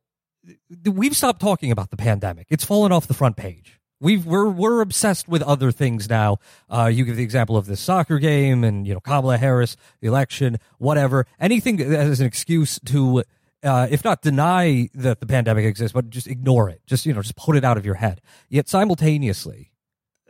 we've 0.85 1.15
stopped 1.15 1.39
talking 1.39 1.71
about 1.71 1.91
the 1.91 1.97
pandemic. 1.97 2.47
It's 2.49 2.65
fallen 2.65 2.91
off 2.91 3.07
the 3.07 3.13
front 3.13 3.37
page. 3.37 3.79
We've 3.99 4.25
we're 4.25 4.49
we're 4.49 4.81
obsessed 4.81 5.27
with 5.27 5.43
other 5.43 5.71
things 5.71 6.09
now. 6.09 6.39
Uh, 6.69 6.87
you 6.87 7.05
give 7.05 7.15
the 7.15 7.23
example 7.23 7.57
of 7.57 7.67
this 7.67 7.79
soccer 7.79 8.17
game 8.19 8.63
and 8.63 8.87
you 8.87 8.93
know 8.93 8.99
Kamala 8.99 9.37
Harris, 9.37 9.77
the 10.01 10.07
election, 10.07 10.57
whatever. 10.77 11.25
Anything 11.39 11.79
as 11.79 12.19
an 12.19 12.25
excuse 12.25 12.79
to, 12.85 13.23
uh, 13.63 13.87
if 13.89 14.03
not 14.03 14.21
deny 14.21 14.89
that 14.93 15.19
the 15.19 15.25
pandemic 15.25 15.65
exists, 15.65 15.93
but 15.93 16.09
just 16.09 16.27
ignore 16.27 16.69
it. 16.69 16.81
Just 16.85 17.05
you 17.05 17.13
know, 17.13 17.21
just 17.21 17.35
put 17.35 17.55
it 17.55 17.63
out 17.63 17.77
of 17.77 17.85
your 17.85 17.95
head. 17.95 18.21
Yet 18.49 18.67
simultaneously, 18.67 19.71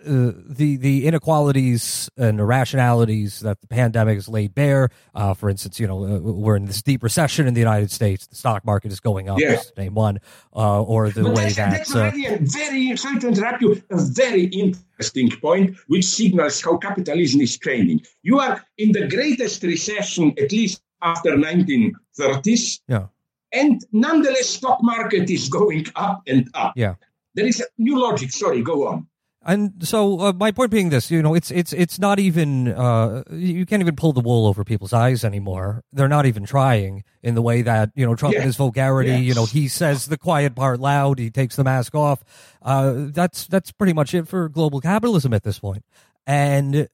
uh, 0.05 0.34
the 0.36 0.75
the 0.77 1.07
inequalities 1.07 2.09
and 2.17 2.39
irrationalities 2.39 3.39
that 3.39 3.61
the 3.61 3.67
pandemic 3.67 4.15
has 4.15 4.27
laid 4.27 4.53
bare. 4.53 4.89
Uh, 5.15 5.34
for 5.34 5.49
instance, 5.49 5.79
you 5.79 5.88
know 5.88 6.03
uh, 6.03 6.19
we're 6.19 6.55
in 6.55 6.65
this 6.65 6.81
deep 6.81 7.01
recession 7.01 7.47
in 7.47 7.53
the 7.53 7.61
United 7.61 7.89
States. 7.89 8.27
The 8.27 8.36
stock 8.36 8.65
market 8.65 8.91
is 8.91 8.99
going 8.99 9.29
up. 9.29 9.39
Yeah. 9.39 9.61
Name 9.77 9.95
one, 9.95 10.19
uh, 10.55 10.84
or 10.84 11.09
the 11.09 11.23
but 11.23 11.34
way 11.34 11.43
that's, 11.43 11.55
that 11.55 11.71
that's 11.71 11.95
already 11.95 12.25
a 12.25 12.38
very 12.41 12.95
sorry 12.97 13.19
to 13.19 13.29
interrupt 13.29 13.61
you. 13.61 13.81
A 13.91 13.97
very 13.97 14.45
interesting 14.45 15.31
point, 15.41 15.75
which 15.88 16.05
signals 16.05 16.61
how 16.61 16.77
capitalism 16.77 17.41
is 17.41 17.57
training. 17.57 18.01
You 18.21 18.39
are 18.39 18.63
in 18.77 18.91
the 18.91 19.07
greatest 19.07 19.63
recession, 19.63 20.34
at 20.38 20.51
least 20.51 20.81
after 21.01 21.31
1930s. 21.31 22.79
Yeah. 22.88 23.07
And 23.54 23.86
nonetheless, 23.91 24.49
stock 24.49 24.80
market 24.82 25.30
is 25.30 25.47
going 25.60 25.86
up 25.95 26.24
and 26.28 26.49
up. 26.54 26.74
Yeah. 26.76 26.95
There 27.36 27.45
is 27.45 27.62
a 27.62 27.66
new 27.78 28.01
logic. 28.01 28.32
Sorry, 28.32 28.62
go 28.62 28.88
on. 28.88 29.08
And 29.45 29.86
so 29.86 30.22
uh, 30.22 30.34
my 30.34 30.51
point 30.51 30.72
being 30.72 30.89
this, 30.89 31.12
you 31.12 31.22
know, 31.22 31.34
it's 31.34 31.51
it's 31.51 31.74
it's 31.74 31.99
not 31.99 32.18
even 32.18 32.70
uh, 32.70 33.24
you 33.30 33.66
can't 33.66 33.82
even 33.82 33.95
pull 33.95 34.14
the 34.14 34.22
wool 34.22 34.47
over 34.47 34.64
people's 34.64 34.93
eyes 34.93 35.26
anymore. 35.26 35.84
They're 35.91 36.08
not 36.08 36.26
even 36.26 36.45
trying 36.45 37.04
in 37.22 37.36
the 37.36 37.41
way 37.41 37.62
that 37.62 37.91
you 37.93 38.06
know 38.06 38.16
Trump 38.16 38.36
yeah. 38.36 38.39
in 38.39 38.45
his 38.45 38.56
vulgarity. 38.56 39.12
Yeah. 39.12 39.18
You 39.18 39.34
know, 39.34 39.45
he 39.45 39.68
says 39.68 40.06
the 40.06 40.18
quiet 40.18 40.56
part 40.56 40.80
loud. 40.80 41.20
He 41.20 41.30
takes 41.30 41.58
the 41.58 41.66
mask 41.66 41.93
off. 41.93 42.24
Uh, 42.62 43.08
that's 43.10 43.45
that's 43.47 43.74
pretty 43.74 43.91
much 43.91 44.14
it 44.14 44.30
for 44.30 44.47
global 44.47 44.80
capitalism 44.80 45.34
at 45.34 45.43
this 45.43 45.60
point. 45.60 45.84
And 46.26 46.88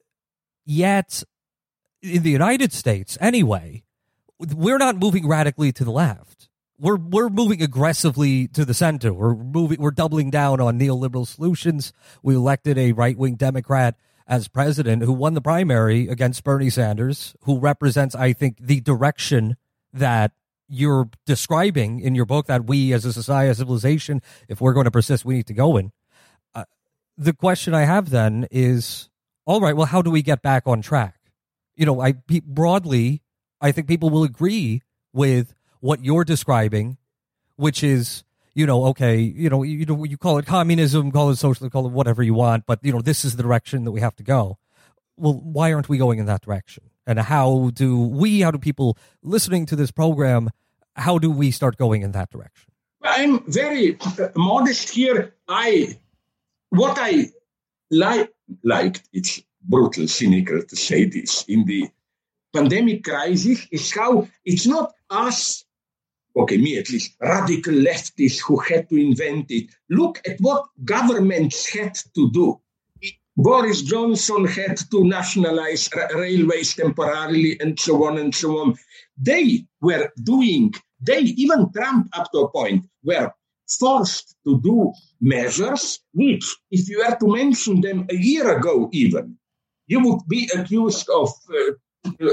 yet, 0.65 1.23
in 2.01 2.23
the 2.23 2.31
United 2.31 2.73
States, 2.73 3.15
anyway, 3.21 3.83
we're 4.39 4.79
not 4.79 4.97
moving 4.97 5.27
radically 5.27 5.71
to 5.73 5.83
the 5.83 5.91
left 5.91 6.48
we're 6.79 6.97
we're 6.97 7.29
moving 7.29 7.61
aggressively 7.61 8.47
to 8.49 8.65
the 8.65 8.73
center. 8.73 9.13
We're 9.13 9.35
moving. 9.35 9.81
We're 9.81 9.91
doubling 9.91 10.29
down 10.29 10.61
on 10.61 10.79
neoliberal 10.79 11.27
solutions. 11.27 11.93
We 12.23 12.35
elected 12.35 12.77
a 12.77 12.93
right 12.93 13.17
wing 13.17 13.35
Democrat 13.35 13.95
as 14.27 14.47
president 14.47 15.03
who 15.03 15.11
won 15.11 15.33
the 15.33 15.41
primary 15.41 16.07
against 16.07 16.43
Bernie 16.43 16.69
Sanders, 16.69 17.35
who 17.43 17.59
represents, 17.59 18.15
I 18.15 18.31
think, 18.31 18.57
the 18.59 18.79
direction 18.79 19.57
that 19.91 20.31
you're 20.67 21.09
describing 21.25 21.99
in 21.99 22.13
your 22.13 22.25
book 22.25 22.45
that 22.45 22.65
we 22.65 22.93
as 22.93 23.03
a 23.05 23.11
society, 23.11 23.49
as 23.49 23.57
a 23.57 23.61
civilization, 23.61 24.21
if 24.47 24.61
we're 24.61 24.73
going 24.73 24.85
to 24.85 24.91
persist, 24.91 25.25
we 25.25 25.33
need 25.33 25.47
to 25.47 25.53
go 25.53 25.77
in. 25.77 25.91
Uh, 26.53 26.65
the 27.17 27.33
question 27.33 27.73
I 27.73 27.85
have 27.85 28.11
then 28.11 28.47
is, 28.51 29.09
all 29.45 29.59
right, 29.59 29.75
well, 29.75 29.87
how 29.87 30.03
do 30.03 30.11
we 30.11 30.21
get 30.21 30.43
back 30.43 30.67
on 30.67 30.83
track? 30.83 31.15
You 31.75 31.87
know, 31.87 31.99
I 31.99 32.13
broadly, 32.45 33.23
I 33.59 33.71
think 33.71 33.87
people 33.87 34.11
will 34.11 34.23
agree 34.23 34.83
with 35.11 35.55
what 35.79 36.03
you're 36.03 36.23
describing, 36.23 36.97
which 37.55 37.83
is 37.83 38.23
you 38.55 38.65
know, 38.65 38.85
okay, 38.85 39.17
you 39.17 39.49
know, 39.49 39.63
you 39.63 39.85
you 40.05 40.17
call 40.17 40.37
it 40.37 40.45
communism, 40.45 41.11
call 41.11 41.29
it 41.29 41.37
socialism, 41.37 41.69
call 41.69 41.85
it 41.85 41.93
whatever 41.93 42.21
you 42.23 42.33
want, 42.33 42.65
but 42.65 42.79
you 42.83 42.91
know, 42.91 43.01
this 43.01 43.23
is 43.23 43.35
the 43.35 43.43
direction 43.43 43.85
that 43.85 43.91
we 43.91 44.01
have 44.01 44.15
to 44.17 44.23
go. 44.23 44.57
well, 45.19 45.33
why 45.33 45.73
aren't 45.73 45.89
we 45.89 45.97
going 45.97 46.19
in 46.19 46.25
that 46.25 46.41
direction? 46.41 46.83
And 47.05 47.19
how 47.19 47.71
do 47.73 47.99
we, 47.99 48.41
how 48.41 48.51
do 48.51 48.57
people 48.57 48.97
listening 49.21 49.65
to 49.67 49.75
this 49.75 49.91
program, 49.91 50.49
how 50.95 51.17
do 51.17 51.29
we 51.29 51.51
start 51.51 51.77
going 51.77 52.01
in 52.01 52.11
that 52.13 52.29
direction? 52.29 52.71
I'm 53.03 53.43
very 53.51 53.97
uh, 53.99 54.29
modest 54.35 54.89
here. 54.89 55.35
I, 55.47 55.97
what 56.69 56.97
I 56.99 57.29
like, 57.91 58.31
liked, 58.63 59.03
it's 59.13 59.41
brutal, 59.63 60.07
cynical 60.07 60.61
to 60.63 60.75
say 60.75 61.05
this, 61.05 61.43
in 61.47 61.65
the 61.65 61.89
pandemic 62.53 63.03
crisis 63.03 63.67
is 63.71 63.91
how 63.93 64.27
it's 64.45 64.67
not 64.67 64.93
us, 65.09 65.65
okay, 66.39 66.57
me 66.57 66.77
at 66.77 66.89
least, 66.89 67.15
radical 67.21 67.73
leftists 67.73 68.39
who 68.41 68.57
had 68.57 68.89
to 68.89 68.95
invent 68.95 69.51
it. 69.51 69.69
Look 69.89 70.21
at 70.27 70.39
what 70.39 70.65
governments 70.83 71.73
had 71.73 71.95
to 72.15 72.31
do. 72.31 72.59
Boris 73.37 73.81
Johnson 73.83 74.45
had 74.45 74.77
to 74.91 75.05
nationalize 75.05 75.89
railways 76.13 76.75
temporarily 76.75 77.57
and 77.61 77.79
so 77.79 78.05
on 78.05 78.17
and 78.17 78.35
so 78.35 78.59
on. 78.59 78.75
They 79.17 79.65
were 79.81 80.11
doing, 80.23 80.73
they, 80.99 81.19
even 81.19 81.71
Trump 81.71 82.09
up 82.13 82.31
to 82.33 82.39
a 82.39 82.51
point, 82.51 82.85
were 83.03 83.31
forced 83.79 84.35
to 84.45 84.59
do 84.61 84.91
measures 85.21 85.99
which, 86.13 86.53
if 86.71 86.89
you 86.89 86.99
were 86.99 87.15
to 87.15 87.27
mention 87.27 87.81
them 87.81 88.07
a 88.09 88.15
year 88.15 88.57
ago 88.57 88.89
even, 88.91 89.37
you 89.87 89.99
would 90.01 90.21
be 90.27 90.49
accused 90.55 91.09
of 91.09 91.29
uh, 91.49 91.71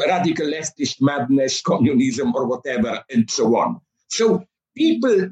radical 0.08 0.46
leftist 0.46 1.00
madness, 1.00 1.62
communism, 1.62 2.34
or 2.34 2.46
whatever, 2.46 3.02
and 3.10 3.30
so 3.30 3.56
on. 3.56 3.80
So 4.08 4.46
people, 4.76 5.30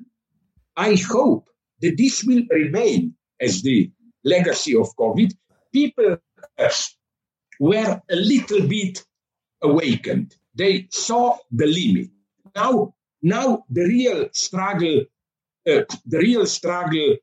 I 0.76 0.96
hope 1.08 1.48
that 1.80 1.96
this 1.96 2.24
will 2.24 2.42
remain 2.50 3.14
as 3.40 3.62
the 3.62 3.90
legacy 4.24 4.76
of 4.76 4.94
COVID. 4.96 5.32
People 5.72 6.16
were 7.60 8.02
a 8.10 8.16
little 8.16 8.66
bit 8.66 9.04
awakened. 9.62 10.36
They 10.54 10.88
saw 10.90 11.38
the 11.50 11.66
limit. 11.66 12.10
Now, 12.54 12.94
now 13.22 13.64
the 13.70 13.84
real 13.84 14.28
struggle, 14.32 15.04
uh, 15.66 15.82
the 16.06 16.18
real 16.18 16.46
struggle 16.46 17.16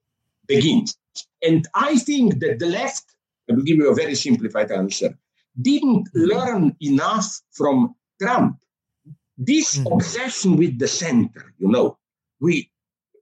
begins. 0.48 0.98
And 1.42 1.68
I 1.74 1.98
think 1.98 2.40
that 2.40 2.60
the 2.60 2.68
left 2.68 3.12
I 3.52 3.54
will 3.54 3.64
give 3.64 3.78
you 3.78 3.92
a 3.92 3.96
very 3.96 4.16
simplified 4.16 4.72
answer, 4.72 5.18
didn't 5.62 6.10
learn 6.14 6.76
enough 6.80 7.42
from 7.52 7.96
Trump. 8.22 8.58
This 9.44 9.78
mm-hmm. 9.78 9.94
obsession 9.94 10.56
with 10.56 10.78
the 10.78 10.88
center, 10.88 11.54
you 11.58 11.68
know, 11.68 11.98
we 12.40 12.70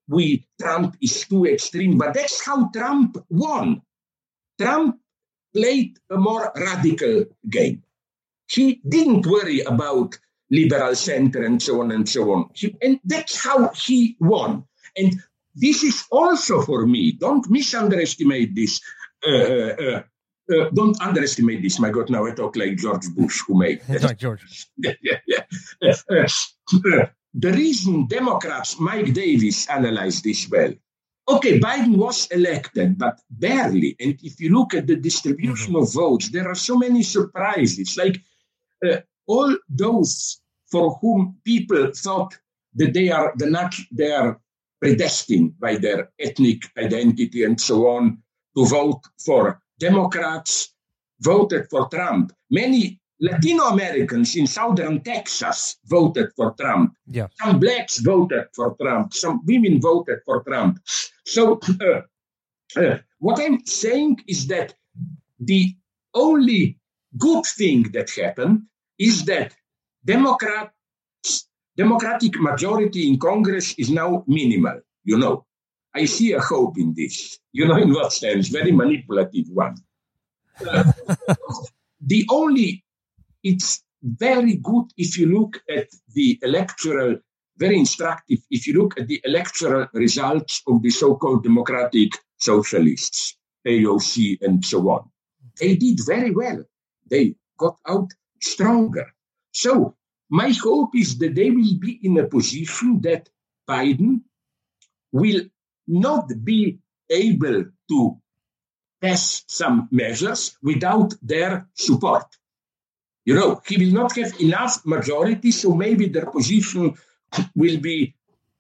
we 0.10 0.46
Trump 0.60 0.98
is 1.02 1.26
too 1.26 1.46
extreme, 1.46 1.98
but 1.98 2.14
that's 2.14 2.46
how 2.46 2.70
Trump 2.72 3.16
won. 3.30 3.82
Trump 4.60 5.00
played 5.56 5.98
a 6.10 6.18
more 6.18 6.52
radical 6.58 7.24
game. 7.50 7.84
He 8.52 8.82
didn't 8.86 9.26
worry 9.28 9.62
about 9.62 10.20
liberal 10.52 10.94
center 10.96 11.44
and 11.44 11.62
so 11.62 11.80
on 11.80 11.92
and 11.92 12.10
so 12.10 12.34
on. 12.34 12.50
He, 12.54 12.76
and 12.82 13.00
that's 13.06 13.42
how 13.42 13.70
he 13.70 14.18
won. 14.20 14.66
And 14.98 15.16
this 15.56 15.84
is 15.86 16.04
also 16.12 16.62
for 16.64 16.86
me, 16.86 17.14
don't 17.14 17.50
misunderestimate 17.50 18.56
this. 18.56 18.82
Uh, 19.26 19.96
uh, 19.98 20.04
uh 20.52 20.70
don't 20.74 21.00
underestimate 21.02 21.62
this. 21.62 21.80
My 21.80 21.90
God, 21.90 22.10
now 22.10 22.26
I 22.26 22.32
talk 22.32 22.56
like 22.56 22.78
George 22.78 23.08
Bush, 23.16 23.42
who 23.46 23.58
made 23.58 23.82
like 24.02 24.18
George. 24.18 24.68
yeah, 24.78 24.94
yeah, 25.04 25.44
yeah. 25.82 25.96
Uh, 26.12 26.28
uh, 26.94 27.06
the 27.34 27.52
reason 27.52 28.08
Democrats, 28.08 28.80
Mike 28.80 29.14
Davis, 29.14 29.68
analyzed 29.70 30.24
this 30.24 30.50
well. 30.50 30.74
Okay, 31.28 31.60
Biden 31.60 31.96
was 31.96 32.26
elected, 32.32 32.98
but 32.98 33.20
barely. 33.30 33.96
And 34.00 34.18
if 34.24 34.40
you 34.40 34.50
look 34.52 34.74
at 34.74 34.88
the 34.88 34.96
distribution 34.96 35.74
mm-hmm. 35.74 35.84
of 35.84 35.94
votes, 35.94 36.30
there 36.30 36.48
are 36.48 36.56
so 36.56 36.76
many 36.76 37.04
surprises. 37.04 37.96
Like 37.96 38.20
uh, 38.84 39.02
all 39.28 39.56
those 39.70 40.42
for 40.72 40.98
whom 41.02 41.38
people 41.46 41.92
thought 41.94 42.36
that 42.76 42.94
they 42.94 43.10
are 43.10 43.34
the 43.36 43.50
nat- 43.50 43.86
they 43.92 44.12
are 44.12 44.40
predestined 44.82 45.60
by 45.60 45.76
their 45.76 46.10
ethnic 46.20 46.64
identity 46.78 47.44
and 47.44 47.60
so 47.60 47.88
on 47.88 48.18
to 48.56 48.66
vote 48.66 49.02
for 49.24 49.62
Democrats 49.80 50.74
voted 51.22 51.68
for 51.70 51.88
Trump. 51.90 52.32
Many 52.50 53.00
Latino 53.22 53.66
Americans 53.66 54.36
in 54.36 54.48
southern 54.48 55.02
Texas 55.02 55.78
voted 55.86 56.30
for 56.36 56.54
Trump. 56.60 56.94
Yeah. 57.08 57.28
Some 57.42 57.60
blacks 57.60 58.00
voted 58.00 58.46
for 58.56 58.76
Trump. 58.82 59.14
Some 59.14 59.42
women 59.46 59.82
voted 59.82 60.20
for 60.26 60.44
Trump. 60.44 60.80
So, 61.26 61.60
uh, 61.82 62.02
uh, 62.80 62.98
what 63.20 63.42
I'm 63.42 63.66
saying 63.66 64.20
is 64.28 64.48
that 64.48 64.74
the 65.40 65.76
only 66.14 66.78
good 67.18 67.46
thing 67.46 67.92
that 67.94 68.10
happened 68.10 68.64
is 68.98 69.26
that 69.26 69.54
Democrats, 70.06 70.72
Democratic 71.76 72.40
majority 72.40 73.08
in 73.08 73.20
Congress 73.20 73.74
is 73.78 73.90
now 73.90 74.24
minimal. 74.28 74.80
You 75.04 75.18
know, 75.18 75.46
I 75.94 76.06
see 76.06 76.34
a 76.34 76.40
hope 76.40 76.78
in 76.78 76.94
this. 76.96 77.40
You 77.52 77.68
know, 77.68 77.78
in 77.78 77.94
what 77.94 78.14
sense? 78.14 78.48
Very 78.50 78.72
manipulative 78.72 79.48
one. 79.50 79.76
The 82.02 82.26
only, 82.32 82.84
it's 83.44 83.84
very 84.02 84.56
good 84.56 84.86
if 84.98 85.18
you 85.18 85.28
look 85.28 85.62
at 85.70 85.90
the 86.14 86.40
electoral, 86.42 87.18
very 87.58 87.78
instructive 87.78 88.40
if 88.50 88.68
you 88.68 88.74
look 88.82 89.00
at 89.00 89.08
the 89.08 89.22
electoral 89.26 89.88
results 89.94 90.62
of 90.68 90.82
the 90.82 90.90
so-called 90.90 91.44
democratic 91.44 92.12
socialists, 92.38 93.38
AOC 93.68 94.42
and 94.42 94.64
so 94.64 94.90
on. 94.90 95.10
They 95.60 95.76
did 95.76 96.00
very 96.06 96.32
well. 96.32 96.64
They 97.10 97.36
got 97.58 97.78
out 97.86 98.12
stronger. 98.42 99.14
So 99.52 99.96
my 100.30 100.52
hope 100.52 100.96
is 100.96 101.18
that 101.18 101.36
they 101.36 101.52
will 101.52 101.78
be 101.80 102.00
in 102.02 102.18
a 102.18 102.28
position 102.28 103.02
that 103.02 103.28
Biden 103.68 104.22
will 105.12 105.42
not 105.90 106.32
be 106.44 106.80
able 107.10 107.66
to 107.90 108.18
pass 109.02 109.44
some 109.48 109.88
measures 109.92 110.58
without 110.62 111.14
their 111.22 111.68
support. 111.74 112.26
You 113.26 113.36
know, 113.36 113.62
he 113.66 113.78
will 113.78 113.94
not 113.94 114.16
have 114.16 114.40
enough 114.40 114.86
majority, 114.86 115.52
so 115.52 115.74
maybe 115.76 116.08
their 116.08 116.26
position 116.26 116.96
will 117.56 117.80
be 117.80 118.16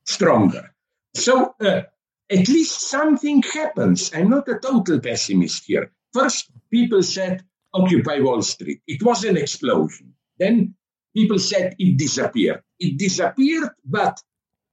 stronger. 0.05 0.73
So 1.15 1.55
uh, 1.59 1.81
at 2.29 2.47
least 2.47 2.81
something 2.81 3.41
happens. 3.41 4.11
I'm 4.13 4.29
not 4.29 4.47
a 4.47 4.59
total 4.59 4.99
pessimist 4.99 5.65
here. 5.65 5.91
First, 6.13 6.51
people 6.71 7.03
said, 7.03 7.43
Occupy 7.73 8.19
Wall 8.19 8.41
Street. 8.41 8.81
It 8.87 9.03
was 9.03 9.23
an 9.23 9.37
explosion. 9.37 10.13
Then 10.37 10.75
people 11.15 11.39
said 11.39 11.75
it 11.77 11.97
disappeared. 11.97 12.61
It 12.79 12.97
disappeared, 12.97 13.69
but 13.85 14.21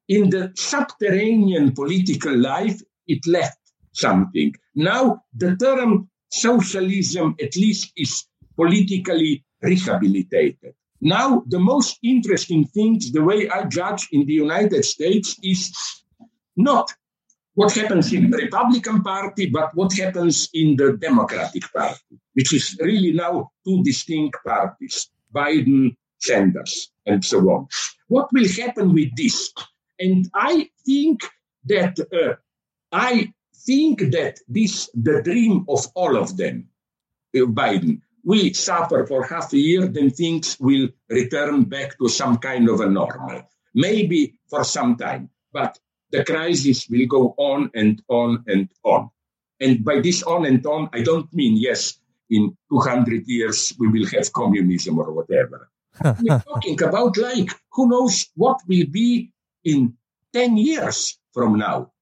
in 0.09 0.31
the 0.31 0.53
subterranean 0.55 1.73
political 1.73 2.37
life, 2.37 2.81
it 3.07 3.27
left 3.27 3.59
something. 3.93 4.55
Now, 4.75 5.23
the 5.35 5.57
term 5.57 6.09
socialism 6.31 7.37
at 7.41 7.57
least 7.57 7.93
is 7.97 8.27
politically 8.57 9.45
rehabilitated. 9.63 10.75
Now, 11.01 11.43
the 11.49 11.59
most 11.59 11.99
interesting 12.03 12.67
thing, 12.67 13.01
the 13.13 13.23
way 13.23 13.49
I 13.49 13.65
judge 13.65 14.09
in 14.13 14.27
the 14.27 14.33
United 14.33 14.85
States, 14.85 15.37
is 15.43 15.73
not 16.57 16.93
what 17.55 17.75
happens 17.75 18.13
in 18.13 18.31
the 18.31 18.39
Republican 18.39 19.03
Party, 19.03 19.47
but 19.47 19.75
what 19.75 19.93
happens 19.95 20.49
in 20.53 20.77
the 20.77 20.97
Democratic 21.01 21.65
Party, 21.73 22.19
which 22.35 22.53
is 22.53 22.79
really 22.81 23.13
now 23.13 23.51
two 23.67 23.83
distinct 23.83 24.39
parties 24.45 25.11
Biden, 25.35 25.97
Sanders, 26.19 26.91
and 27.05 27.23
so 27.25 27.39
on. 27.51 27.67
What 28.09 28.33
will 28.33 28.49
happen 28.49 28.95
with 28.95 29.15
this? 29.17 29.53
And 29.99 30.29
I 30.35 30.71
think 30.85 31.23
that 31.65 31.99
uh, 32.13 32.35
I 32.93 33.33
think 33.65 34.01
that 34.13 34.39
this 34.49 34.91
the 34.95 35.23
dream 35.23 35.65
of 35.69 35.87
all 35.95 36.17
of 36.17 36.37
them, 36.37 36.69
uh, 37.35 37.41
Biden. 37.41 38.01
We 38.25 38.53
suffer 38.55 39.07
for 39.07 39.25
half 39.25 39.53
a 39.53 39.59
year, 39.59 39.87
then 39.87 40.11
things 40.11 40.59
will 40.59 40.89
return 41.09 41.63
back 41.63 41.97
to 41.99 42.09
some 42.09 42.39
kind 42.39 42.69
of 42.69 42.81
a 42.81 42.91
normal. 42.91 43.43
Maybe 43.73 44.41
for 44.51 44.65
some 44.65 44.97
time, 44.97 45.31
but 45.53 45.79
the 46.11 46.25
crisis 46.25 46.89
will 46.89 47.07
go 47.07 47.35
on 47.37 47.71
and 47.75 48.03
on 48.09 48.43
and 48.49 48.69
on. 48.83 49.11
And 49.61 49.85
by 49.85 50.01
this 50.01 50.23
on 50.25 50.45
and 50.45 50.65
on, 50.67 50.89
I 50.93 51.03
don't 51.03 51.33
mean 51.33 51.57
yes, 51.57 51.99
in 52.31 52.57
200 52.71 53.27
years 53.27 53.73
we 53.79 53.89
will 53.89 54.07
have 54.07 54.33
communism 54.33 54.99
or 54.99 55.13
whatever. 55.13 55.71
We're 56.21 56.41
talking 56.41 56.83
about 56.83 57.17
like 57.17 57.51
who 57.73 57.89
knows 57.89 58.27
what 58.35 58.61
will 58.67 58.87
be 58.91 59.33
in 59.67 59.95
10 60.33 60.57
years 60.57 61.19
from 61.35 61.59
now. 61.59 61.93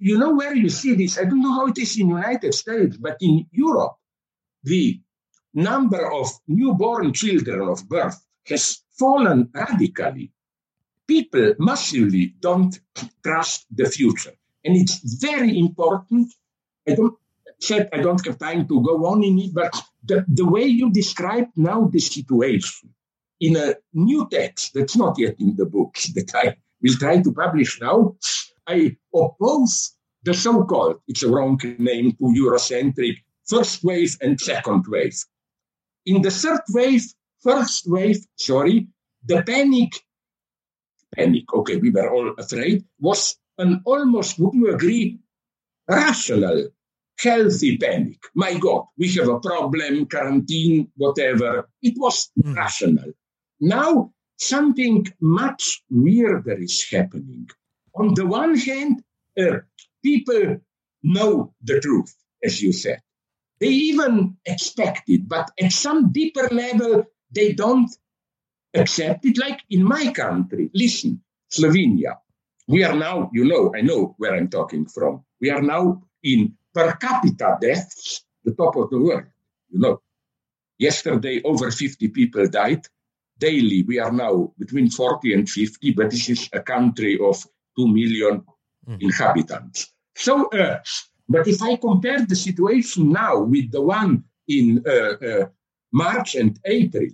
You 0.00 0.18
know 0.18 0.34
where 0.34 0.54
you 0.54 0.68
see 0.68 0.94
this? 0.94 1.18
I 1.18 1.24
don't 1.24 1.42
know 1.42 1.54
how 1.54 1.66
it 1.66 1.78
is 1.78 1.98
in 1.98 2.08
United 2.08 2.54
States, 2.54 2.96
but 2.96 3.16
in 3.20 3.46
Europe, 3.50 3.96
the 4.62 5.00
number 5.54 6.12
of 6.12 6.28
newborn 6.46 7.12
children 7.12 7.68
of 7.68 7.88
birth 7.88 8.20
has 8.46 8.82
fallen 8.98 9.48
radically. 9.54 10.32
People 11.06 11.54
massively 11.58 12.34
don't 12.40 12.78
trust 13.22 13.66
the 13.70 13.86
future. 13.86 14.34
And 14.64 14.76
it's 14.76 14.98
very 15.20 15.58
important. 15.58 16.32
I 16.88 16.94
don't, 16.94 17.14
said 17.60 17.88
I 17.92 17.98
don't 17.98 18.24
have 18.26 18.38
time 18.38 18.66
to 18.68 18.82
go 18.82 19.06
on 19.06 19.22
in 19.22 19.38
it, 19.38 19.54
but 19.54 19.72
the, 20.04 20.24
the 20.28 20.44
way 20.44 20.64
you 20.64 20.90
describe 20.90 21.48
now 21.56 21.88
the 21.92 22.00
situation 22.00 22.90
in 23.40 23.56
a 23.56 23.74
new 23.94 24.28
text 24.30 24.74
that's 24.74 24.96
not 24.96 25.18
yet 25.18 25.36
in 25.38 25.56
the 25.56 25.66
books 25.66 26.08
that 26.14 26.34
I 26.34 26.56
will 26.82 26.94
try 26.94 27.22
to 27.22 27.32
publish 27.32 27.80
now, 27.80 28.16
I 28.66 28.96
oppose 29.14 29.96
the 30.22 30.34
so-called, 30.34 30.96
it's 31.06 31.22
a 31.22 31.28
wrong 31.28 31.60
name 31.78 32.12
to 32.12 32.24
Eurocentric, 32.24 33.16
first 33.46 33.84
wave 33.84 34.16
and 34.20 34.40
second 34.40 34.84
wave. 34.88 35.16
In 36.04 36.22
the 36.22 36.30
third 36.30 36.62
wave, 36.70 37.04
first 37.42 37.88
wave, 37.88 38.18
sorry, 38.36 38.88
the 39.24 39.42
panic, 39.42 39.92
panic, 41.14 41.52
okay, 41.54 41.76
we 41.76 41.90
were 41.90 42.10
all 42.10 42.34
afraid, 42.38 42.84
was 42.98 43.36
an 43.58 43.82
almost, 43.84 44.38
would 44.38 44.54
you 44.54 44.74
agree, 44.74 45.18
rational, 45.88 46.68
healthy 47.18 47.78
panic. 47.78 48.18
My 48.34 48.58
God, 48.58 48.86
we 48.98 49.12
have 49.14 49.28
a 49.28 49.40
problem, 49.40 50.06
quarantine, 50.06 50.88
whatever. 50.96 51.68
It 51.82 51.94
was 51.96 52.30
mm. 52.38 52.54
rational. 52.54 53.12
Now, 53.60 54.12
something 54.36 55.06
much 55.20 55.82
weirder 55.90 56.58
is 56.60 56.88
happening. 56.88 57.48
On 57.94 58.14
the 58.14 58.26
one 58.26 58.56
hand, 58.56 59.02
uh, 59.38 59.58
people 60.04 60.58
know 61.02 61.54
the 61.62 61.80
truth, 61.80 62.14
as 62.44 62.62
you 62.62 62.72
said. 62.72 63.00
They 63.60 63.68
even 63.68 64.36
expect 64.44 65.08
it, 65.08 65.26
but 65.28 65.50
at 65.60 65.72
some 65.72 66.12
deeper 66.12 66.48
level, 66.52 67.04
they 67.30 67.52
don't 67.52 67.90
accept 68.74 69.24
it. 69.24 69.38
Like 69.38 69.60
in 69.70 69.82
my 69.82 70.12
country, 70.12 70.70
listen, 70.74 71.22
Slovenia, 71.50 72.18
we 72.68 72.84
are 72.84 72.94
now, 72.94 73.30
you 73.32 73.44
know, 73.44 73.72
I 73.74 73.80
know 73.80 74.14
where 74.18 74.34
I'm 74.34 74.48
talking 74.48 74.86
from. 74.86 75.24
We 75.40 75.50
are 75.50 75.62
now 75.62 76.02
in 76.22 76.54
per 76.74 76.92
capita 76.96 77.56
deaths, 77.60 78.24
the 78.44 78.52
top 78.52 78.76
of 78.76 78.90
the 78.90 78.98
world. 78.98 79.24
You 79.70 79.78
know, 79.78 80.02
yesterday 80.78 81.40
over 81.42 81.70
50 81.70 82.08
people 82.08 82.46
died. 82.48 82.86
Daily, 83.38 83.82
we 83.82 83.98
are 83.98 84.12
now 84.12 84.52
between 84.58 84.90
40 84.90 85.34
and 85.34 85.48
50, 85.48 85.92
but 85.92 86.10
this 86.10 86.28
is 86.30 86.48
a 86.52 86.60
country 86.60 87.18
of 87.20 87.44
2 87.76 87.86
million 87.88 88.42
mm. 88.88 88.96
inhabitants. 89.00 89.92
So, 90.14 90.46
uh, 90.48 90.78
but 91.28 91.46
if 91.46 91.62
I 91.62 91.76
compare 91.76 92.24
the 92.24 92.36
situation 92.36 93.12
now 93.12 93.40
with 93.40 93.70
the 93.70 93.82
one 93.82 94.24
in 94.48 94.82
uh, 94.86 95.26
uh, 95.26 95.46
March 95.92 96.34
and 96.34 96.58
April, 96.64 97.08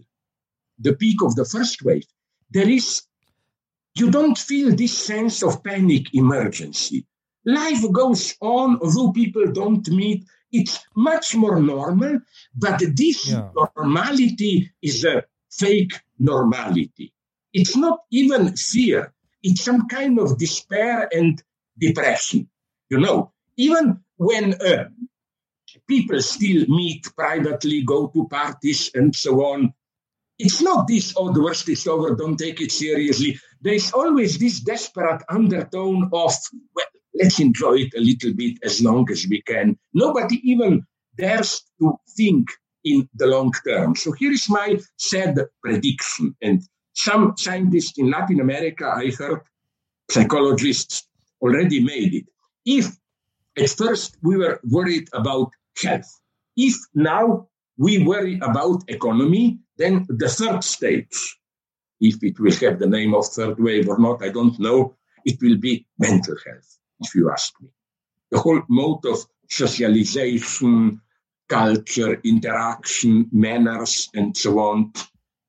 the 0.78 0.94
peak 0.94 1.22
of 1.22 1.34
the 1.34 1.44
first 1.44 1.82
wave, 1.82 2.06
there 2.50 2.68
is 2.68 3.02
you 3.94 4.10
don't 4.10 4.38
feel 4.38 4.74
this 4.74 4.96
sense 4.96 5.42
of 5.42 5.62
panic 5.62 6.14
emergency. 6.14 7.06
Life 7.44 7.90
goes 7.92 8.34
on, 8.40 8.78
although 8.80 9.12
people 9.12 9.52
don't 9.52 9.86
meet. 9.88 10.24
It's 10.50 10.78
much 10.94 11.34
more 11.34 11.60
normal, 11.60 12.20
but 12.54 12.80
this 12.94 13.28
yeah. 13.28 13.48
normality 13.56 14.70
is 14.82 15.04
a 15.04 15.24
fake 15.50 15.92
normality. 16.22 17.12
It's 17.52 17.76
not 17.76 18.00
even 18.10 18.56
fear. 18.56 19.12
It's 19.42 19.62
some 19.64 19.88
kind 19.88 20.18
of 20.18 20.38
despair 20.38 21.08
and 21.12 21.42
depression. 21.78 22.48
You 22.88 23.00
know, 23.00 23.32
even 23.56 24.00
when 24.16 24.54
uh, 24.54 24.88
people 25.88 26.20
still 26.22 26.64
meet 26.68 27.04
privately, 27.16 27.82
go 27.82 28.06
to 28.08 28.28
parties 28.28 28.90
and 28.94 29.14
so 29.14 29.44
on, 29.44 29.74
it's 30.38 30.62
not 30.62 30.86
this, 30.86 31.12
oh, 31.16 31.32
the 31.32 31.42
worst 31.42 31.68
is 31.68 31.86
over, 31.86 32.14
don't 32.14 32.36
take 32.36 32.60
it 32.60 32.72
seriously. 32.72 33.38
There's 33.60 33.92
always 33.92 34.38
this 34.38 34.60
desperate 34.60 35.22
undertone 35.28 36.04
of, 36.12 36.32
well, 36.74 36.86
let's 37.14 37.40
enjoy 37.40 37.74
it 37.74 37.94
a 37.96 38.00
little 38.00 38.32
bit 38.34 38.58
as 38.64 38.82
long 38.82 39.10
as 39.10 39.26
we 39.28 39.42
can. 39.42 39.78
Nobody 39.92 40.40
even 40.50 40.86
dares 41.16 41.62
to 41.78 41.98
think 42.16 42.48
in 42.84 43.08
the 43.14 43.26
long 43.26 43.52
term. 43.66 43.94
So 43.96 44.12
here 44.12 44.32
is 44.32 44.48
my 44.48 44.78
sad 44.96 45.38
prediction. 45.62 46.34
And 46.42 46.62
some 46.94 47.34
scientists 47.36 47.98
in 47.98 48.10
Latin 48.10 48.40
America, 48.40 48.92
I 48.94 49.10
heard 49.18 49.40
psychologists 50.10 51.08
already 51.40 51.82
made 51.82 52.14
it. 52.14 52.26
If 52.64 52.96
at 53.58 53.70
first 53.70 54.16
we 54.22 54.36
were 54.36 54.60
worried 54.64 55.08
about 55.12 55.52
health, 55.82 56.10
if 56.56 56.74
now 56.94 57.48
we 57.76 58.04
worry 58.04 58.38
about 58.42 58.84
economy, 58.88 59.58
then 59.76 60.06
the 60.08 60.28
third 60.28 60.62
stage, 60.62 61.38
if 62.00 62.22
it 62.22 62.38
will 62.38 62.52
have 62.56 62.78
the 62.78 62.86
name 62.86 63.14
of 63.14 63.26
third 63.26 63.58
wave 63.58 63.88
or 63.88 63.98
not, 63.98 64.22
I 64.22 64.28
don't 64.28 64.58
know, 64.58 64.96
it 65.24 65.40
will 65.40 65.56
be 65.56 65.86
mental 65.98 66.36
health, 66.44 66.78
if 67.00 67.14
you 67.14 67.30
ask 67.30 67.52
me. 67.60 67.68
The 68.30 68.38
whole 68.38 68.62
mode 68.68 69.04
of 69.06 69.18
socialization, 69.48 71.00
culture, 71.58 72.20
interaction, 72.24 73.28
manners, 73.32 74.08
and 74.14 74.36
so 74.36 74.58
on, 74.58 74.92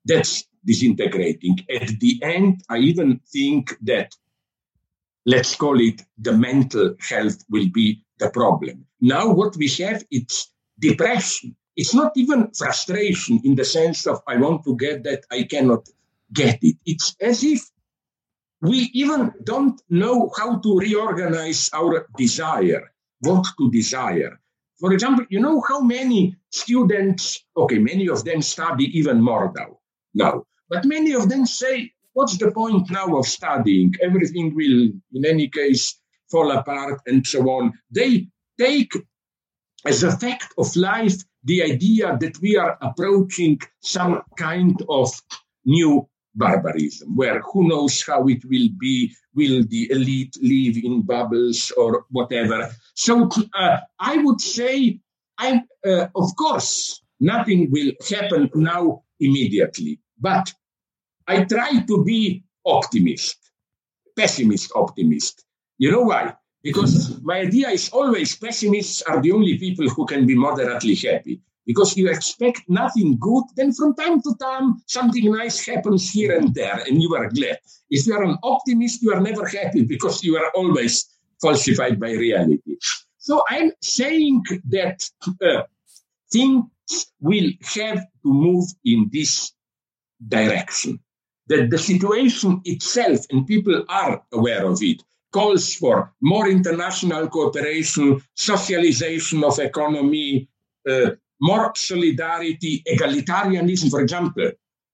that's 0.05 0.45
disintegrating. 0.65 1.59
At 1.69 1.99
the 1.99 2.19
end, 2.21 2.61
I 2.69 2.77
even 2.77 3.19
think 3.31 3.77
that, 3.81 4.09
let's 5.25 5.55
call 5.55 5.79
it 5.79 6.01
the 6.17 6.33
mental 6.33 6.95
health 6.99 7.39
will 7.49 7.69
be 7.73 8.03
the 8.19 8.29
problem. 8.29 8.85
Now 8.99 9.33
what 9.33 9.55
we 9.57 9.67
have, 9.83 10.03
it's 10.11 10.51
depression 10.79 11.55
it's 11.75 11.93
not 11.93 12.11
even 12.15 12.51
frustration 12.51 13.41
in 13.43 13.55
the 13.55 13.65
sense 13.65 14.05
of 14.05 14.21
I 14.27 14.37
want 14.37 14.63
to 14.65 14.75
get 14.75 15.03
that, 15.03 15.25
I 15.31 15.43
cannot 15.43 15.87
get 16.31 16.59
it. 16.61 16.77
It's 16.85 17.15
as 17.19 17.43
if 17.43 17.61
we 18.61 18.89
even 18.93 19.33
don't 19.43 19.81
know 19.89 20.31
how 20.37 20.59
to 20.59 20.77
reorganize 20.77 21.69
our 21.73 22.07
desire, 22.17 22.93
what 23.19 23.45
to 23.57 23.71
desire. 23.71 24.39
For 24.83 24.91
example, 24.91 25.25
you 25.29 25.39
know 25.39 25.61
how 25.61 25.79
many 25.79 26.35
students, 26.51 27.41
okay, 27.55 27.79
many 27.79 28.09
of 28.09 28.25
them 28.25 28.41
study 28.41 28.83
even 28.99 29.21
more 29.21 29.53
now, 29.55 29.79
now, 30.13 30.43
but 30.69 30.83
many 30.83 31.13
of 31.13 31.29
them 31.29 31.45
say, 31.45 31.93
what's 32.11 32.37
the 32.37 32.51
point 32.51 32.91
now 32.91 33.17
of 33.17 33.25
studying? 33.25 33.93
Everything 34.01 34.53
will, 34.53 34.91
in 35.13 35.25
any 35.25 35.47
case, 35.47 35.97
fall 36.29 36.51
apart 36.51 36.99
and 37.05 37.25
so 37.25 37.49
on. 37.49 37.71
They 37.91 38.27
take 38.59 38.91
as 39.85 40.03
a 40.03 40.11
fact 40.11 40.53
of 40.57 40.75
life 40.75 41.15
the 41.45 41.63
idea 41.63 42.17
that 42.19 42.41
we 42.41 42.57
are 42.57 42.77
approaching 42.81 43.61
some 43.79 44.21
kind 44.37 44.75
of 44.89 45.09
new 45.63 46.09
barbarism, 46.35 47.15
where 47.15 47.41
who 47.41 47.67
knows 47.67 48.03
how 48.05 48.27
it 48.27 48.43
will 48.45 48.69
be, 48.77 49.13
will 49.35 49.63
the 49.69 49.91
elite 49.91 50.35
live 50.41 50.77
in 50.83 51.01
bubbles 51.01 51.71
or 51.77 52.05
whatever. 52.09 52.69
So 52.95 53.29
uh, 53.53 53.77
I 53.99 54.17
would 54.17 54.41
say, 54.41 54.99
I, 55.37 55.61
uh, 55.85 56.07
of 56.15 56.35
course, 56.35 57.03
nothing 57.19 57.71
will 57.71 57.91
happen 58.09 58.49
now 58.55 59.03
immediately, 59.19 59.99
but 60.19 60.53
I 61.27 61.43
try 61.45 61.81
to 61.87 62.03
be 62.03 62.43
optimist, 62.65 63.37
pessimist 64.15 64.71
optimist. 64.75 65.45
You 65.77 65.91
know 65.91 66.03
why? 66.03 66.35
Because 66.61 67.21
my 67.21 67.39
idea 67.39 67.69
is 67.69 67.89
always 67.89 68.35
pessimists 68.37 69.01
are 69.01 69.21
the 69.21 69.31
only 69.31 69.57
people 69.57 69.89
who 69.89 70.05
can 70.05 70.25
be 70.25 70.35
moderately 70.35 70.95
happy. 70.95 71.41
Because 71.65 71.95
you 71.95 72.09
expect 72.09 72.61
nothing 72.67 73.17
good, 73.19 73.43
then 73.55 73.71
from 73.71 73.95
time 73.95 74.21
to 74.21 74.35
time 74.41 74.81
something 74.87 75.31
nice 75.31 75.65
happens 75.65 76.11
here 76.11 76.37
and 76.37 76.53
there, 76.53 76.83
and 76.87 77.01
you 77.01 77.15
are 77.15 77.29
glad. 77.29 77.57
If 77.89 78.05
you 78.05 78.15
are 78.15 78.23
an 78.23 78.37
optimist, 78.43 79.01
you 79.01 79.13
are 79.13 79.21
never 79.21 79.47
happy 79.47 79.83
because 79.83 80.23
you 80.23 80.35
are 80.37 80.51
always 80.55 81.05
falsified 81.41 81.99
by 81.99 82.11
reality. 82.11 82.75
So 83.17 83.43
I'm 83.49 83.71
saying 83.81 84.43
that 84.69 85.09
uh, 85.41 85.63
things 86.31 86.65
will 87.21 87.49
have 87.75 87.99
to 88.23 88.33
move 88.33 88.65
in 88.83 89.09
this 89.11 89.53
direction. 90.27 90.99
That 91.47 91.69
the 91.69 91.77
situation 91.77 92.61
itself, 92.65 93.19
and 93.29 93.47
people 93.47 93.85
are 93.87 94.21
aware 94.33 94.65
of 94.65 94.79
it, 94.81 95.01
calls 95.31 95.75
for 95.75 96.13
more 96.21 96.47
international 96.47 97.27
cooperation, 97.27 98.21
socialization 98.35 99.43
of 99.43 99.59
economy, 99.59 100.49
uh, 100.89 101.11
more 101.43 101.73
solidarity, 101.75 102.81
egalitarianism. 102.87 103.89
For 103.89 104.01
example, 104.01 104.49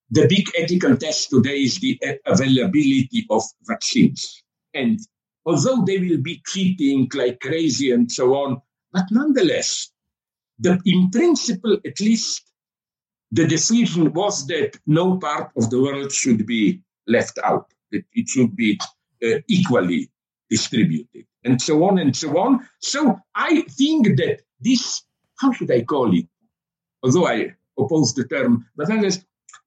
the 0.10 0.28
big 0.28 0.50
ethical 0.58 0.98
test 0.98 1.30
today 1.30 1.60
is 1.60 1.80
the 1.80 2.00
availability 2.26 3.28
of 3.30 3.44
vaccines. 3.68 4.42
And 4.74 5.00
although 5.46 5.84
they 5.86 6.00
will 6.00 6.22
be 6.22 6.42
cheating 6.48 7.08
like 7.14 7.40
crazy 7.40 7.92
and 7.92 8.12
so 8.12 8.34
on, 8.34 8.62
but 8.92 9.06
nonetheless, 9.12 9.92
the, 10.58 10.80
in 10.86 11.12
principle, 11.12 11.78
at 11.86 12.00
least, 12.00 12.52
the 13.32 13.46
decision 13.46 14.12
was 14.14 14.48
that 14.48 14.76
no 14.88 15.18
part 15.18 15.52
of 15.56 15.70
the 15.70 15.80
world 15.80 16.12
should 16.12 16.48
be 16.48 16.82
left 17.06 17.38
out, 17.44 17.68
that 17.92 18.04
it 18.14 18.28
should 18.28 18.56
be 18.56 18.80
uh, 19.24 19.38
equally 19.48 20.10
distributed, 20.50 21.26
and 21.44 21.62
so 21.62 21.84
on 21.84 22.00
and 22.00 22.16
so 22.16 22.36
on. 22.40 22.68
So 22.80 23.20
I 23.36 23.62
think 23.78 24.18
that 24.18 24.42
this, 24.60 25.04
how 25.38 25.52
should 25.52 25.70
I 25.70 25.84
call 25.84 26.18
it? 26.18 26.26
Although 27.04 27.28
I 27.28 27.56
oppose 27.78 28.14
the 28.14 28.26
term, 28.26 28.66
but 28.76 28.88
that 28.88 29.04
is 29.04 29.24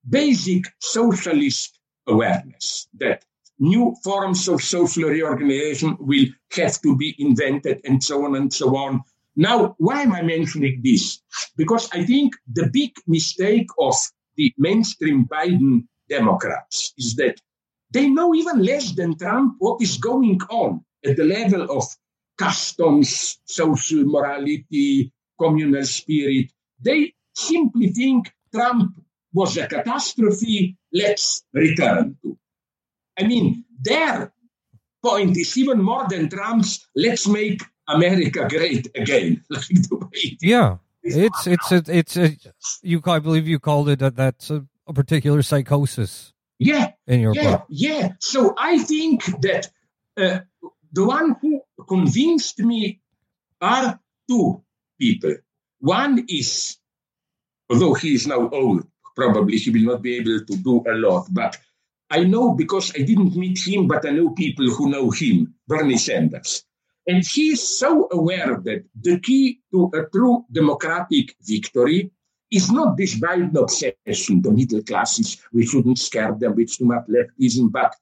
basic 0.09 0.65
socialist 0.81 1.79
awareness 2.07 2.89
that 2.95 3.25
new 3.59 3.95
forms 4.03 4.49
of 4.49 4.63
social 4.63 5.09
reorganization 5.09 5.97
will 6.01 6.27
have 6.53 6.81
to 6.83 6.97
be 6.97 7.15
invented 7.19 7.81
and 7.85 8.03
so 8.03 8.25
on 8.25 8.35
and 8.37 8.53
so 8.53 8.77
on. 8.77 9.03
Now, 9.37 9.75
why 9.79 10.03
am 10.03 10.13
I 10.13 10.23
mentioning 10.23 10.81
this? 10.83 11.23
Because 11.57 11.89
I 11.93 12.05
think 12.05 12.35
the 12.53 12.69
big 12.73 12.93
mistake 13.07 13.69
of 13.79 13.95
the 14.37 14.53
mainstream 14.59 15.27
Biden 15.27 15.87
Democrats 16.09 16.93
is 16.99 17.15
that 17.17 17.41
they 17.93 18.09
know 18.09 18.35
even 18.35 18.63
less 18.63 18.93
than 18.93 19.17
Trump 19.17 19.55
what 19.59 19.81
is 19.81 19.97
going 19.97 20.41
on 20.51 20.85
at 21.05 21.17
the 21.17 21.25
level 21.25 21.63
of 21.71 21.85
customs, 22.37 23.39
social 23.45 24.05
morality, 24.05 25.13
communal 25.39 25.85
spirit. 25.85 26.51
They 26.81 27.15
simply 27.35 27.89
think 27.89 28.33
Trump 28.55 28.95
was 29.33 29.57
a 29.57 29.67
catastrophe. 29.67 30.77
Let's 30.93 31.45
return 31.53 32.17
to. 32.23 32.39
I 33.19 33.27
mean, 33.27 33.65
their 33.81 34.33
point 35.03 35.37
is 35.37 35.57
even 35.57 35.83
more 35.83 36.07
than 36.09 36.29
Trump's. 36.29 36.87
Let's 36.95 37.27
make 37.27 37.63
America 37.89 38.47
great 38.49 38.89
again. 38.95 39.45
like 39.51 39.67
the 39.69 39.97
way 39.97 40.39
yeah, 40.41 40.77
it's 41.03 41.47
it's 41.47 41.73
a, 41.73 41.83
it's 41.89 42.17
a, 42.17 42.37
you. 42.83 43.03
I 43.07 43.19
believe 43.19 43.49
you 43.49 43.59
called 43.59 43.89
it 43.89 43.99
that. 44.01 44.17
That's 44.17 44.51
a, 44.51 44.67
a 44.87 44.93
particular 44.93 45.43
psychosis. 45.43 46.33
Yeah, 46.59 46.93
in 47.07 47.21
your 47.21 47.35
yeah, 47.35 47.57
book. 47.57 47.67
yeah. 47.69 48.13
So 48.21 48.55
I 48.57 48.79
think 48.79 49.25
that 49.43 49.71
uh, 50.17 50.41
the 50.93 51.05
one 51.05 51.37
who 51.41 51.63
convinced 51.89 52.61
me 52.61 53.01
are 53.61 53.99
two 54.29 54.63
people. 55.01 55.35
One 55.81 56.27
is, 56.29 56.77
although 57.71 57.95
he 57.95 58.15
is 58.15 58.27
now 58.27 58.49
old, 58.51 58.87
probably 59.15 59.57
he 59.59 59.71
will 59.71 59.93
not 59.93 60.03
be 60.03 60.17
able 60.17 60.45
to 60.45 60.57
do 60.57 60.83
a 60.89 60.95
lot, 60.95 61.27
but 61.31 61.59
I 62.11 62.25
know 62.25 62.55
because 62.55 62.93
I 62.95 63.03
didn't 63.03 63.37
meet 63.37 63.59
him, 63.67 63.89
but 63.89 64.07
I 64.07 64.11
know 64.11 64.31
people 64.31 64.67
who 64.67 64.91
know 64.91 65.11
him, 65.11 65.55
Bernie 65.67 65.97
Sanders. 65.97 66.65
And 67.07 67.25
he 67.27 67.51
is 67.51 67.79
so 67.79 68.09
aware 68.13 68.61
that 68.65 68.85
the 69.01 69.19
key 69.21 69.61
to 69.73 69.91
a 69.95 70.05
true 70.11 70.45
democratic 70.53 71.35
victory 71.43 72.11
is 72.51 72.71
not 72.71 72.97
this 72.97 73.19
Biden 73.19 73.57
obsession, 73.59 74.43
the 74.43 74.51
middle 74.51 74.83
classes, 74.83 75.39
we 75.53 75.65
shouldn't 75.67 75.99
scare 75.99 76.35
them 76.35 76.55
with 76.55 76.77
too 76.77 76.85
much 76.85 77.07
leftism, 77.09 77.73
but 77.73 77.95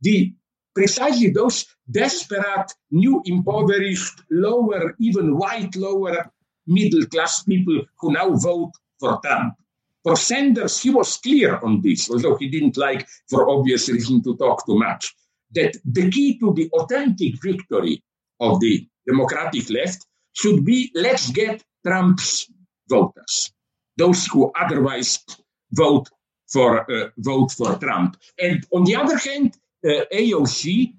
the 0.00 0.32
precisely 0.74 1.30
those 1.30 1.66
desperate, 1.90 2.72
new, 2.90 3.20
impoverished, 3.24 4.22
lower, 4.30 4.94
even 5.00 5.36
white, 5.36 5.74
lower 5.74 6.30
middle 6.66 7.04
class 7.06 7.42
people 7.42 7.82
who 7.98 8.12
now 8.12 8.30
vote 8.30 8.72
for 8.98 9.20
Trump. 9.24 9.54
For 10.02 10.16
Sanders, 10.16 10.80
he 10.80 10.90
was 10.90 11.16
clear 11.16 11.58
on 11.58 11.80
this, 11.80 12.08
although 12.10 12.36
he 12.36 12.48
didn't 12.48 12.76
like, 12.76 13.08
for 13.28 13.48
obvious 13.50 13.88
reason, 13.88 14.22
to 14.22 14.36
talk 14.36 14.64
too 14.64 14.78
much, 14.78 15.14
that 15.52 15.76
the 15.84 16.10
key 16.10 16.38
to 16.38 16.52
the 16.54 16.68
authentic 16.70 17.42
victory 17.42 18.02
of 18.38 18.60
the 18.60 18.86
Democratic 19.06 19.68
left 19.70 20.06
should 20.32 20.64
be 20.64 20.90
let's 20.94 21.30
get 21.30 21.64
Trump's 21.84 22.50
voters, 22.88 23.52
those 23.96 24.26
who 24.26 24.52
otherwise 24.58 25.24
vote 25.72 26.08
for 26.48 26.90
uh, 26.90 27.08
vote 27.18 27.50
for 27.52 27.76
Trump. 27.76 28.16
And 28.38 28.64
on 28.72 28.84
the 28.84 28.96
other 28.96 29.16
hand, 29.16 29.56
uh, 29.84 30.04
AOC, 30.12 30.94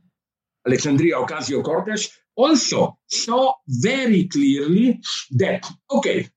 Alexandria 0.66 1.16
Ocasio 1.16 1.64
Cortez, 1.64 2.10
also 2.36 2.98
saw 3.08 3.54
very 3.68 4.26
clearly 4.28 5.02
that 5.32 5.70
okay, 5.92 6.28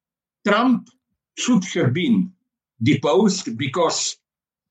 Trump 0.47 0.89
should 1.41 1.65
have 1.75 1.93
been 1.93 2.33
deposed 2.83 3.57
because 3.57 4.17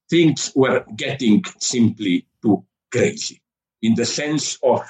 things 0.09 0.51
were 0.55 0.85
getting 0.95 1.43
simply 1.59 2.25
too 2.41 2.63
crazy 2.91 3.41
in 3.81 3.95
the 3.95 4.05
sense 4.05 4.57
of 4.63 4.81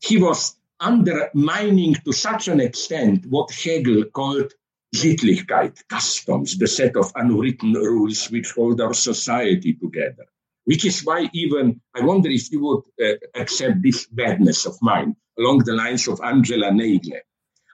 he 0.00 0.16
was 0.16 0.56
undermining 0.80 1.94
to 2.04 2.12
such 2.12 2.48
an 2.48 2.60
extent 2.60 3.26
what 3.26 3.50
Hegel 3.50 4.04
called 4.04 4.52
Sittlichkeit, 4.94 5.82
customs, 5.88 6.56
the 6.58 6.66
set 6.66 6.96
of 6.96 7.12
unwritten 7.14 7.72
rules 7.72 8.30
which 8.30 8.52
hold 8.52 8.80
our 8.80 8.94
society 8.94 9.74
together. 9.74 10.26
Which 10.64 10.84
is 10.84 11.04
why 11.04 11.28
even 11.32 11.80
I 11.94 12.00
wonder 12.04 12.28
if 12.28 12.50
you 12.50 12.60
would 12.60 12.84
uh, 13.04 13.16
accept 13.34 13.82
this 13.82 14.06
badness 14.06 14.66
of 14.66 14.76
mine 14.82 15.14
along 15.38 15.58
the 15.58 15.74
lines 15.74 16.08
of 16.08 16.20
Angela 16.22 16.72
Nagle. 16.72 17.20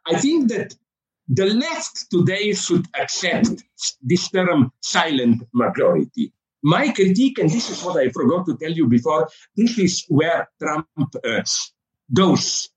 I 0.07 0.18
think 0.18 0.49
that 0.51 0.74
the 1.29 1.47
left 1.47 2.11
today 2.11 2.53
should 2.53 2.87
accept 2.99 3.64
this 4.03 4.29
term 4.31 4.73
silent 4.81 5.43
majority. 5.53 6.33
My 6.62 6.93
critique, 6.93 7.39
and 7.39 7.51
this 7.51 7.70
is 7.70 7.83
what 7.83 7.97
I 7.97 8.09
forgot 8.11 8.47
to 8.47 8.57
tell 8.57 8.70
you 8.70 8.87
before, 8.87 9.29
this 9.57 9.79
is 9.79 10.05
where 10.09 10.49
Trump, 10.61 10.87
uh, 11.25 11.43
those 12.09 12.68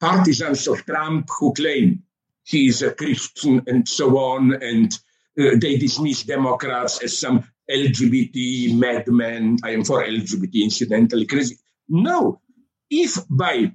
partisans 0.00 0.66
of 0.66 0.84
Trump 0.86 1.28
who 1.38 1.52
claim 1.52 2.02
he 2.44 2.68
is 2.68 2.80
a 2.82 2.94
Christian 2.94 3.62
and 3.66 3.86
so 3.86 4.16
on, 4.16 4.54
and 4.62 4.98
uh, 5.38 5.56
they 5.60 5.76
dismiss 5.76 6.22
Democrats 6.22 7.02
as 7.02 7.18
some 7.18 7.44
LGBT 7.70 8.74
madmen. 8.78 9.58
I 9.62 9.72
am 9.72 9.84
for 9.84 10.02
LGBT, 10.02 10.62
incidentally 10.62 11.26
crazy. 11.26 11.58
No, 11.88 12.40
if 12.90 13.18
by 13.28 13.72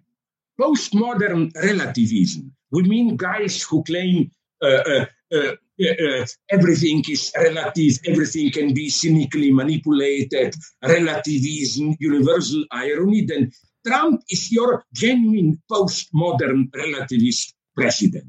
postmodern 0.59 1.53
relativism 1.55 2.51
we 2.73 2.81
mean 2.83 3.15
guys 3.15 3.61
who 3.61 3.83
claim 3.83 4.31
uh, 4.61 4.83
uh, 4.93 5.05
uh, 5.33 5.53
uh, 5.81 6.25
everything 6.49 7.03
is 7.07 7.31
relative, 7.37 7.99
everything 8.07 8.51
can 8.51 8.73
be 8.73 8.89
cynically 8.89 9.51
manipulated, 9.51 10.55
relativism, 10.83 11.95
universal 11.99 12.63
irony, 12.71 13.25
then 13.25 13.51
Trump 13.85 14.21
is 14.29 14.51
your 14.51 14.83
genuine 14.93 15.61
postmodern 15.71 16.69
relativist 16.71 17.53
president. 17.75 18.25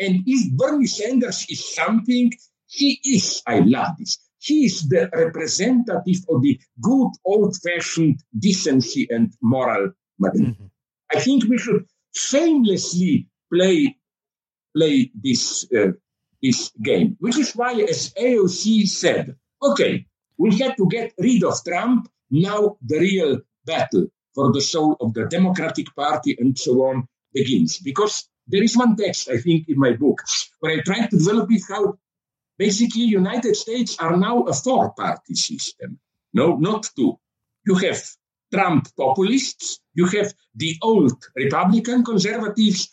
And 0.00 0.22
if 0.26 0.52
Bernie 0.52 0.86
Sanders 0.86 1.46
is 1.48 1.74
something, 1.74 2.32
he 2.66 3.00
is, 3.04 3.42
I 3.46 3.60
love 3.60 3.96
this, 3.98 4.18
he 4.38 4.66
is 4.66 4.88
the 4.88 5.08
representative 5.12 6.24
of 6.28 6.42
the 6.42 6.58
good 6.80 7.10
old 7.24 7.56
fashioned 7.62 8.20
decency 8.38 9.06
and 9.10 9.32
moral. 9.40 9.92
Mm-hmm. 10.20 10.64
I 11.14 11.20
think 11.20 11.44
we 11.48 11.58
should 11.58 11.84
shamelessly 12.14 13.28
play 13.52 13.96
play 14.74 15.10
this 15.14 15.66
uh, 15.72 15.92
this 16.42 16.70
game, 16.82 17.16
which 17.20 17.38
is 17.38 17.52
why, 17.54 17.72
as 17.74 18.12
AOC 18.14 18.86
said, 18.86 19.36
okay, 19.62 20.06
we 20.36 20.58
had 20.58 20.76
to 20.76 20.86
get 20.88 21.12
rid 21.18 21.42
of 21.44 21.62
Trump. 21.64 22.08
Now 22.30 22.76
the 22.82 22.98
real 22.98 23.40
battle 23.64 24.06
for 24.34 24.52
the 24.52 24.60
soul 24.60 24.96
of 25.00 25.14
the 25.14 25.26
Democratic 25.26 25.94
Party 25.94 26.36
and 26.38 26.58
so 26.58 26.72
on 26.86 27.08
begins. 27.32 27.78
Because 27.78 28.28
there 28.46 28.62
is 28.62 28.76
one 28.76 28.96
text, 28.96 29.30
I 29.30 29.38
think, 29.38 29.68
in 29.68 29.78
my 29.78 29.92
book 29.92 30.22
where 30.60 30.76
I 30.76 30.80
try 30.82 31.06
to 31.06 31.16
develop 31.16 31.50
it 31.50 31.62
how 31.68 31.98
basically 32.58 33.02
United 33.02 33.56
States 33.56 33.96
are 33.98 34.16
now 34.16 34.42
a 34.42 34.52
four-party 34.52 35.34
system. 35.34 35.98
No, 36.32 36.56
not 36.56 36.90
two. 36.96 37.18
You 37.66 37.76
have 37.76 38.02
Trump 38.52 38.88
populists, 38.96 39.80
you 39.94 40.06
have 40.06 40.32
the 40.54 40.76
old 40.82 41.12
Republican 41.34 42.04
conservatives, 42.04 42.88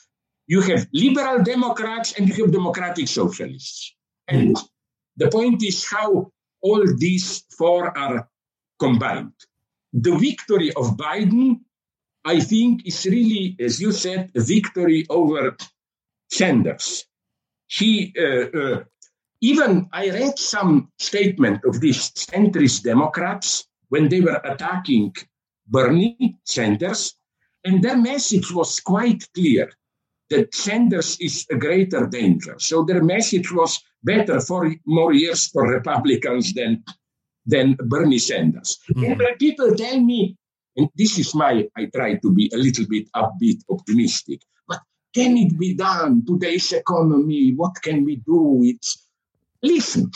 you 0.51 0.59
have 0.59 0.85
liberal 0.91 1.41
Democrats, 1.43 2.09
and 2.15 2.27
you 2.27 2.35
have 2.43 2.51
democratic 2.51 3.07
socialists. 3.07 3.95
And 4.27 4.57
the 5.15 5.29
point 5.29 5.63
is 5.63 5.85
how 5.89 6.31
all 6.61 6.83
these 6.97 7.43
four 7.57 7.97
are 7.97 8.27
combined 8.77 9.31
the 9.93 10.15
victory 10.15 10.69
of 10.73 10.97
Biden, 10.97 11.59
I 12.23 12.39
think, 12.39 12.85
is 12.85 13.05
really, 13.05 13.55
as 13.59 13.81
you 13.81 13.91
said, 13.91 14.31
a 14.35 14.41
victory 14.41 15.05
over 15.09 15.55
Sanders. 16.29 17.05
He, 17.67 18.13
uh, 18.17 18.57
uh, 18.59 18.83
even 19.41 19.89
I 19.91 20.09
read 20.09 20.37
some 20.37 20.91
statement 20.97 21.65
of 21.65 21.81
these 21.81 22.11
centrist 22.11 22.83
Democrats 22.83 23.67
when 23.89 24.07
they 24.07 24.21
were 24.21 24.41
attacking 24.43 25.13
Bernie 25.67 26.37
Sanders, 26.45 27.15
and 27.65 27.83
their 27.83 27.97
message 27.97 28.51
was 28.51 28.79
quite 28.79 29.27
clear 29.33 29.69
that 30.31 30.55
Sanders 30.55 31.17
is 31.19 31.45
a 31.51 31.55
greater 31.55 32.07
danger. 32.07 32.55
So 32.57 32.83
their 32.83 33.03
message 33.03 33.51
was 33.51 33.79
better 34.03 34.41
for 34.41 34.73
more 34.85 35.13
years 35.13 35.47
for 35.47 35.69
Republicans 35.69 36.53
than 36.53 36.83
than 37.45 37.75
Bernie 37.85 38.19
Sanders. 38.19 38.79
Mm-hmm. 38.89 39.21
And 39.21 39.39
people 39.39 39.75
tell 39.75 39.99
me, 39.99 40.37
and 40.77 40.89
this 40.95 41.19
is 41.19 41.33
my, 41.35 41.67
I 41.75 41.85
try 41.93 42.15
to 42.15 42.33
be 42.33 42.49
a 42.53 42.57
little 42.57 42.85
bit 42.87 43.09
upbeat, 43.15 43.61
optimistic, 43.69 44.41
but 44.67 44.79
can 45.13 45.37
it 45.37 45.57
be 45.57 45.73
done? 45.73 46.23
Today's 46.25 46.71
economy, 46.71 47.53
what 47.55 47.73
can 47.81 48.05
we 48.05 48.17
do? 48.17 48.61
It's, 48.63 49.07
listen, 49.63 50.11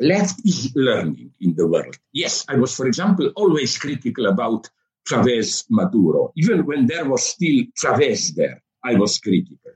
left 0.00 0.40
is 0.44 0.70
learning 0.76 1.32
in 1.40 1.54
the 1.56 1.66
world. 1.66 1.96
Yes, 2.12 2.44
I 2.48 2.56
was, 2.56 2.76
for 2.76 2.86
example, 2.86 3.32
always 3.34 3.76
critical 3.78 4.26
about 4.26 4.68
Chavez 5.06 5.64
Maduro. 5.70 6.32
Even 6.36 6.66
when 6.66 6.86
there 6.86 7.08
was 7.08 7.24
still 7.24 7.64
Chavez 7.74 8.34
there, 8.34 8.62
I 8.88 8.94
was 8.94 9.18
critical. 9.18 9.72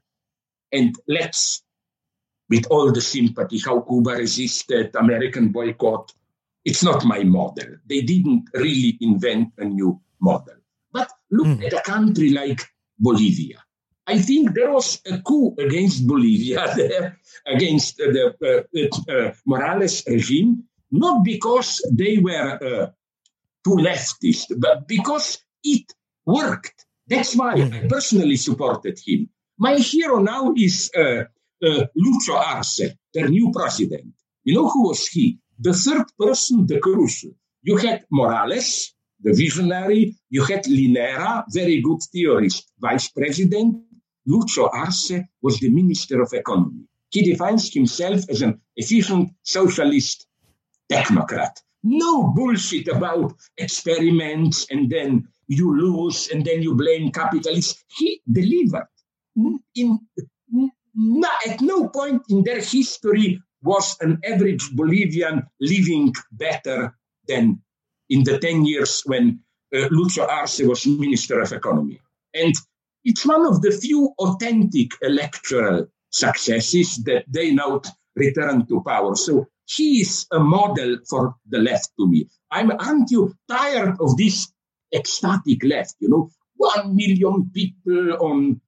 And 0.73 0.95
let's, 1.07 1.63
with 2.49 2.67
all 2.71 2.93
the 2.93 3.03
sympathy, 3.03 3.59
how 3.59 3.81
Cuba 3.81 4.13
resisted 4.13 4.97
American 4.97 5.53
boycott, 5.53 6.13
it's 6.65 6.83
not 6.83 7.05
my 7.05 7.23
model. 7.25 7.77
They 7.87 8.01
didn't 8.01 8.49
really 8.55 8.97
invent 9.01 9.53
a 9.59 9.65
new 9.65 10.01
model. 10.21 10.55
But 10.91 11.11
look 11.31 11.47
mm. 11.47 11.67
at 11.67 11.75
a 11.75 11.83
country 11.83 12.31
like 12.31 12.61
Bolivia. 12.99 13.59
I 14.07 14.19
think 14.19 14.55
there 14.55 14.71
was 14.71 15.01
a 15.07 15.19
coup 15.21 15.55
against 15.59 16.07
Bolivia 16.07 16.73
there, 16.77 17.19
against 17.47 17.99
the 17.99 18.25
uh, 18.43 19.13
uh, 19.13 19.33
Morales 19.47 20.03
regime, 20.07 20.65
not 20.91 21.25
because 21.25 21.71
they 21.93 22.19
were 22.19 22.59
uh, 22.63 22.87
too 23.65 23.77
leftist, 23.77 24.59
but 24.59 24.89
because 24.89 25.39
it 25.63 25.93
worked. 26.25 26.87
That's 27.13 27.37
why 27.37 27.53
I 27.53 27.57
mm-hmm. 27.57 27.89
personally 27.89 28.37
supported 28.37 28.99
him. 29.07 29.29
My 29.59 29.77
hero 29.77 30.19
now 30.19 30.55
is 30.57 30.91
uh, 30.97 31.25
uh, 31.63 31.85
Lucio 31.95 32.37
Arce, 32.37 32.81
their 33.13 33.29
new 33.29 33.53
president. 33.53 34.15
You 34.45 34.55
know 34.55 34.69
who 34.69 34.89
was 34.89 35.07
he? 35.07 35.39
The 35.59 35.75
third 35.75 36.07
person, 36.19 36.67
the 36.67 36.81
Cruz. 36.81 37.25
You 37.63 37.77
had 37.77 38.05
Morales, 38.11 38.95
the 39.21 39.35
visionary. 39.35 40.17
You 40.31 40.45
had 40.45 40.65
Linera, 40.65 41.45
very 41.53 41.81
good 41.83 42.01
theorist, 42.13 42.73
vice 42.81 43.09
president. 43.09 43.77
Lucio 44.27 44.69
Arce 44.73 45.13
was 45.43 45.59
the 45.59 45.71
minister 45.71 46.23
of 46.23 46.33
economy. 46.33 46.85
He 47.11 47.23
defines 47.23 47.73
himself 47.73 48.21
as 48.31 48.41
an 48.41 48.59
efficient 48.77 49.31
socialist 49.43 50.27
technocrat. 50.91 51.55
No 51.85 52.33
bullshit 52.35 52.89
about 52.89 53.35
experiments 53.59 54.67
and 54.71 54.91
then 54.91 55.29
you 55.53 55.77
lose 55.77 56.29
and 56.31 56.45
then 56.45 56.63
you 56.63 56.75
blame 56.75 57.11
capitalists. 57.13 57.85
He 57.89 58.21
delivered. 58.31 58.89
In, 59.75 59.99
at 61.47 61.61
no 61.61 61.89
point 61.89 62.23
in 62.29 62.43
their 62.45 62.61
history 62.61 63.41
was 63.63 63.97
an 64.01 64.21
average 64.25 64.71
Bolivian 64.73 65.47
living 65.61 66.13
better 66.33 66.97
than 67.29 67.61
in 68.11 68.25
the 68.25 68.39
10 68.39 68.65
years 68.65 69.03
when 69.07 69.41
uh, 69.75 69.89
Lucio 69.91 70.27
Arce 70.27 70.61
was 70.61 70.87
Minister 70.87 71.41
of 71.41 71.53
Economy. 71.53 72.01
And 72.35 72.55
it's 73.05 73.27
one 73.27 73.47
of 73.47 73.63
the 73.63 73.71
few 73.71 74.13
authentic 74.19 74.91
electoral 75.01 75.87
successes 76.11 76.97
that 77.05 77.25
they 77.29 77.53
now 77.53 77.81
return 78.17 78.67
to 78.67 78.83
power. 78.83 79.17
So 79.17 79.47
he 79.67 80.01
is 80.01 80.27
a 80.31 80.39
model 80.39 80.99
for 81.09 81.35
the 81.49 81.59
left 81.59 81.91
to 81.99 82.07
me. 82.07 82.29
I'm, 82.51 82.71
aren't 82.73 83.11
you 83.11 83.35
tired 83.49 83.97
of 84.01 84.17
this 84.17 84.53
ecstatic 84.93 85.65
left? 85.65 85.97
You 86.01 86.09
know, 86.09 86.31
one 86.57 86.95
million 86.95 87.51
people 87.53 88.17
on, 88.21 88.61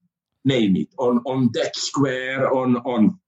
name 0.44 0.76
it, 0.76 0.88
on, 0.98 1.18
on 1.26 1.50
that 1.54 1.76
square, 1.76 2.52
on, 2.52 2.76
on 2.78 3.18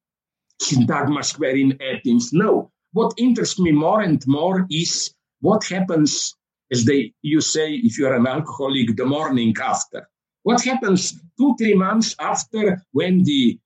Syntagma 0.61 1.25
Square 1.25 1.57
in 1.57 1.79
Athens. 1.83 2.33
No. 2.33 2.71
What 2.93 3.15
interests 3.19 3.59
me 3.59 3.73
more 3.73 4.01
and 4.01 4.27
more 4.27 4.67
is 4.71 5.15
what 5.41 5.65
happens, 5.65 6.35
as 6.73 6.85
they 6.85 7.13
you 7.23 7.41
say, 7.41 7.75
if 7.75 7.99
you 7.99 8.07
are 8.07 8.15
an 8.15 8.27
alcoholic, 8.27 8.97
the 8.97 9.05
morning 9.05 9.55
after. 9.63 10.09
What 10.43 10.63
happens 10.65 11.21
two, 11.37 11.55
three 11.59 11.75
months 11.75 12.15
after 12.19 12.83
when 12.93 13.25
the 13.25 13.59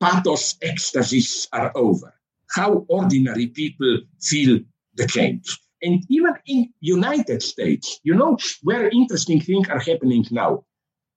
pathos 0.00 0.56
ecstasies 0.62 1.48
are 1.52 1.72
over? 1.74 2.14
How 2.50 2.84
ordinary 2.88 3.48
people 3.48 4.00
feel 4.22 4.60
the 4.94 5.06
change. 5.06 5.58
And 5.82 6.02
even 6.08 6.34
in 6.46 6.72
United 6.80 7.42
States, 7.42 8.00
you 8.02 8.14
know 8.14 8.38
where 8.62 8.88
interesting 8.88 9.40
things 9.40 9.68
are 9.68 9.78
happening 9.78 10.24
now. 10.30 10.64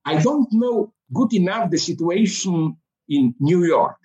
I 0.06 0.22
don't 0.22 0.52
know 0.52 0.94
good 1.14 1.34
enough 1.34 1.72
the 1.72 1.78
situation 1.78 2.76
in 3.08 3.34
New 3.40 3.66
York, 3.66 3.98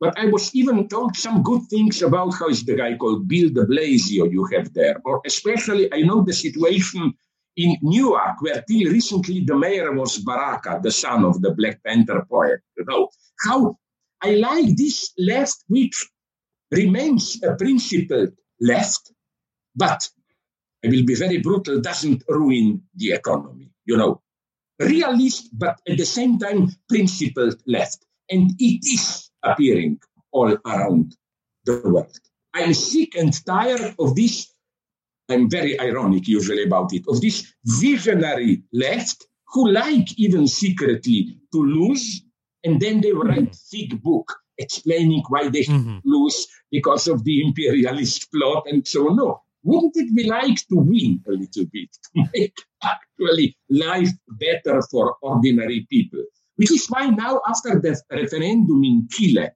but 0.00 0.18
I 0.18 0.26
was 0.26 0.54
even 0.54 0.88
told 0.88 1.16
some 1.16 1.42
good 1.42 1.62
things 1.70 2.02
about 2.02 2.34
how 2.34 2.48
is 2.48 2.64
the 2.64 2.76
guy 2.76 2.96
called 2.96 3.28
Bill 3.28 3.48
de 3.50 3.64
Blasio 3.66 4.30
you 4.30 4.44
have 4.52 4.72
there, 4.74 5.00
or 5.04 5.20
especially 5.26 5.92
I 5.92 6.02
know 6.02 6.22
the 6.22 6.32
situation 6.32 7.14
in 7.56 7.76
Newark, 7.82 8.40
where 8.40 8.62
till 8.68 8.90
recently 8.90 9.44
the 9.44 9.56
mayor 9.56 9.92
was 9.92 10.18
Baraka, 10.18 10.80
the 10.82 10.90
son 10.90 11.24
of 11.24 11.40
the 11.40 11.52
Black 11.52 11.82
Panther 11.84 12.26
poet. 12.28 12.60
You 12.76 12.84
know 12.88 13.08
how 13.46 13.76
I 14.22 14.34
like 14.36 14.76
this 14.76 15.12
left, 15.18 15.64
which 15.68 16.08
remains 16.70 17.42
a 17.42 17.54
principled 17.54 18.30
left, 18.60 19.12
but 19.74 20.08
I 20.84 20.88
will 20.88 21.04
be 21.04 21.14
very 21.14 21.38
brutal, 21.38 21.80
doesn't 21.80 22.24
ruin 22.28 22.82
the 22.94 23.12
economy. 23.12 23.70
You 23.86 23.96
know, 23.96 24.22
realist, 24.78 25.50
but 25.52 25.80
at 25.88 25.98
the 25.98 26.04
same 26.04 26.38
time 26.38 26.70
principled 26.88 27.60
left, 27.66 28.04
and 28.30 28.50
it 28.58 28.84
is 28.84 29.30
appearing 29.42 30.00
all 30.32 30.56
around 30.66 31.16
the 31.64 31.80
world. 31.84 32.18
I'm 32.54 32.74
sick 32.74 33.16
and 33.16 33.32
tired 33.44 33.94
of 33.98 34.14
this. 34.14 34.52
I'm 35.28 35.48
very 35.48 35.80
ironic 35.80 36.28
usually 36.28 36.64
about 36.64 36.92
it, 36.92 37.04
of 37.08 37.20
this 37.20 37.52
visionary 37.64 38.62
left 38.72 39.26
who 39.48 39.70
like 39.70 40.18
even 40.18 40.46
secretly 40.46 41.38
to 41.52 41.58
lose, 41.62 42.22
and 42.64 42.80
then 42.80 43.00
they 43.00 43.12
write 43.12 43.54
thick 43.54 44.02
book 44.02 44.36
explaining 44.58 45.22
why 45.28 45.48
they 45.48 45.62
mm-hmm. 45.62 45.98
lose 46.04 46.46
because 46.70 47.08
of 47.08 47.24
the 47.24 47.42
imperialist 47.42 48.30
plot 48.32 48.64
and 48.66 48.86
so 48.86 49.08
on. 49.08 49.16
No, 49.16 49.42
wouldn't 49.64 49.96
it 49.96 50.14
be 50.14 50.24
like 50.24 50.56
to 50.68 50.76
win 50.76 51.22
a 51.26 51.32
little 51.32 51.64
bit 51.72 51.90
to 51.92 52.28
make 52.34 52.54
actually 52.82 53.56
life 53.70 54.10
better 54.28 54.80
for 54.90 55.16
ordinary 55.22 55.86
people? 55.90 56.22
Which 56.56 56.70
is 56.70 56.86
why 56.88 57.06
now, 57.06 57.40
after 57.48 57.80
the 57.80 58.00
referendum 58.10 58.84
in 58.84 59.08
Chile, 59.10 59.48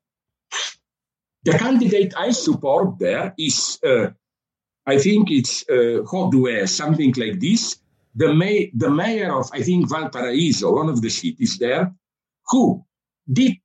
the 1.44 1.52
candidate 1.52 2.14
I 2.16 2.32
support 2.32 2.98
there 2.98 3.34
is, 3.38 3.78
uh, 3.86 4.08
I 4.86 4.98
think 4.98 5.30
it's 5.30 5.64
uh, 5.70 6.02
Jadue, 6.10 6.68
something 6.68 7.14
like 7.16 7.38
this, 7.38 7.76
the, 8.16 8.34
may, 8.34 8.72
the 8.74 8.90
mayor 8.90 9.38
of, 9.38 9.48
I 9.52 9.62
think, 9.62 9.88
Valparaiso, 9.88 10.74
one 10.74 10.88
of 10.88 11.00
the 11.00 11.10
cities 11.10 11.58
there, 11.58 11.94
who 12.48 12.84
did 13.32 13.58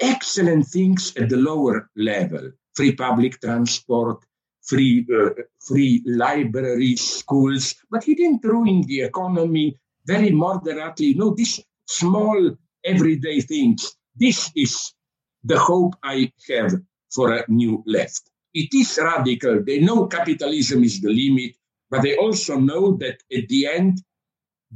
excellent 0.00 0.66
things 0.66 1.12
at 1.16 1.28
the 1.28 1.36
lower 1.36 1.88
level 1.94 2.50
free 2.74 2.92
public 2.92 3.40
transport, 3.40 4.24
free, 4.70 5.04
uh, 5.12 5.30
free 5.58 6.02
libraries, 6.06 7.02
schools, 7.18 7.74
but 7.90 8.04
he 8.04 8.14
didn't 8.14 8.44
ruin 8.44 8.82
the 8.86 9.00
economy 9.00 9.76
very 10.06 10.30
moderately. 10.30 11.14
No, 11.14 11.34
these 11.34 11.60
small 11.86 12.56
everyday 12.84 13.40
things. 13.40 13.96
This 14.14 14.50
is 14.54 14.94
the 15.42 15.58
hope 15.58 15.94
I 16.02 16.32
have 16.48 16.72
for 17.14 17.32
a 17.32 17.44
new 17.48 17.82
left. 17.86 18.22
It 18.54 18.72
is 18.74 18.98
radical. 19.02 19.62
They 19.64 19.80
know 19.80 20.06
capitalism 20.06 20.84
is 20.84 21.00
the 21.00 21.10
limit, 21.10 21.56
but 21.90 22.02
they 22.02 22.16
also 22.16 22.58
know 22.58 22.96
that 23.02 23.18
at 23.36 23.48
the 23.48 23.66
end, 23.66 24.02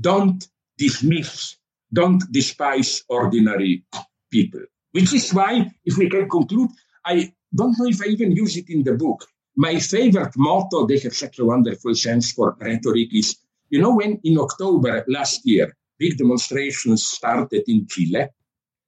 don't 0.00 0.46
dismiss, 0.76 1.56
don't 1.92 2.22
despise 2.32 3.04
ordinary 3.08 3.84
people. 4.30 4.64
Which 4.92 5.12
is 5.12 5.32
why, 5.32 5.70
if 5.84 5.96
we 5.98 6.08
can 6.08 6.28
conclude, 6.28 6.70
I 7.04 7.32
don't 7.54 7.76
know 7.78 7.86
if 7.86 8.00
I 8.02 8.06
even 8.06 8.32
use 8.32 8.56
it 8.56 8.70
in 8.70 8.82
the 8.82 8.94
book. 8.94 9.26
My 9.56 9.78
favorite 9.78 10.32
motto, 10.36 10.86
they 10.86 10.98
have 10.98 11.14
such 11.14 11.38
a 11.38 11.44
wonderful 11.44 11.94
sense 11.94 12.32
for 12.32 12.56
rhetoric, 12.60 13.14
is 13.14 13.36
you 13.70 13.80
know, 13.80 13.94
when 13.94 14.20
in 14.24 14.38
October 14.38 15.04
last 15.08 15.40
year, 15.44 15.76
big 15.98 16.18
demonstrations 16.18 17.04
started 17.04 17.64
in 17.66 17.86
Chile, 17.86 18.28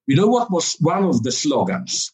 you 0.06 0.16
know 0.16 0.26
what 0.26 0.50
was 0.50 0.76
one 0.80 1.04
of 1.04 1.22
the 1.22 1.32
slogans? 1.32 2.12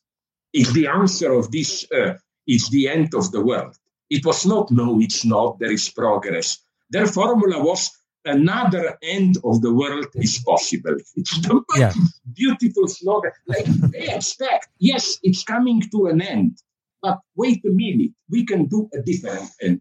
It's 0.52 0.72
the 0.72 0.86
answer 0.86 1.32
of 1.32 1.50
this, 1.50 1.84
uh, 1.92 2.14
it's 2.46 2.70
the 2.70 2.88
end 2.88 3.14
of 3.14 3.30
the 3.32 3.44
world. 3.44 3.76
It 4.10 4.24
was 4.24 4.46
not, 4.46 4.70
no, 4.70 5.00
it's 5.00 5.24
not, 5.24 5.58
there 5.58 5.72
is 5.72 5.88
progress. 5.88 6.58
Their 6.90 7.06
formula 7.06 7.62
was 7.62 7.90
another 8.24 8.98
end 9.02 9.38
of 9.44 9.62
the 9.62 9.72
world 9.72 10.08
is 10.14 10.38
possible. 10.38 10.96
It's 11.16 11.40
the 11.40 11.62
yeah. 11.76 11.92
beautiful 12.32 12.86
slogan. 12.88 13.32
Like 13.46 13.64
they 13.66 14.14
expect, 14.14 14.68
yes, 14.78 15.18
it's 15.22 15.42
coming 15.42 15.82
to 15.90 16.06
an 16.06 16.20
end, 16.20 16.58
but 17.02 17.18
wait 17.36 17.64
a 17.64 17.70
minute, 17.70 18.12
we 18.30 18.46
can 18.46 18.66
do 18.66 18.88
a 18.94 19.02
different 19.02 19.50
end. 19.60 19.80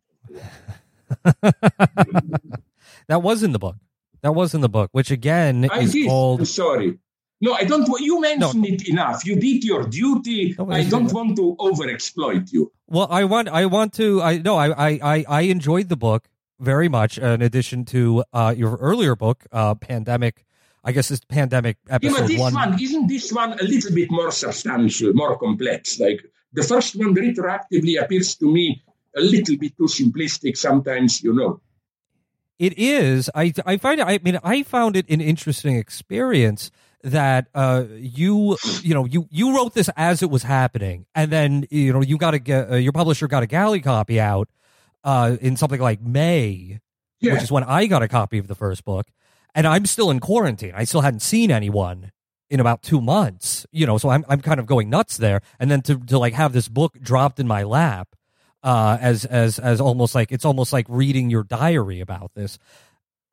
that 3.08 3.22
was 3.22 3.44
in 3.44 3.52
the 3.52 3.60
book. 3.60 3.78
That 4.22 4.34
was 4.34 4.54
in 4.54 4.62
the 4.62 4.70
book, 4.70 4.90
which 4.92 5.12
again 5.12 5.68
I 5.72 5.82
is 5.82 5.94
did. 5.94 6.08
called. 6.08 6.40
I'm 6.40 6.46
sorry. 6.46 7.00
No, 7.42 7.54
I 7.54 7.64
don't. 7.64 7.88
You 8.00 8.22
mentioned 8.22 8.62
no. 8.62 8.70
it 8.70 8.88
enough. 8.88 9.26
You 9.26 9.36
did 9.36 9.64
your 9.64 9.84
duty. 9.84 10.56
No, 10.58 10.70
I 10.70 10.84
don't 10.84 11.12
want 11.12 11.36
to 11.38 11.56
overexploit 11.60 12.52
you. 12.54 12.72
Well, 12.88 13.08
I 13.10 13.24
want. 13.24 13.50
I 13.50 13.66
want 13.66 13.94
to. 13.94 14.22
I 14.22 14.38
no. 14.38 14.58
I. 14.58 15.00
I. 15.02 15.26
I 15.28 15.42
enjoyed 15.42 15.90
the 15.90 15.98
book 15.98 16.30
very 16.60 16.88
much. 16.88 17.18
In 17.18 17.42
addition 17.42 17.84
to 17.86 18.24
uh, 18.32 18.54
your 18.56 18.78
earlier 18.78 19.16
book, 19.16 19.46
uh, 19.52 19.74
pandemic. 19.74 20.46
I 20.84 20.92
guess 20.92 21.12
it's 21.12 21.24
pandemic 21.26 21.78
episode 21.90 22.22
yeah, 22.22 22.28
this 22.28 22.40
one. 22.40 22.54
one. 22.54 22.82
Isn't 22.82 23.08
this 23.08 23.32
one 23.32 23.54
a 23.54 23.64
little 23.64 23.94
bit 23.94 24.10
more 24.12 24.32
substantial, 24.32 25.14
more 25.14 25.38
complex? 25.38 26.00
Like 26.00 26.22
the 26.54 26.64
first 26.64 26.96
one, 26.96 27.14
retroactively 27.16 28.02
appears 28.02 28.36
to 28.36 28.52
me 28.52 28.84
a 29.16 29.22
little 29.22 29.58
bit 29.58 29.78
too 29.78 29.86
simplistic. 29.86 30.58
Sometimes, 30.58 31.24
you 31.24 31.34
know. 31.34 31.62
It 32.58 32.78
is. 32.78 33.30
I. 33.36 33.54
I 33.66 33.78
find. 33.78 34.00
It, 34.00 34.08
I 34.08 34.20
mean, 34.24 34.40
I 34.44 34.64
found 34.64 34.96
it 34.96 35.10
an 35.10 35.22
interesting 35.22 35.76
experience 35.76 36.72
that 37.04 37.48
uh, 37.56 37.86
you 37.92 38.58
you 38.82 38.94
know 38.94 39.06
you 39.06 39.28
you 39.32 39.56
wrote 39.56 39.74
this 39.74 39.90
as 39.96 40.22
it 40.22 40.30
was 40.30 40.44
happening, 40.44 41.06
and 41.16 41.32
then 41.32 41.66
you 41.70 41.94
know 41.94 42.02
you 42.02 42.18
got 42.18 42.36
a 42.36 42.74
uh, 42.74 42.76
your 42.76 42.92
publisher 42.92 43.28
got 43.28 43.44
a 43.44 43.48
galley 43.48 43.82
copy 43.82 44.20
out 44.20 44.50
uh, 45.04 45.38
in 45.42 45.58
something 45.58 45.82
like 45.82 46.02
May, 46.02 46.80
yeah. 47.20 47.34
which 47.34 47.44
is 47.44 47.52
when 47.52 47.64
I 47.64 47.88
got 47.88 48.04
a 48.04 48.08
copy 48.08 48.38
of 48.38 48.48
the 48.48 48.56
first 48.56 48.86
book, 48.86 49.08
and 49.56 49.68
I'm 49.68 49.86
still 49.86 50.10
in 50.12 50.20
quarantine. 50.20 50.74
I 50.76 50.84
still 50.86 51.02
hadn't 51.02 51.22
seen 51.22 51.52
anyone 51.52 52.12
in 52.50 52.60
about 52.60 52.82
two 52.82 53.02
months. 53.02 53.66
You 53.72 53.86
know, 53.86 53.98
so 53.98 54.10
I'm 54.10 54.24
I'm 54.28 54.42
kind 54.42 54.60
of 54.60 54.66
going 54.66 54.90
nuts 54.90 55.18
there, 55.18 55.42
and 55.60 55.70
then 55.72 55.82
to 55.84 55.98
to 55.98 56.18
like 56.18 56.34
have 56.34 56.54
this 56.54 56.68
book 56.68 57.00
dropped 57.02 57.40
in 57.40 57.48
my 57.48 57.64
lap, 57.64 58.10
uh, 58.64 58.98
as 59.02 59.26
as 59.26 59.60
as 59.60 59.80
almost 59.82 60.16
like 60.16 60.32
it's 60.32 60.46
almost 60.46 60.74
like 60.74 60.86
reading 60.90 61.30
your 61.30 61.44
diary 61.44 62.00
about 62.02 62.32
this. 62.36 62.58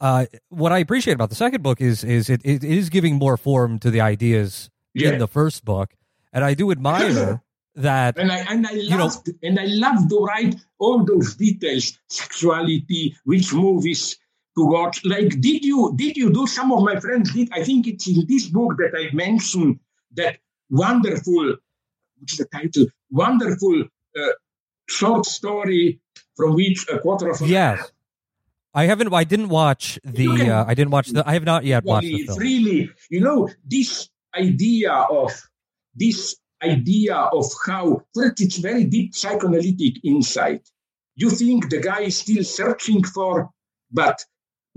Uh, 0.01 0.27
what 0.49 0.71
I 0.71 0.79
appreciate 0.79 1.14
about 1.14 1.29
the 1.29 1.35
second 1.35 1.62
book 1.62 1.81
is 1.81 2.05
is 2.05 2.31
it, 2.31 2.41
it 2.45 2.62
is 2.62 2.89
giving 2.89 3.16
more 3.16 3.37
form 3.37 3.79
to 3.81 3.91
the 3.91 4.01
ideas 4.01 4.71
Yeah. 4.95 5.11
in 5.11 5.19
the 5.19 5.27
first 5.27 5.64
book, 5.64 5.91
and 6.33 6.45
I 6.45 6.55
do 6.55 6.71
admire 6.71 7.43
that. 7.75 8.16
And 8.16 8.31
I 8.31 8.39
and 8.49 8.64
I 8.66 8.71
You 8.73 8.97
know- 8.97 9.11
and 9.43 9.59
I 9.59 9.64
love 9.66 10.09
to 10.09 10.19
write 10.23 10.55
all 10.79 11.05
those 11.05 11.35
details, 11.35 11.99
sexuality, 12.09 13.16
which 13.25 13.53
movies 13.53 14.16
to 14.59 14.65
watch. 14.77 14.97
Like, 15.15 15.31
did 15.49 15.63
you 15.71 15.81
did 16.03 16.17
you 16.23 16.29
do? 16.39 16.47
Some 16.59 16.73
of 16.77 16.81
my 16.91 16.97
friends 17.05 17.33
did. 17.37 17.49
I 17.59 17.63
think 17.69 17.87
it's 17.87 18.07
in 18.13 18.27
this 18.33 18.45
book 18.57 18.73
that 18.83 18.93
I 19.03 19.05
mentioned 19.15 19.79
that 20.21 20.35
wonderful. 20.71 21.45
which 22.21 22.33
is 22.35 22.39
the 22.43 22.49
title? 22.59 22.87
Wonderful 23.11 23.77
uh, 24.21 24.33
short 24.99 25.25
story 25.27 26.01
from 26.37 26.55
which 26.61 26.81
a 26.95 26.99
quarter 27.05 27.31
of 27.31 27.41
an 27.41 27.49
Yes. 27.49 27.79
I 28.75 28.85
haven't. 28.91 29.13
I 29.23 29.25
didn't 29.33 29.49
watch 29.61 29.85
the. 30.05 30.27
Can- 30.37 30.51
Uh, 30.51 30.65
I 30.71 30.75
didn't 30.79 30.93
watch 30.97 31.09
the. 31.17 31.23
I 31.31 31.33
have 31.39 31.45
not 31.53 31.63
yet 31.65 31.85
watched 31.85 32.07
the 32.07 32.15
Really, 32.15 32.27
film. 32.27 32.39
really, 32.39 32.81
you 33.15 33.21
know, 33.27 33.49
this 33.75 33.91
idea 34.47 34.93
of 34.93 35.31
this 35.95 36.37
idea 36.63 37.17
of 37.39 37.47
how 37.67 37.85
first 38.15 38.37
it's 38.45 38.59
very 38.69 38.85
deep 38.85 39.15
psychoanalytic 39.15 39.95
insight. 40.05 40.63
You 41.23 41.31
think 41.31 41.71
the 41.71 41.81
guy 41.91 42.01
is 42.11 42.17
still 42.25 42.45
searching 42.61 43.01
for, 43.15 43.51
but 44.01 44.17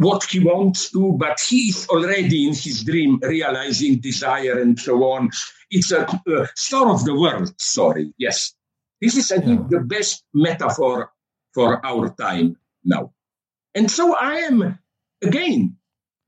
what 0.01 0.23
he 0.23 0.39
wants 0.39 0.91
to, 0.91 1.13
but 1.13 1.39
he 1.39 1.69
is 1.69 1.87
already 1.89 2.47
in 2.47 2.55
his 2.55 2.83
dream 2.83 3.19
realizing 3.21 3.99
desire 3.99 4.59
and 4.59 4.79
so 4.79 5.03
on. 5.03 5.29
It's 5.69 5.91
a, 5.91 6.07
uh 6.07 6.47
star 6.55 6.89
of 6.89 7.05
the 7.05 7.13
world 7.13 7.53
story. 7.61 8.13
Yes, 8.17 8.53
this 8.99 9.15
is, 9.15 9.31
I 9.31 9.39
think, 9.39 9.69
the 9.69 9.79
best 9.79 10.23
metaphor 10.33 11.11
for 11.53 11.85
our 11.85 12.09
time 12.15 12.57
now. 12.83 13.13
And 13.75 13.89
so 13.91 14.15
I 14.15 14.35
am 14.49 14.79
again 15.21 15.77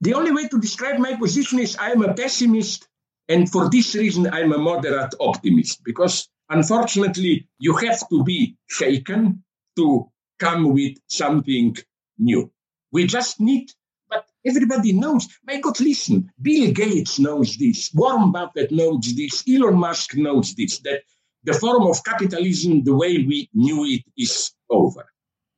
the 0.02 0.14
only 0.14 0.32
way 0.32 0.48
to 0.50 0.60
describe 0.60 1.00
my 1.00 1.16
position 1.16 1.60
is 1.60 1.78
I 1.78 1.92
am 1.92 2.04
a 2.04 2.14
pessimist, 2.14 2.88
and 3.28 3.50
for 3.50 3.70
this 3.70 3.96
reason, 3.96 4.28
I'm 4.32 4.54
a 4.54 4.58
moderate 4.58 5.16
optimist 5.20 5.84
because 5.84 6.30
unfortunately, 6.50 7.48
you 7.58 7.76
have 7.78 8.08
to 8.10 8.24
be 8.24 8.56
shaken 8.68 9.44
to 9.78 10.12
come 10.38 10.74
with 10.74 10.98
something 11.08 11.76
new. 12.20 12.53
We 12.94 13.08
just 13.08 13.42
need, 13.42 13.72
but 14.08 14.26
everybody 14.46 14.94
knows. 14.94 15.28
My 15.46 15.60
God, 15.60 15.80
listen, 15.80 16.32
Bill 16.40 16.72
Gates 16.72 17.18
knows 17.20 17.58
this, 17.58 17.92
Warren 17.94 18.32
Buffett 18.32 18.72
knows 18.72 19.14
this, 19.16 19.44
Elon 19.50 19.80
Musk 19.80 20.16
knows 20.16 20.54
this, 20.54 20.78
that 20.82 21.02
the 21.44 21.54
form 21.54 21.88
of 21.88 22.04
capitalism, 22.04 22.84
the 22.84 22.96
way 22.96 23.18
we 23.18 23.50
knew 23.54 23.84
it, 23.86 24.04
is 24.16 24.52
over. 24.70 25.06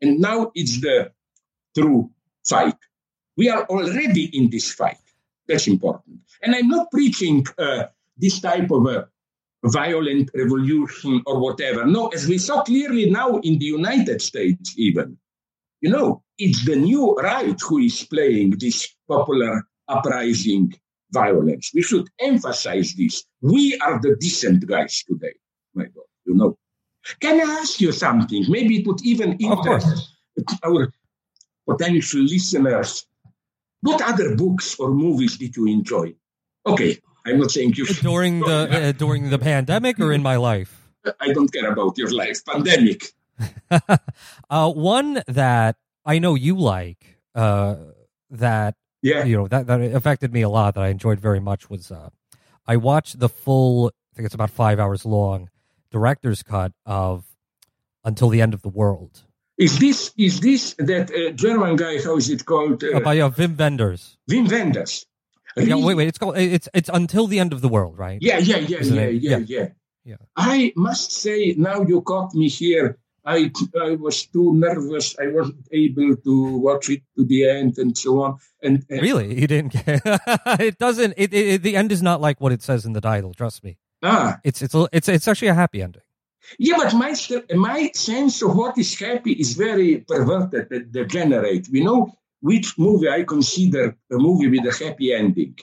And 0.02 0.20
now 0.20 0.52
it's 0.56 0.80
the 0.80 1.12
true 1.78 2.10
fight. 2.48 2.78
We 3.38 3.50
are 3.50 3.66
already 3.66 4.26
in 4.38 4.50
this 4.50 4.72
fight. 4.72 4.98
That's 5.48 5.68
important. 5.68 6.22
And 6.42 6.56
I'm 6.56 6.70
not 6.70 6.90
preaching 6.90 7.46
uh, 7.58 7.84
this 8.18 8.40
type 8.40 8.72
of 8.72 8.86
a 8.88 9.10
violent 9.66 10.32
revolution 10.34 11.22
or 11.26 11.40
whatever. 11.40 11.86
No, 11.86 12.08
as 12.08 12.28
we 12.28 12.38
saw 12.38 12.64
clearly 12.64 13.10
now 13.10 13.38
in 13.40 13.60
the 13.60 13.66
United 13.66 14.22
States, 14.22 14.74
even, 14.78 15.18
you 15.82 15.90
know, 15.90 16.24
it's 16.38 16.66
the 16.66 16.76
new 16.76 17.16
right 17.16 17.60
who 17.62 17.80
is 17.80 18.04
playing 18.04 18.56
this 18.60 18.90
popular 19.08 19.68
uprising 19.88 20.74
violence. 21.12 21.72
We 21.74 21.82
should 21.82 22.08
emphasize 22.20 22.94
this. 22.94 23.24
We 23.42 23.78
are 23.80 24.00
the 24.02 24.16
decent 24.16 24.66
guys 24.68 25.04
today, 25.08 25.36
my 25.74 25.86
God, 25.86 26.10
you 26.26 26.36
know. 26.36 26.58
Can 27.20 27.40
I 27.40 27.62
ask 27.62 27.80
you 27.80 27.92
something? 27.92 28.46
Maybe 28.50 28.80
it 28.80 28.88
would 28.88 29.06
even 29.06 29.38
interest 29.38 30.12
our 30.64 30.92
potential 31.68 32.22
listeners. 32.22 33.06
What 33.82 34.02
other 34.02 34.36
books 34.36 34.80
or 34.80 34.90
movies 34.92 35.38
did 35.38 35.56
you 35.56 35.68
enjoy? 35.68 36.16
Okay, 36.66 36.98
I'm 37.26 37.40
not 37.40 37.52
saying 37.52 37.76
you. 37.76 37.86
during 38.02 38.40
the 38.40 38.60
uh, 38.72 38.92
during 38.94 39.30
the 39.30 39.38
pandemic 39.38 40.00
or 40.00 40.12
in 40.12 40.24
my 40.24 40.38
life. 40.38 40.82
I 41.20 41.32
don't 41.34 41.54
care 41.54 41.70
about 41.72 41.98
your 41.98 42.10
life. 42.10 42.44
Pandemic. 42.46 43.14
uh, 44.50 44.72
one 44.72 45.22
that 45.28 45.78
I 46.06 46.20
know 46.20 46.36
you 46.36 46.56
like, 46.58 47.18
uh, 47.34 47.76
that 48.30 48.76
Yeah. 49.02 49.24
you 49.26 49.38
know 49.38 49.48
that 49.48 49.68
that 49.68 49.82
affected 49.82 50.32
me 50.34 50.42
a 50.42 50.50
lot. 50.50 50.76
That 50.76 50.84
I 50.84 50.90
enjoyed 50.90 51.20
very 51.20 51.40
much 51.40 51.70
was 51.70 51.92
uh, 51.92 52.10
I 52.68 52.76
watched 52.78 53.20
the 53.20 53.30
full. 53.30 53.88
I 53.88 54.16
think 54.16 54.26
it's 54.26 54.36
about 54.36 54.50
five 54.52 54.80
hours 54.80 55.06
long, 55.06 55.50
director's 55.92 56.42
cut 56.44 56.72
of 56.86 57.26
Until 58.04 58.30
the 58.30 58.42
End 58.42 58.54
of 58.54 58.62
the 58.62 58.70
World 58.70 59.24
Is 59.58 59.80
this 59.80 60.12
is 60.18 60.40
this 60.40 60.74
that 60.78 61.12
uh, 61.12 61.32
German 61.32 61.76
guy? 61.76 62.02
How 62.04 62.18
is 62.18 62.30
it 62.30 62.46
called? 62.46 62.84
uh, 62.84 62.98
Uh, 62.98 63.00
by 63.00 63.20
uh, 63.20 63.30
Wim 63.32 63.58
Wenders. 63.58 64.18
Wim 64.30 64.50
Wenders. 64.50 65.06
Yeah, 65.58 65.76
wait, 65.78 65.96
wait. 65.96 66.08
It's 66.10 66.18
called. 66.18 66.38
It's 66.38 66.68
it's 66.74 66.90
Until 66.94 67.28
the 67.28 67.40
End 67.40 67.54
of 67.54 67.62
the 67.62 67.70
World, 67.70 67.98
right? 67.98 68.20
Yeah, 68.22 68.40
yeah, 68.40 68.58
yeah, 68.58 68.82
yeah, 68.82 69.08
yeah, 69.08 69.38
Yeah. 69.38 69.38
yeah, 69.48 69.68
Yeah. 70.04 70.18
I 70.36 70.74
must 70.76 71.12
say, 71.14 71.56
now 71.58 71.82
you 71.88 72.02
caught 72.02 72.34
me 72.36 72.48
here. 72.50 72.98
I 73.26 73.52
I 73.82 73.96
was 73.96 74.26
too 74.28 74.54
nervous. 74.54 75.16
I 75.20 75.28
wasn't 75.28 75.68
able 75.72 76.16
to 76.16 76.58
watch 76.58 76.90
it 76.90 77.02
to 77.18 77.26
the 77.26 77.50
end 77.50 77.78
and 77.78 77.98
so 77.98 78.22
on. 78.24 78.38
And, 78.62 78.86
and 78.90 79.02
Really, 79.02 79.40
you 79.40 79.48
didn't. 79.48 79.72
care. 79.72 80.02
it 80.60 80.78
doesn't. 80.78 81.14
It, 81.18 81.34
it, 81.34 81.64
the 81.64 81.76
end 81.76 81.92
is 81.92 82.02
not 82.02 82.22
like 82.22 82.40
what 82.40 82.52
it 82.52 82.62
says 82.62 82.86
in 82.86 82.94
the 82.94 83.02
title. 83.02 83.34
Trust 83.34 83.64
me. 83.64 83.78
ah, 84.04 84.40
It's 84.44 84.62
it's 84.62 84.76
it's 84.92 85.10
it's 85.10 85.28
actually 85.28 85.50
a 85.50 85.54
happy 85.56 85.82
ending. 85.82 86.04
Yeah, 86.60 86.78
but 86.78 86.94
my 86.94 87.16
my 87.56 87.90
sense 87.96 88.42
of 88.44 88.56
what 88.56 88.78
is 88.78 89.00
happy 89.00 89.32
is 89.34 89.54
very 89.54 89.98
perverted, 90.08 90.72
and 90.72 90.92
degenerate. 90.92 91.68
We 91.72 91.84
know 91.84 92.12
which 92.42 92.78
movie 92.78 93.10
I 93.10 93.24
consider 93.24 93.98
a 94.12 94.18
movie 94.18 94.50
with 94.50 94.66
a 94.68 94.86
happy 94.86 95.14
ending. 95.14 95.56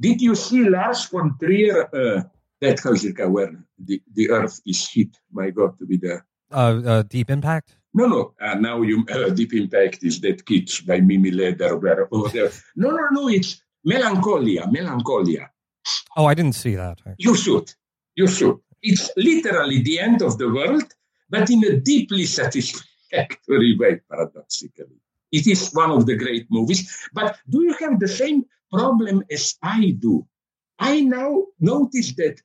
Did 0.00 0.20
you 0.22 0.34
see 0.36 0.68
Lars 0.68 1.06
von 1.06 1.36
Trier? 1.40 1.88
Uh, 1.92 2.22
that 2.60 2.80
called, 2.80 3.02
where 3.34 3.52
the, 3.76 4.00
the 4.14 4.30
earth 4.30 4.60
is 4.64 4.88
hit? 4.88 5.18
My 5.32 5.50
God, 5.50 5.74
with 5.80 6.00
the 6.00 6.22
Uh, 6.52 6.82
uh, 6.86 7.02
Deep 7.02 7.30
Impact. 7.30 7.76
no, 7.94 8.06
no. 8.06 8.34
Uh, 8.40 8.54
now 8.54 8.82
you 8.82 9.04
uh, 9.12 9.30
Deep 9.30 9.52
Impact 9.54 10.02
is 10.02 10.20
that 10.20 10.44
kitsch 10.44 10.86
by 10.86 11.00
Mimi 11.00 11.30
Leder. 11.30 11.80
Where, 11.80 12.08
over 12.14 12.28
there. 12.28 12.50
No, 12.76 12.90
no, 12.90 13.08
no. 13.10 13.28
It's 13.28 13.62
Melancholia. 13.84 14.66
Melancholia. 14.70 15.50
Oh, 16.16 16.26
I 16.26 16.34
didn't 16.34 16.54
see 16.54 16.76
that. 16.76 16.98
You 17.18 17.36
should. 17.36 17.72
You 18.14 18.28
should. 18.28 18.58
It's 18.82 19.10
literally 19.16 19.82
the 19.82 19.98
end 19.98 20.22
of 20.22 20.38
the 20.38 20.48
world, 20.52 20.84
but 21.30 21.50
in 21.50 21.64
a 21.64 21.76
deeply 21.80 22.24
satisfactory 22.26 23.76
way, 23.80 24.00
paradoxically. 24.10 24.98
It 25.32 25.46
is 25.46 25.70
one 25.72 25.90
of 25.90 26.06
the 26.06 26.16
great 26.16 26.46
movies. 26.50 27.08
But 27.12 27.38
do 27.48 27.62
you 27.62 27.74
have 27.80 27.98
the 27.98 28.08
same 28.08 28.44
problem 28.70 29.24
as 29.30 29.56
I 29.62 29.96
do? 29.98 30.26
I 30.78 31.00
now 31.00 31.46
notice 31.60 32.12
that 32.16 32.40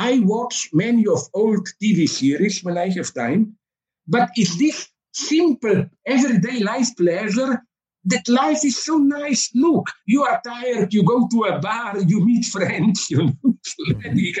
I 0.00 0.20
watch 0.20 0.70
many 0.72 1.06
of 1.06 1.28
old 1.34 1.68
TV 1.78 2.08
series 2.08 2.64
when 2.64 2.78
I 2.78 2.88
have 2.88 3.12
time, 3.12 3.58
but 4.08 4.30
it's 4.34 4.56
this 4.56 4.88
simple 5.12 5.90
everyday 6.06 6.60
life 6.60 6.96
pleasure 6.96 7.62
that 8.06 8.26
life 8.26 8.64
is 8.64 8.82
so 8.82 8.96
nice. 8.96 9.50
Look, 9.54 9.90
you 10.06 10.22
are 10.22 10.40
tired, 10.42 10.94
you 10.94 11.02
go 11.02 11.28
to 11.28 11.42
a 11.42 11.58
bar, 11.58 11.98
you 12.00 12.24
meet 12.24 12.46
friends, 12.46 13.08
you 13.10 13.18
know, 13.18 13.34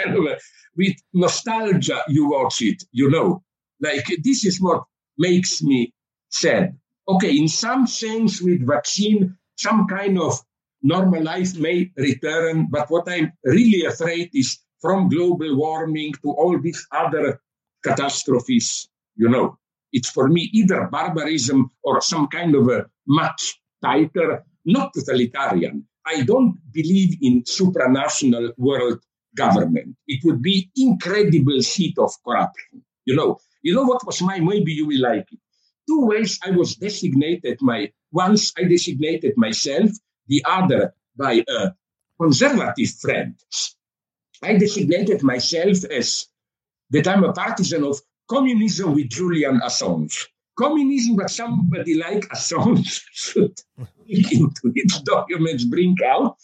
kind 0.02 0.16
of 0.16 0.24
a, 0.24 0.38
with 0.78 0.96
nostalgia, 1.12 2.04
you 2.08 2.30
watch 2.30 2.62
it, 2.62 2.82
you 2.92 3.10
know. 3.10 3.42
Like 3.82 4.06
this 4.24 4.46
is 4.46 4.62
what 4.62 4.84
makes 5.18 5.62
me 5.62 5.92
sad. 6.30 6.74
Okay, 7.06 7.36
in 7.36 7.48
some 7.48 7.86
sense, 7.86 8.40
with 8.40 8.66
vaccine, 8.66 9.36
some 9.58 9.86
kind 9.86 10.18
of 10.18 10.40
normal 10.82 11.22
life 11.22 11.54
may 11.58 11.92
return, 11.98 12.68
but 12.70 12.90
what 12.90 13.10
I'm 13.10 13.34
really 13.44 13.84
afraid 13.84 14.30
is 14.32 14.58
from 14.80 15.08
global 15.08 15.56
warming 15.56 16.12
to 16.22 16.30
all 16.30 16.58
these 16.58 16.86
other 16.92 17.40
catastrophes, 17.84 18.88
you 19.16 19.28
know. 19.28 19.56
It's 19.92 20.10
for 20.10 20.28
me 20.28 20.48
either 20.52 20.86
barbarism 20.86 21.70
or 21.82 22.00
some 22.00 22.28
kind 22.28 22.54
of 22.54 22.68
a 22.68 22.86
much 23.08 23.60
tighter, 23.82 24.44
not 24.64 24.92
totalitarian. 24.94 25.84
I 26.06 26.22
don't 26.22 26.58
believe 26.72 27.18
in 27.20 27.42
supranational 27.42 28.52
world 28.56 29.00
government. 29.36 29.96
It 30.06 30.24
would 30.24 30.42
be 30.42 30.70
incredible 30.76 31.60
seat 31.62 31.98
of 31.98 32.12
corruption. 32.24 32.82
You 33.04 33.16
know, 33.16 33.38
you 33.62 33.74
know 33.74 33.82
what 33.82 34.06
was 34.06 34.22
my, 34.22 34.38
maybe 34.38 34.72
you 34.72 34.86
will 34.86 35.00
like 35.00 35.26
it. 35.32 35.38
Two 35.88 36.06
ways 36.06 36.38
I 36.44 36.50
was 36.50 36.76
designated 36.76 37.58
my, 37.60 37.92
once 38.12 38.52
I 38.56 38.64
designated 38.64 39.34
myself, 39.36 39.90
the 40.28 40.44
other 40.48 40.94
by 41.16 41.44
a 41.48 41.70
conservative 42.20 42.90
friend. 43.00 43.34
I 44.42 44.56
designated 44.56 45.22
myself 45.22 45.84
as 45.84 46.26
that 46.90 47.06
I'm 47.06 47.24
a 47.24 47.32
partisan 47.32 47.84
of 47.84 48.00
communism 48.28 48.94
with 48.94 49.08
Julian 49.08 49.60
Assange. 49.60 50.26
Communism, 50.58 51.16
but 51.16 51.30
somebody 51.30 51.94
like 51.94 52.28
Assange 52.28 53.02
should 53.12 53.58
look 53.76 54.32
into 54.32 54.72
its 54.74 55.00
documents, 55.00 55.64
bring 55.64 55.96
out. 56.04 56.36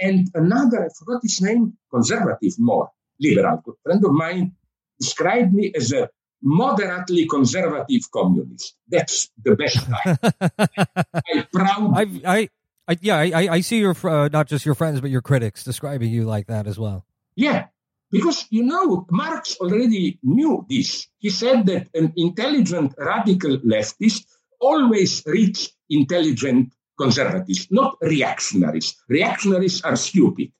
and 0.00 0.28
another, 0.34 0.86
I 0.86 0.88
forgot 0.98 1.22
his 1.22 1.40
name, 1.40 1.76
conservative, 1.90 2.58
more 2.58 2.90
liberal. 3.20 3.62
good 3.64 3.74
friend 3.84 4.04
of 4.04 4.12
mine 4.12 4.52
described 4.98 5.52
me 5.52 5.72
as 5.74 5.92
a 5.92 6.08
moderately 6.42 7.26
conservative 7.26 8.10
communist. 8.12 8.76
That's 8.88 9.30
the 9.42 9.56
best 9.56 9.78
I 10.04 11.46
proud. 11.52 11.92
I, 11.96 12.06
I, 12.26 12.48
I, 12.86 12.98
yeah, 13.00 13.16
I, 13.16 13.48
I 13.48 13.60
see 13.60 13.78
your 13.78 13.96
uh, 14.04 14.28
not 14.28 14.46
just 14.46 14.66
your 14.66 14.74
friends 14.74 15.00
but 15.00 15.10
your 15.10 15.22
critics 15.22 15.64
describing 15.64 16.10
you 16.10 16.24
like 16.24 16.46
that 16.48 16.66
as 16.66 16.78
well. 16.78 17.06
Yeah, 17.36 17.66
because 18.10 18.46
you 18.50 18.62
know 18.62 19.06
Marx 19.10 19.56
already 19.60 20.18
knew 20.22 20.64
this. 20.68 21.08
He 21.18 21.30
said 21.30 21.66
that 21.66 21.88
an 21.94 22.12
intelligent 22.16 22.94
radical 22.96 23.58
leftist 23.58 24.26
always 24.60 25.22
reach 25.26 25.70
intelligent 25.90 26.72
conservatives, 26.96 27.66
not 27.70 27.96
reactionaries. 28.00 28.94
Reactionaries 29.08 29.82
are 29.82 29.96
stupid. 29.96 30.52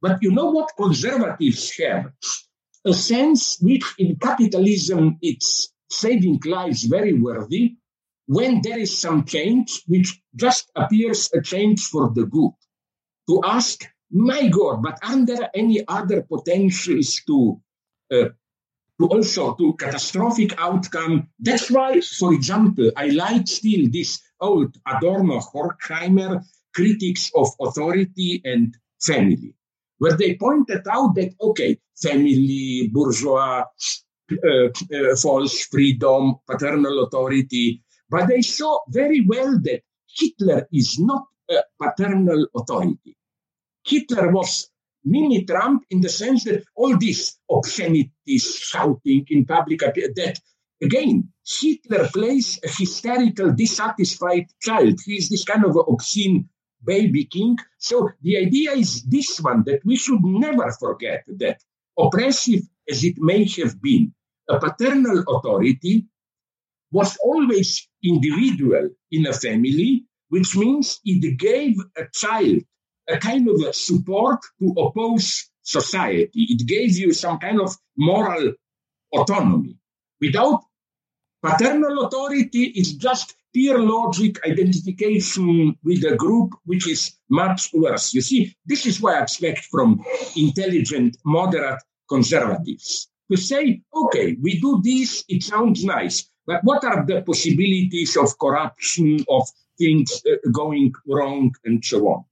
But 0.00 0.22
you 0.22 0.30
know 0.30 0.50
what 0.50 0.70
conservatives 0.76 1.72
have? 1.78 2.12
A 2.86 2.94
sense 2.94 3.58
which 3.60 3.84
in 3.98 4.16
capitalism 4.16 5.18
it's 5.20 5.72
saving 5.90 6.40
lives 6.44 6.84
very 6.84 7.12
worthy 7.12 7.74
when 8.26 8.62
there 8.62 8.78
is 8.78 8.96
some 8.96 9.24
change 9.24 9.82
which 9.86 10.22
just 10.36 10.70
appears 10.76 11.28
a 11.34 11.42
change 11.42 11.82
for 11.82 12.10
the 12.14 12.24
good. 12.24 12.52
To 13.28 13.42
ask, 13.44 13.84
my 14.10 14.48
God, 14.48 14.82
but 14.82 14.98
aren't 15.02 15.26
there 15.28 15.50
any 15.54 15.84
other 15.86 16.22
potentials 16.22 17.20
to 17.26 17.60
uh, 18.12 18.28
to 19.00 19.06
also 19.08 19.54
to 19.54 19.74
catastrophic 19.74 20.54
outcome. 20.58 21.28
That's 21.38 21.70
why, 21.70 22.00
for 22.00 22.34
example, 22.34 22.92
I 22.96 23.08
like 23.08 23.48
still 23.48 23.88
this 23.90 24.20
old 24.40 24.76
Adorno 24.86 25.40
Horkheimer 25.40 26.44
critics 26.74 27.30
of 27.34 27.48
authority 27.60 28.42
and 28.44 28.76
family, 29.00 29.54
where 29.98 30.16
they 30.16 30.36
pointed 30.36 30.86
out 30.88 31.14
that, 31.14 31.34
okay, 31.40 31.78
family, 32.00 32.90
bourgeois, 32.92 33.64
uh, 34.32 34.66
uh, 34.66 35.16
false 35.16 35.64
freedom, 35.66 36.36
paternal 36.48 37.04
authority, 37.04 37.82
but 38.10 38.28
they 38.28 38.42
saw 38.42 38.78
very 38.88 39.22
well 39.26 39.58
that 39.62 39.82
Hitler 40.14 40.68
is 40.72 40.98
not 40.98 41.24
a 41.50 41.62
paternal 41.82 42.46
authority. 42.54 43.16
Hitler 43.84 44.30
was 44.30 44.70
mini 45.04 45.44
Trump 45.44 45.84
in 45.90 46.00
the 46.00 46.08
sense 46.08 46.44
that 46.44 46.64
all 46.74 46.96
these 46.96 47.38
obscenities, 47.48 48.56
shouting 48.56 49.26
in 49.28 49.44
public, 49.44 49.80
that 49.80 50.38
again, 50.82 51.32
Hitler 51.46 52.08
plays 52.12 52.58
a 52.64 52.68
hysterical, 52.68 53.52
dissatisfied 53.52 54.46
child. 54.60 54.98
He 55.04 55.16
is 55.16 55.28
this 55.28 55.44
kind 55.44 55.64
of 55.64 55.76
obscene 55.76 56.48
baby 56.84 57.24
king. 57.24 57.58
So 57.78 58.10
the 58.22 58.38
idea 58.38 58.72
is 58.72 59.02
this 59.04 59.40
one 59.40 59.64
that 59.64 59.84
we 59.84 59.96
should 59.96 60.22
never 60.22 60.70
forget 60.72 61.24
that 61.38 61.62
oppressive 61.98 62.62
as 62.88 63.04
it 63.04 63.18
may 63.18 63.44
have 63.60 63.80
been, 63.80 64.12
a 64.48 64.58
paternal 64.58 65.22
authority 65.28 66.06
was 66.90 67.16
always 67.22 67.88
individual 68.02 68.88
in 69.12 69.26
a 69.26 69.32
family, 69.32 70.04
which 70.28 70.56
means 70.56 71.00
it 71.04 71.38
gave 71.38 71.76
a 71.96 72.04
child 72.12 72.62
a 73.10 73.18
kind 73.18 73.48
of 73.48 73.60
a 73.62 73.72
support 73.72 74.40
to 74.60 74.74
oppose 74.78 75.50
society. 75.62 76.30
It 76.34 76.66
gave 76.66 76.96
you 76.96 77.12
some 77.12 77.38
kind 77.38 77.60
of 77.60 77.74
moral 77.96 78.52
autonomy. 79.12 79.76
Without 80.20 80.60
paternal 81.42 82.04
authority, 82.04 82.64
it's 82.76 82.92
just 82.92 83.34
peer 83.52 83.78
logic 83.78 84.38
identification 84.46 85.76
with 85.82 86.04
a 86.04 86.16
group 86.16 86.54
which 86.64 86.88
is 86.88 87.16
much 87.28 87.70
worse. 87.72 88.14
You 88.14 88.20
see, 88.20 88.54
this 88.66 88.86
is 88.86 89.00
what 89.00 89.16
I 89.16 89.22
expect 89.22 89.64
from 89.66 90.04
intelligent, 90.36 91.16
moderate 91.24 91.82
conservatives 92.08 93.08
to 93.30 93.36
say, 93.36 93.80
okay, 93.94 94.36
we 94.40 94.60
do 94.60 94.80
this, 94.82 95.24
it 95.28 95.42
sounds 95.42 95.84
nice, 95.84 96.28
but 96.46 96.62
what 96.64 96.84
are 96.84 97.06
the 97.06 97.22
possibilities 97.22 98.16
of 98.16 98.38
corruption, 98.38 99.24
of 99.28 99.48
things 99.78 100.20
uh, 100.26 100.50
going 100.50 100.92
wrong, 101.06 101.54
and 101.64 101.84
so 101.84 102.08
on? 102.08 102.24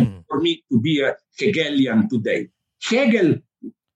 Mm. 0.00 0.24
for 0.28 0.40
me 0.40 0.62
to 0.70 0.80
be 0.80 1.02
a 1.02 1.16
Hegelian 1.38 2.08
today. 2.08 2.48
Hegel, 2.82 3.36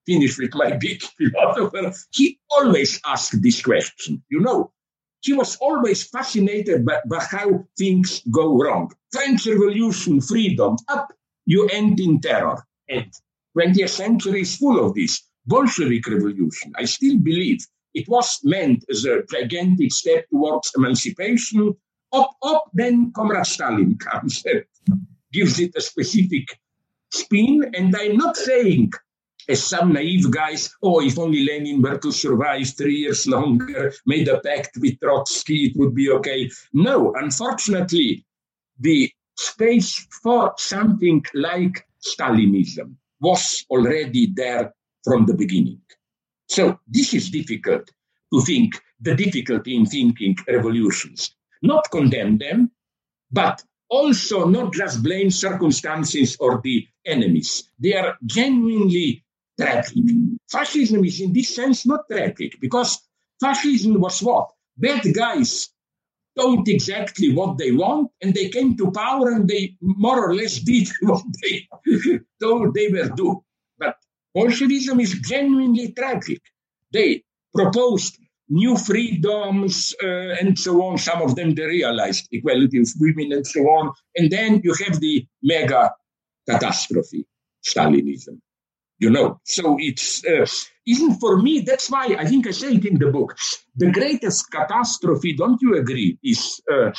finished 0.07 0.39
with 0.39 0.55
my 0.55 0.73
big 0.77 1.03
philosopher, 1.03 1.93
he 2.13 2.39
always 2.51 3.01
asked 3.05 3.43
this 3.43 3.63
question. 3.63 4.23
You 4.31 4.41
know, 4.41 4.73
he 5.21 5.33
was 5.33 5.57
always 5.57 6.05
fascinated 6.05 6.87
by, 6.87 7.01
by 7.07 7.23
how 7.31 7.65
things 7.77 8.23
go 8.31 8.59
wrong. 8.59 8.91
French 9.13 9.47
Revolution, 9.47 10.21
freedom, 10.21 10.77
up, 10.89 11.13
you 11.45 11.67
end 11.69 12.01
in 12.01 12.21
terror. 12.21 12.63
And 12.89 13.13
20th 13.57 13.91
century 13.91 14.43
is 14.43 14.57
full 14.57 14.85
of 14.85 14.95
this. 14.95 15.23
Bolshevik 15.47 16.07
revolution, 16.07 16.73
I 16.77 16.85
still 16.85 17.19
believe 17.19 17.67
it 17.95 18.07
was 18.07 18.39
meant 18.45 18.85
as 18.91 19.07
a 19.07 19.23
gigantic 19.31 19.93
step 19.93 20.29
towards 20.31 20.73
emancipation. 20.77 21.75
Up, 22.13 22.31
up, 22.43 22.65
then 22.75 23.13
Comrade 23.13 23.47
Stalin 23.47 23.97
comes 23.97 24.45
gives 25.33 25.59
it 25.59 25.73
a 25.77 25.81
specific 25.81 26.47
spin. 27.11 27.71
And 27.75 27.95
I'm 27.97 28.17
not 28.17 28.37
saying, 28.37 28.93
as 29.49 29.65
some 29.65 29.93
naive 29.93 30.31
guys, 30.31 30.75
oh, 30.83 31.01
if 31.01 31.19
only 31.19 31.45
Lenin 31.45 31.81
were 31.81 31.99
to 31.99 32.13
survive 32.13 32.69
three 32.77 32.97
years 32.97 33.27
longer, 33.27 33.93
made 34.07 34.29
a 34.29 34.41
pact 34.41 34.77
with 34.81 35.01
Trotsky, 35.01 35.67
it 35.67 35.77
would 35.77 35.95
be 35.95 36.11
okay. 36.11 36.51
No, 36.73 37.15
unfortunately, 37.15 38.25
the 38.79 39.11
space 39.37 40.07
for 40.23 40.53
something 40.59 41.25
like 41.35 41.87
Stalinism 42.07 42.95
was 43.21 43.65
already 43.71 44.27
there 44.35 44.75
from 45.05 45.27
the 45.27 45.35
beginning. 45.35 45.81
So 46.49 46.79
this 46.87 47.15
is 47.15 47.31
difficult 47.31 47.91
to 48.33 48.41
think, 48.43 48.81
the 49.01 49.15
difficulty 49.15 49.77
in 49.77 49.87
thinking 49.87 50.37
revolutions. 50.49 51.35
Not 51.63 51.91
condemn 51.91 52.39
them, 52.39 52.71
but 53.31 53.63
also 53.91 54.47
not 54.47 54.73
just 54.73 55.03
blame 55.03 55.31
circumstances 55.31 56.37
or 56.41 56.61
the 56.63 56.87
enemies. 57.07 57.71
They 57.79 57.95
are 57.95 58.17
genuinely 58.25 59.25
tragic. 59.59 60.05
Fascism 60.51 61.05
is 61.05 61.21
in 61.21 61.33
this 61.33 61.55
sense 61.55 61.87
not 61.87 62.09
tragic 62.11 62.61
because 62.61 62.99
fascism 63.41 64.01
was 64.01 64.23
what? 64.23 64.51
Bad 64.77 65.03
guys 65.15 65.71
told 66.39 66.69
exactly 66.69 67.35
what 67.35 67.59
they 67.59 67.73
want 67.73 68.11
and 68.23 68.33
they 68.33 68.49
came 68.49 68.77
to 68.77 68.93
power 68.93 69.31
and 69.31 69.49
they 69.49 69.77
more 69.81 70.25
or 70.25 70.35
less 70.35 70.59
did 70.71 70.89
what 71.01 71.25
they 71.43 71.69
told 72.41 72.75
they 72.75 72.89
were 72.89 73.09
do. 73.09 73.43
But 73.79 73.97
Bolshevism 74.35 75.01
is 75.01 75.15
genuinely 75.21 75.93
tragic. 75.93 76.41
They 76.93 77.25
proposed 77.55 78.19
new 78.49 78.77
freedoms 78.77 79.95
uh, 80.03 80.35
and 80.41 80.59
so 80.59 80.83
on. 80.83 80.99
Some 80.99 81.23
of 81.23 81.37
them 81.37 81.55
they 81.55 81.65
realized 81.65 82.29
equality 82.33 82.79
of 82.81 82.89
women 82.99 83.33
and 83.33 83.47
so 83.47 83.61
on. 83.61 83.93
And 84.17 84.31
then 84.31 84.61
you 84.65 84.75
have 84.85 85.01
the 85.01 85.27
mega 85.43 85.91
catastrophe, 86.49 87.27
Stalinism. 87.67 88.41
You 89.01 89.11
know, 89.11 89.41
so 89.45 89.77
it's 89.79 90.25
uh, 90.25 90.45
even 90.85 91.15
for 91.15 91.41
me. 91.41 91.61
That's 91.61 91.89
why 91.89 92.17
I 92.19 92.25
think 92.27 92.49
I 92.49 92.51
say 92.51 92.73
it 92.73 92.85
in 92.85 92.99
the 92.99 93.13
book. 93.13 93.37
The 93.77 93.93
greatest 93.93 94.51
catastrophe, 94.51 95.35
don't 95.35 95.63
you 95.63 95.77
agree, 95.77 96.19
is 96.25 96.61
uh, 96.73 96.91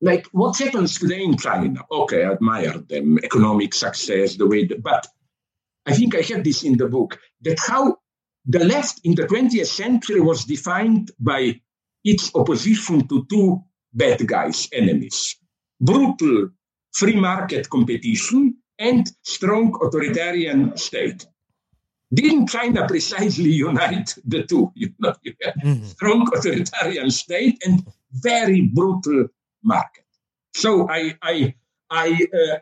like 0.00 0.26
what 0.32 0.58
happens 0.58 0.98
today 0.98 1.22
in 1.22 1.36
China. 1.36 1.82
Okay, 1.92 2.24
I 2.24 2.32
admire 2.32 2.78
them, 2.78 3.18
economic 3.22 3.72
success, 3.74 4.34
the 4.34 4.48
way, 4.48 4.66
the, 4.66 4.78
but 4.78 5.06
I 5.86 5.94
think 5.94 6.16
I 6.16 6.22
have 6.22 6.42
this 6.42 6.64
in 6.64 6.76
the 6.76 6.88
book 6.88 7.18
that 7.42 7.58
how 7.64 7.97
the 8.48 8.64
left 8.64 9.00
in 9.04 9.14
the 9.14 9.26
20th 9.26 9.66
century 9.66 10.20
was 10.20 10.44
defined 10.44 11.12
by 11.20 11.60
its 12.04 12.34
opposition 12.34 13.06
to 13.06 13.26
two 13.30 13.62
bad 13.92 14.26
guys, 14.26 14.68
enemies 14.72 15.36
brutal 15.80 16.50
free 16.92 17.16
market 17.16 17.68
competition 17.70 18.56
and 18.78 19.10
strong 19.22 19.76
authoritarian 19.82 20.76
state. 20.76 21.26
Didn't 22.12 22.48
China 22.48 22.86
precisely 22.86 23.50
unite 23.50 24.14
the 24.24 24.44
two? 24.44 24.72
You 24.76 24.94
know, 24.98 25.14
you 25.22 25.34
mm-hmm. 25.34 25.84
strong 25.84 26.28
authoritarian 26.34 27.10
state 27.10 27.62
and 27.66 27.84
very 28.12 28.62
brutal 28.62 29.28
market. 29.62 30.04
So 30.54 30.88
I, 30.88 31.16
I, 31.22 31.54
I, 31.90 32.26
uh, 32.32 32.58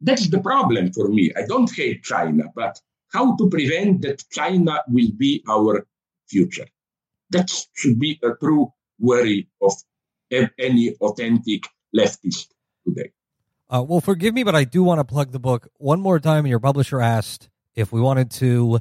that's 0.00 0.28
the 0.28 0.40
problem 0.40 0.92
for 0.92 1.08
me. 1.08 1.32
I 1.36 1.42
don't 1.46 1.74
hate 1.74 2.02
China, 2.02 2.44
but 2.54 2.80
how 3.12 3.36
to 3.36 3.48
prevent 3.48 4.02
that 4.02 4.24
China 4.30 4.82
will 4.88 5.12
be 5.16 5.44
our 5.48 5.86
future. 6.28 6.66
That 7.30 7.50
should 7.74 7.98
be 7.98 8.18
a 8.22 8.30
true 8.40 8.72
worry 8.98 9.48
of 9.60 9.74
any 10.58 10.94
authentic 11.00 11.64
leftist 11.94 12.48
today. 12.86 13.12
Uh, 13.68 13.82
well, 13.82 14.00
forgive 14.00 14.34
me, 14.34 14.42
but 14.42 14.54
I 14.54 14.64
do 14.64 14.82
want 14.82 15.00
to 15.00 15.04
plug 15.04 15.32
the 15.32 15.38
book 15.38 15.68
one 15.78 16.00
more 16.00 16.20
time. 16.20 16.46
Your 16.46 16.58
publisher 16.58 17.00
asked 17.00 17.48
if 17.74 17.92
we 17.92 18.00
wanted 18.00 18.30
to 18.32 18.80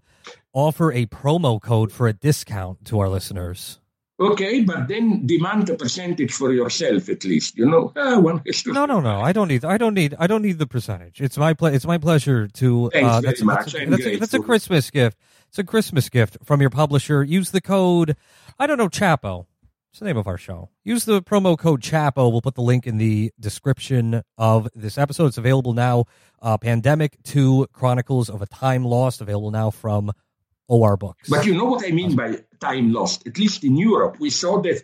offer 0.54 0.92
a 0.92 1.06
promo 1.08 1.62
code 1.62 1.92
for 1.92 2.08
a 2.08 2.14
discount 2.14 2.86
to 2.86 3.00
our 3.00 3.10
listeners. 3.10 3.81
Okay, 4.22 4.62
but 4.62 4.88
then 4.88 5.26
demand 5.26 5.70
a 5.72 5.76
percentage 5.76 6.32
for 6.32 6.54
yourself 6.54 7.10
at 7.10 7.24
least. 7.24 7.58
You 7.58 7.66
know, 7.66 7.92
ah, 7.96 8.20
one 8.20 8.42
has 8.46 8.62
to. 8.64 8.72
No, 8.72 8.86
no, 8.86 9.00
no. 9.00 9.20
I 9.20 9.34
don't 9.34 9.48
need. 9.48 9.66
I 9.66 9.78
don't 9.78 9.96
need. 9.96 10.16
I 10.20 10.28
don't 10.28 10.44
need 10.44 10.60
the 10.60 10.68
percentage. 10.68 11.20
It's 11.22 11.40
my 11.40 11.56
ple- 11.56 11.74
It's 11.74 11.88
my 11.88 11.98
pleasure 11.98 12.48
to. 12.48 12.90
Thanks 12.94 13.10
uh, 13.10 13.22
very 13.22 13.32
that's, 13.32 13.42
much. 13.42 13.58
That's, 13.58 13.74
a, 13.74 13.86
that's, 13.90 14.06
a, 14.06 14.16
that's 14.18 14.34
a. 14.36 14.40
Christmas 14.40 14.92
gift. 14.92 15.18
It's 15.50 15.58
a 15.58 15.64
Christmas 15.64 16.08
gift 16.08 16.38
from 16.44 16.62
your 16.62 16.70
publisher. 16.70 17.24
Use 17.24 17.50
the 17.50 17.62
code. 17.62 18.16
I 18.60 18.68
don't 18.68 18.78
know. 18.78 18.90
Chapo. 18.90 19.48
It's 19.90 20.00
the 20.00 20.06
name 20.06 20.18
of 20.18 20.28
our 20.28 20.38
show. 20.38 20.70
Use 20.86 21.04
the 21.04 21.22
promo 21.22 21.58
code 21.58 21.82
Chapo. 21.82 22.32
We'll 22.32 22.42
put 22.42 22.56
the 22.56 22.62
link 22.62 22.86
in 22.88 22.98
the 22.98 23.34
description 23.40 24.22
of 24.38 24.70
this 24.76 24.98
episode. 24.98 25.26
It's 25.26 25.38
available 25.38 25.74
now. 25.74 26.06
Uh, 26.42 26.58
Pandemic 26.60 27.18
Two: 27.24 27.66
Chronicles 27.74 28.30
of 28.30 28.42
a 28.42 28.46
Time 28.46 28.86
Lost. 28.86 29.20
Available 29.20 29.52
now 29.52 29.72
from 29.72 30.12
OR 30.72 30.96
Books. 30.96 31.30
But 31.30 31.46
you 31.46 31.54
know 31.54 31.66
what 31.66 31.86
I 31.86 31.92
mean 31.92 32.16
by 32.16 32.44
time 32.62 32.94
lost? 32.94 33.28
At 33.28 33.38
least 33.38 33.64
in 33.66 33.76
Europe, 33.76 34.18
we 34.20 34.30
saw 34.30 34.62
that 34.62 34.82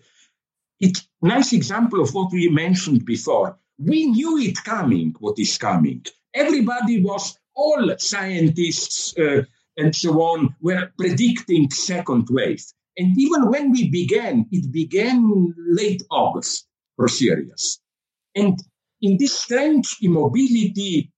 it's 0.82 1.08
nice 1.22 1.54
example 1.54 2.02
of 2.02 2.14
what 2.14 2.32
we 2.34 2.50
mentioned 2.50 3.06
before. 3.06 3.58
We 3.80 4.08
knew 4.08 4.38
it 4.38 4.64
coming, 4.64 5.16
what 5.20 5.40
is 5.40 5.58
coming. 5.58 6.06
Everybody 6.34 7.02
was, 7.02 7.40
all 7.56 7.96
scientists 7.98 9.18
uh, 9.18 9.44
and 9.78 9.96
so 9.96 10.22
on, 10.22 10.56
were 10.62 10.92
predicting 10.98 11.72
second 11.72 12.28
wave. 12.30 12.64
And 12.98 13.18
even 13.18 13.50
when 13.50 13.72
we 13.72 13.90
began, 13.90 14.46
it 14.52 14.72
began 14.72 15.54
late 15.58 16.04
August 16.12 16.68
for 16.98 17.08
serious. 17.08 17.80
And 18.36 18.60
in 19.02 19.18
this 19.18 19.40
strange 19.40 19.98
immobility, 20.02 21.12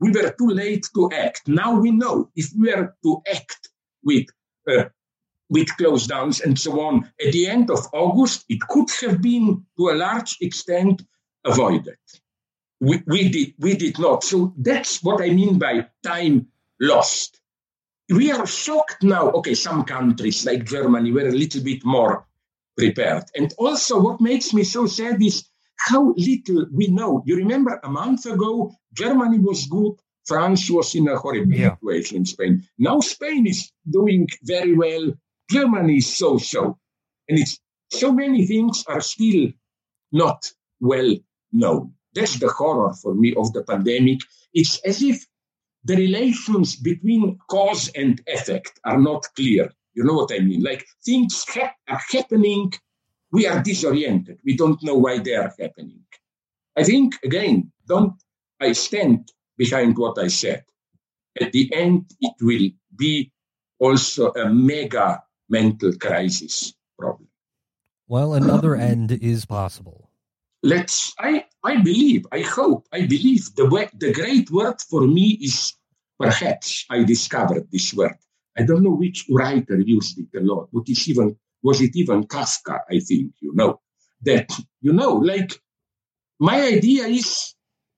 we 0.00 0.10
were 0.10 0.34
too 0.36 0.48
late 0.48 0.88
to 0.94 1.10
act. 1.12 1.42
Now 1.46 1.78
we 1.78 1.90
know 1.92 2.30
if 2.34 2.50
we 2.58 2.74
were 2.74 2.96
to 3.04 3.22
act 3.32 3.67
with 4.10 4.26
uh, 4.72 4.88
with 5.50 5.68
close 5.78 6.06
downs 6.06 6.40
and 6.40 6.58
so 6.58 6.72
on 6.88 6.94
at 7.24 7.32
the 7.32 7.46
end 7.46 7.70
of 7.70 7.80
August, 7.92 8.44
it 8.48 8.60
could 8.72 8.90
have 9.02 9.18
been 9.22 9.64
to 9.78 9.88
a 9.90 9.98
large 10.06 10.36
extent 10.40 10.96
avoided. 11.44 12.02
We, 12.80 13.02
we 13.06 13.28
did 13.28 13.54
we 13.58 13.72
did 13.84 13.98
not. 13.98 14.24
So 14.24 14.52
that's 14.68 15.02
what 15.02 15.22
I 15.26 15.30
mean 15.30 15.58
by 15.58 15.86
time 16.02 16.48
lost. 16.80 17.40
We 18.20 18.30
are 18.32 18.46
shocked 18.46 19.02
now. 19.02 19.24
Okay, 19.38 19.54
some 19.54 19.84
countries 19.84 20.46
like 20.46 20.64
Germany 20.64 21.10
were 21.12 21.28
a 21.28 21.40
little 21.42 21.62
bit 21.70 21.84
more 21.84 22.26
prepared. 22.76 23.24
And 23.34 23.52
also, 23.58 24.00
what 24.00 24.20
makes 24.20 24.54
me 24.54 24.64
so 24.64 24.86
sad 24.86 25.22
is 25.22 25.44
how 25.88 26.14
little 26.16 26.66
we 26.72 26.86
know. 26.98 27.22
You 27.26 27.36
remember 27.36 27.80
a 27.82 27.90
month 27.90 28.26
ago, 28.26 28.72
Germany 28.92 29.38
was 29.38 29.66
good, 29.66 29.96
France 30.28 30.70
was 30.70 30.94
in 30.94 31.08
a 31.08 31.16
horrible 31.16 31.52
Yeah. 31.54 31.74
situation, 31.76 32.16
in 32.18 32.24
Spain. 32.26 32.54
Now 32.78 33.00
Spain 33.00 33.46
is 33.46 33.60
doing 33.98 34.28
very 34.42 34.74
well, 34.84 35.04
Germany 35.50 35.96
is 36.02 36.08
so 36.20 36.38
so. 36.38 36.78
And 37.28 37.38
it's 37.38 37.58
so 37.90 38.12
many 38.12 38.46
things 38.46 38.84
are 38.86 39.00
still 39.00 39.42
not 40.12 40.40
well 40.80 41.10
known. 41.52 41.94
That's 42.14 42.38
the 42.38 42.50
horror 42.58 42.92
for 43.02 43.14
me 43.14 43.34
of 43.34 43.52
the 43.52 43.62
pandemic. 43.62 44.20
It's 44.52 44.78
as 44.90 45.02
if 45.02 45.18
the 45.84 45.96
relations 45.96 46.76
between 46.76 47.38
cause 47.48 47.90
and 48.00 48.20
effect 48.26 48.72
are 48.84 49.00
not 49.00 49.22
clear. 49.36 49.64
You 49.94 50.04
know 50.04 50.14
what 50.20 50.32
I 50.32 50.40
mean? 50.40 50.62
Like 50.62 50.82
things 51.04 51.44
ha- 51.48 51.74
are 51.88 52.00
happening, 52.10 52.72
we 53.32 53.46
are 53.46 53.62
disoriented. 53.62 54.38
We 54.44 54.56
don't 54.56 54.82
know 54.82 54.96
why 55.04 55.18
they 55.18 55.34
are 55.34 55.52
happening. 55.58 56.02
I 56.76 56.82
think, 56.84 57.14
again, 57.24 57.72
don't 57.86 58.14
I 58.60 58.72
stand 58.72 59.30
behind 59.58 59.98
what 59.98 60.18
I 60.18 60.28
said. 60.28 60.64
At 61.40 61.52
the 61.52 61.70
end, 61.74 62.06
it 62.20 62.34
will 62.40 62.70
be 62.96 63.32
also 63.78 64.32
a 64.32 64.48
mega 64.48 65.22
mental 65.48 65.92
crisis 65.94 66.74
problem. 66.98 67.28
well, 68.06 68.34
another 68.34 68.74
end 68.76 69.12
is 69.12 69.44
possible. 69.44 70.08
let's 70.62 71.14
i 71.20 71.44
i 71.62 71.76
believe 71.76 72.26
i 72.32 72.40
hope 72.40 72.86
i 72.92 73.06
believe 73.06 73.54
the 73.54 73.66
way, 73.66 73.88
the 73.98 74.12
great 74.12 74.50
word 74.50 74.74
for 74.90 75.02
me 75.06 75.38
is 75.40 75.74
perhaps 76.18 76.84
i 76.90 77.04
discovered 77.04 77.64
this 77.70 77.94
word 77.94 78.16
i 78.58 78.62
don't 78.64 78.82
know 78.82 78.90
which 78.90 79.24
writer 79.30 79.78
used 79.78 80.18
it 80.18 80.26
a 80.36 80.40
lot 80.40 80.68
but 80.72 80.82
it's 80.88 81.08
even 81.08 81.36
was 81.62 81.80
it 81.80 81.94
even 81.94 82.24
kafka 82.24 82.80
i 82.90 82.98
think 82.98 83.32
you 83.40 83.52
know 83.54 83.80
that 84.22 84.50
you 84.80 84.92
know 84.92 85.12
like 85.14 85.52
my 86.40 86.60
idea 86.60 87.06
is 87.06 87.54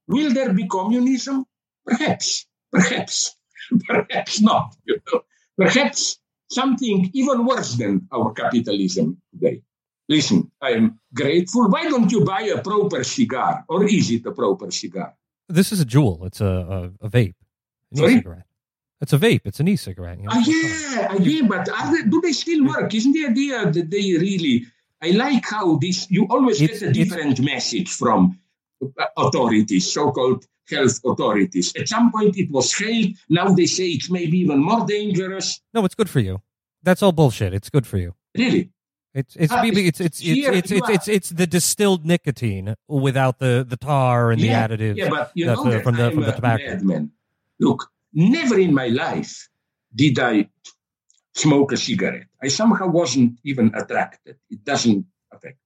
will 0.06 0.32
there 0.32 0.52
be 0.52 0.66
communism 0.68 1.46
perhaps 1.86 2.47
perhaps 2.73 3.36
perhaps 3.86 4.40
not 4.40 4.74
you 4.85 4.97
know 5.07 5.20
perhaps 5.57 6.19
something 6.51 7.11
even 7.12 7.44
worse 7.47 7.74
than 7.74 8.07
our 8.12 8.32
capitalism 8.32 9.16
today 9.32 9.62
Listen, 10.11 10.51
I 10.61 10.70
am 10.70 10.98
grateful. 11.15 11.69
Why 11.70 11.85
don't 11.85 12.11
you 12.11 12.24
buy 12.24 12.43
a 12.43 12.61
proper 12.61 13.05
cigar? 13.05 13.65
Or 13.69 13.85
is 13.85 14.11
it 14.11 14.27
a 14.27 14.32
proper 14.32 14.69
cigar? 14.73 15.15
This 15.48 15.70
is 15.70 15.81
a 15.81 15.85
Juul. 15.85 16.27
It's 16.27 16.40
a 16.40 16.90
a, 17.01 17.07
a 17.07 17.09
vape, 17.09 17.36
an 17.93 18.05
e-cigarette. 18.05 18.48
It's 19.01 19.12
a 19.12 19.19
vape. 19.19 19.43
It's 19.44 19.61
an 19.61 19.69
e-cigarette. 19.69 20.19
You 20.19 20.24
know? 20.24 20.32
Ah, 20.35 20.43
yeah, 20.44 21.09
ah, 21.12 21.16
yeah, 21.20 21.43
but 21.47 21.69
are 21.69 21.89
they, 21.94 22.02
do 22.11 22.20
they 22.20 22.32
still 22.32 22.66
work? 22.66 22.93
Isn't 22.93 23.12
the 23.12 23.27
idea 23.27 23.70
that 23.70 23.89
they 23.89 24.07
really. 24.27 24.66
I 25.01 25.11
like 25.12 25.44
how 25.48 25.77
this. 25.77 26.11
You 26.11 26.27
always 26.28 26.61
It's- 26.61 26.81
get 26.81 26.90
a 26.90 26.93
different 26.93 27.39
message 27.40 27.89
from 27.90 28.20
uh, 28.27 28.35
authorities, 29.16 29.93
so 29.93 30.11
called 30.11 30.47
health 30.69 31.01
authorities. 31.05 31.73
At 31.77 31.89
some 31.89 32.11
point 32.12 32.36
it 32.36 32.51
was 32.51 32.73
hailed. 32.73 33.16
Now 33.28 33.48
they 33.48 33.66
say 33.66 33.89
it 33.89 34.11
may 34.11 34.27
be 34.27 34.39
even 34.39 34.62
more 34.62 34.86
dangerous. 34.86 35.61
No, 35.74 35.85
it's 35.85 35.94
good 35.94 36.11
for 36.11 36.20
you. 36.20 36.40
That's 36.82 37.02
all 37.02 37.12
bullshit. 37.12 37.52
It's 37.52 37.70
good 37.70 37.86
for 37.86 37.98
you. 37.98 38.15
Really? 38.36 38.70
It's 39.12 39.35
it's 39.35 39.52
maybe 39.52 39.89
it's 39.89 40.01
it's 40.01 40.20
it's 40.20 40.48
it's 40.48 40.70
it's, 40.70 40.89
it's 40.89 41.09
it's 41.09 41.31
the 41.31 41.47
distilled 41.47 42.07
nicotine 42.07 42.77
without 42.86 43.40
the 43.40 43.66
the 43.69 43.77
tar 43.77 44.31
and 44.31 44.40
yeah, 44.40 44.69
the 44.69 44.77
additives. 44.77 44.97
Yeah, 44.97 45.09
but 45.09 45.32
you 45.35 45.47
know 45.47 45.55
uh, 45.55 45.70
that 45.70 45.82
from 45.82 45.97
the 45.97 46.07
I'm 46.07 46.15
from 46.15 46.24
the 46.24 46.32
tobacco. 46.32 46.65
madman. 46.65 47.11
Look, 47.59 47.90
never 48.15 48.59
in 48.59 48.73
my 48.73 48.86
life 48.86 49.48
did 49.94 50.19
I 50.20 50.48
smoke 51.35 51.73
a 51.73 51.77
cigarette. 51.77 52.27
I 52.40 52.48
somehow 52.48 52.86
wasn't 52.86 53.40
even 53.43 53.74
attracted. 53.74 54.36
It 54.48 54.65
doesn't 54.65 55.05
affect. 55.32 55.59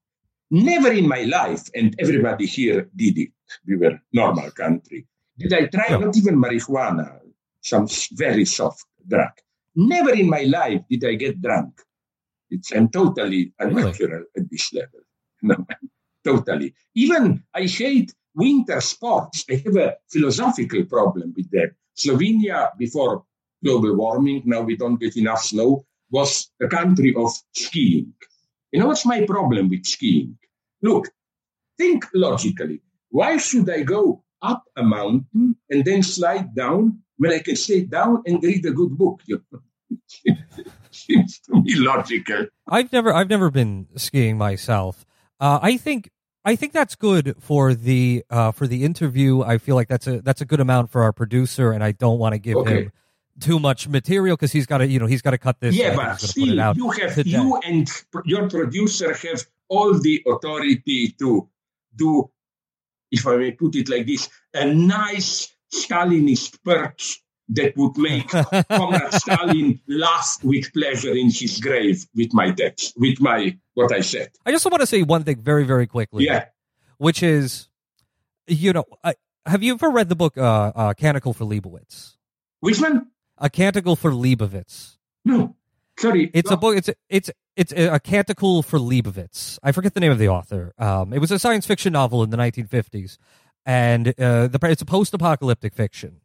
Never 0.51 0.93
in 0.93 1.09
my 1.09 1.23
life, 1.23 1.65
and 1.75 1.95
everybody 1.99 2.47
here 2.47 2.89
did 2.95 3.19
it. 3.19 3.33
We 3.67 3.77
were 3.77 3.99
normal 4.13 4.51
country. 4.51 5.07
Did 5.39 5.53
I 5.53 5.67
try 5.67 5.87
Yeah. 5.91 5.99
not 5.99 6.17
even 6.17 6.37
marijuana, 6.37 7.21
some 7.61 7.89
very 8.13 8.45
soft 8.45 8.85
drug? 9.09 9.33
Never 9.75 10.13
in 10.15 10.29
my 10.29 10.43
life 10.43 10.83
did 10.89 11.05
I 11.05 11.15
get 11.15 11.41
drunk. 11.43 11.81
It's 12.51 12.71
I'm 12.73 12.89
totally 12.89 13.53
unnatural 13.59 14.25
at 14.37 14.51
this 14.51 14.73
level. 14.73 15.01
No, 15.43 15.57
totally. 16.25 16.75
Even 16.95 17.43
I 17.55 17.63
hate 17.67 18.15
winter 18.35 18.81
sports. 18.81 19.45
I 19.51 19.57
have 19.65 19.77
a 19.77 19.97
philosophical 20.11 20.85
problem 20.87 21.35
with 21.37 21.51
that. 21.51 21.73
Slovenia, 21.95 22.71
before 22.79 23.25
global 23.63 23.95
warming, 23.95 24.43
now 24.47 24.63
we 24.63 24.75
don't 24.77 24.99
get 25.01 25.17
enough 25.19 25.43
snow, 25.43 25.85
was 26.11 26.51
a 26.63 26.69
country 26.69 27.15
of 27.15 27.31
skiing. 27.53 28.15
You 28.75 28.81
know 28.81 28.89
what's 28.89 29.07
my 29.07 29.25
problem 29.25 29.69
with 29.69 29.87
skiing? 29.87 30.37
Look, 30.83 31.09
think 31.79 32.07
logically. 32.13 32.81
Why 33.11 33.37
should 33.37 33.71
I 33.71 33.85
go 33.85 34.25
up 34.43 34.65
a 34.75 34.83
mountain 34.83 35.55
and 35.71 35.85
then 35.85 36.03
slide 36.03 36.57
down 36.57 36.99
when 37.17 37.31
I 37.31 37.39
can 37.39 37.55
stay 37.55 37.83
down 37.83 38.25
and 38.27 38.43
read 38.43 38.67
a 38.67 38.73
good 38.73 38.99
book? 38.99 39.21
Seems 40.91 41.39
to 41.47 41.63
me 41.63 41.77
logical. 41.77 42.47
I've 42.67 42.93
never 42.93 43.13
I've 43.13 43.31
never 43.31 43.49
been 43.49 43.87
skiing 43.95 44.37
myself. 44.39 45.07
Uh, 45.39 45.61
I 45.63 45.77
think 45.77 46.11
I 46.45 46.57
think 46.57 46.73
that's 46.73 46.97
good 46.97 47.37
for 47.39 47.75
the 47.75 48.25
uh, 48.29 48.51
for 48.51 48.67
the 48.67 48.83
interview. 48.83 49.43
I 49.43 49.59
feel 49.59 49.77
like 49.77 49.87
that's 49.87 50.09
a 50.09 50.21
that's 50.21 50.41
a 50.41 50.45
good 50.45 50.59
amount 50.59 50.91
for 50.91 51.05
our 51.05 51.13
producer, 51.13 51.71
and 51.71 51.85
I 51.85 51.93
don't 51.93 52.19
want 52.19 52.33
to 52.33 52.41
give 52.41 52.57
Okay. 52.57 52.71
him 52.71 52.93
too 53.41 53.59
much 53.59 53.89
material 53.89 54.37
because 54.37 54.53
he's 54.53 54.67
got 54.67 54.79
to 54.79 54.87
you 54.87 54.99
know 54.99 55.07
he's 55.07 55.23
got 55.23 55.33
to 55.33 55.39
cut 55.39 55.61
this. 55.61 55.75
Yeah, 55.75 55.97
but 55.97 56.17
still, 56.21 56.47
put 56.47 56.53
it 56.55 56.59
out 56.59 56.77
you 56.77 56.91
have 56.91 57.15
today. 57.15 57.31
you 57.31 57.61
and 57.65 57.89
your 58.25 58.49
producer 58.49 59.15
have 59.15 59.45
all 59.69 59.99
the 59.99 60.23
authority 60.27 61.15
to 61.19 61.49
do, 61.97 62.31
if 63.11 63.27
I 63.27 63.37
may 63.37 63.53
put 63.53 63.75
it 63.77 63.89
like 63.89 64.07
this, 64.07 64.29
a 64.53 64.67
nice 64.67 65.55
Stalinist 65.73 66.59
perch 66.65 67.23
that 67.49 67.77
would 67.77 67.97
make 67.99 68.29
Comrade 68.69 69.13
Stalin 69.13 69.81
laugh 69.89 70.39
with 70.43 70.73
pleasure 70.73 71.13
in 71.13 71.31
his 71.31 71.61
grave 71.61 72.07
with 72.15 72.33
my 72.33 72.53
text, 72.53 72.95
with 72.97 73.21
my 73.21 73.57
what 73.75 73.93
I 73.93 74.01
said. 74.01 74.31
I 74.47 74.51
just 74.51 74.65
want 74.65 74.81
to 74.81 74.87
say 74.87 75.03
one 75.03 75.25
thing 75.25 75.41
very 75.41 75.65
very 75.65 75.87
quickly. 75.87 76.25
Yeah, 76.25 76.47
which 76.99 77.23
is, 77.23 77.69
you 78.47 78.73
know, 78.73 78.85
I, 79.03 79.15
have 79.47 79.63
you 79.63 79.75
ever 79.75 79.91
read 79.91 80.09
the 80.09 80.17
book 80.17 80.39
uh, 80.39 80.73
uh, 80.75 80.95
Canticle 80.95 81.35
for 81.35 81.45
Leibowitz? 81.45 82.17
which 82.61 82.81
one? 82.81 83.09
A 83.39 83.51
Canticle 83.51 83.97
for 83.97 84.13
Leibowitz. 84.13 84.97
No, 85.25 85.57
sorry. 85.99 86.31
It's 86.35 86.51
no. 86.51 86.55
a 86.55 86.59
book. 86.59 86.77
It's 86.77 86.89
a, 86.89 86.95
it's 87.09 87.31
it's 87.57 87.73
a 87.73 87.99
Canticle 88.01 88.63
for 88.63 88.79
Leibowitz. 88.79 89.59
I 89.63 89.73
forget 89.73 89.95
the 89.95 90.01
name 90.01 90.13
of 90.13 90.19
the 90.19 90.29
author. 90.29 90.73
Um, 90.79 91.13
it 91.13 91.19
was 91.19 91.31
a 91.31 91.39
science 91.39 91.67
fiction 91.67 91.93
novel 91.93 92.23
in 92.23 92.31
the 92.31 92.37
1950s, 92.37 93.17
and 93.67 94.09
uh, 94.09 94.49
the 94.49 94.59
it's 94.65 94.83
a 94.83 94.87
post-apocalyptic 94.87 95.75
fiction, 95.75 96.21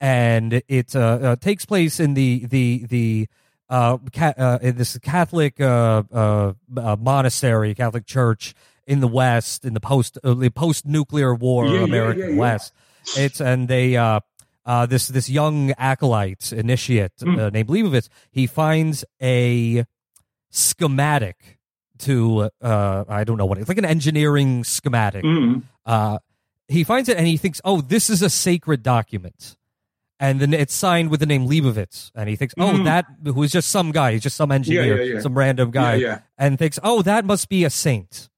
and 0.00 0.62
it 0.68 0.96
uh, 0.96 1.00
uh, 1.00 1.36
takes 1.36 1.64
place 1.64 2.00
in 2.00 2.14
the 2.14 2.46
the 2.46 2.86
the 2.88 3.28
uh, 3.68 3.98
ca- 4.12 4.34
uh, 4.36 4.58
in 4.60 4.76
this 4.76 4.98
Catholic 4.98 5.60
uh, 5.60 6.02
uh, 6.12 6.52
uh, 6.76 6.96
monastery, 7.00 7.74
Catholic 7.74 8.06
church 8.06 8.54
in 8.86 9.00
the 9.00 9.08
West, 9.08 9.64
in 9.64 9.74
the 9.74 9.80
post 9.80 10.18
uh, 10.22 10.34
the 10.34 10.50
post 10.50 10.86
nuclear 10.86 11.34
war 11.34 11.66
yeah, 11.66 11.80
American 11.80 12.22
yeah, 12.22 12.28
yeah. 12.30 12.38
West. 12.38 12.72
It's 13.16 13.40
and 13.40 13.68
they 13.68 13.96
uh, 13.96 14.20
uh, 14.64 14.86
this 14.86 15.08
this 15.08 15.28
young 15.28 15.72
acolyte 15.78 16.52
initiate 16.52 17.16
Mm. 17.20 17.38
uh, 17.38 17.50
named 17.50 17.68
Leibowitz. 17.68 18.08
He 18.30 18.46
finds 18.46 19.04
a 19.20 19.84
schematic 20.50 21.58
to 21.98 22.50
uh, 22.60 23.04
I 23.08 23.24
don't 23.24 23.38
know 23.38 23.46
what 23.46 23.58
it's 23.58 23.68
like 23.68 23.78
an 23.78 23.84
engineering 23.84 24.64
schematic. 24.64 25.24
Mm. 25.24 25.62
Uh, 25.86 26.18
he 26.68 26.84
finds 26.84 27.08
it 27.08 27.16
and 27.16 27.26
he 27.26 27.36
thinks, 27.36 27.60
"Oh, 27.64 27.80
this 27.80 28.10
is 28.10 28.22
a 28.22 28.30
sacred 28.30 28.82
document." 28.82 29.56
And 30.20 30.38
then 30.40 30.54
it's 30.54 30.74
signed 30.74 31.10
with 31.10 31.18
the 31.18 31.26
name 31.26 31.46
Leibowitz, 31.48 32.12
and 32.14 32.28
he 32.28 32.36
thinks, 32.36 32.54
"Oh, 32.56 32.72
Mhm. 32.74 32.84
that 32.84 33.06
who 33.24 33.42
is 33.42 33.50
just 33.50 33.70
some 33.70 33.90
guy, 33.90 34.12
he's 34.12 34.22
just 34.22 34.36
some 34.36 34.52
engineer, 34.52 35.02
yeah, 35.02 35.14
yeah. 35.14 35.20
some 35.20 35.34
random 35.36 35.70
guy," 35.72 35.96
Yeah, 35.96 36.06
yeah. 36.06 36.18
and 36.38 36.58
thinks, 36.58 36.78
"Oh, 36.82 37.02
that 37.02 37.24
must 37.24 37.48
be 37.48 37.64
a 37.64 37.70
saint." 37.70 38.28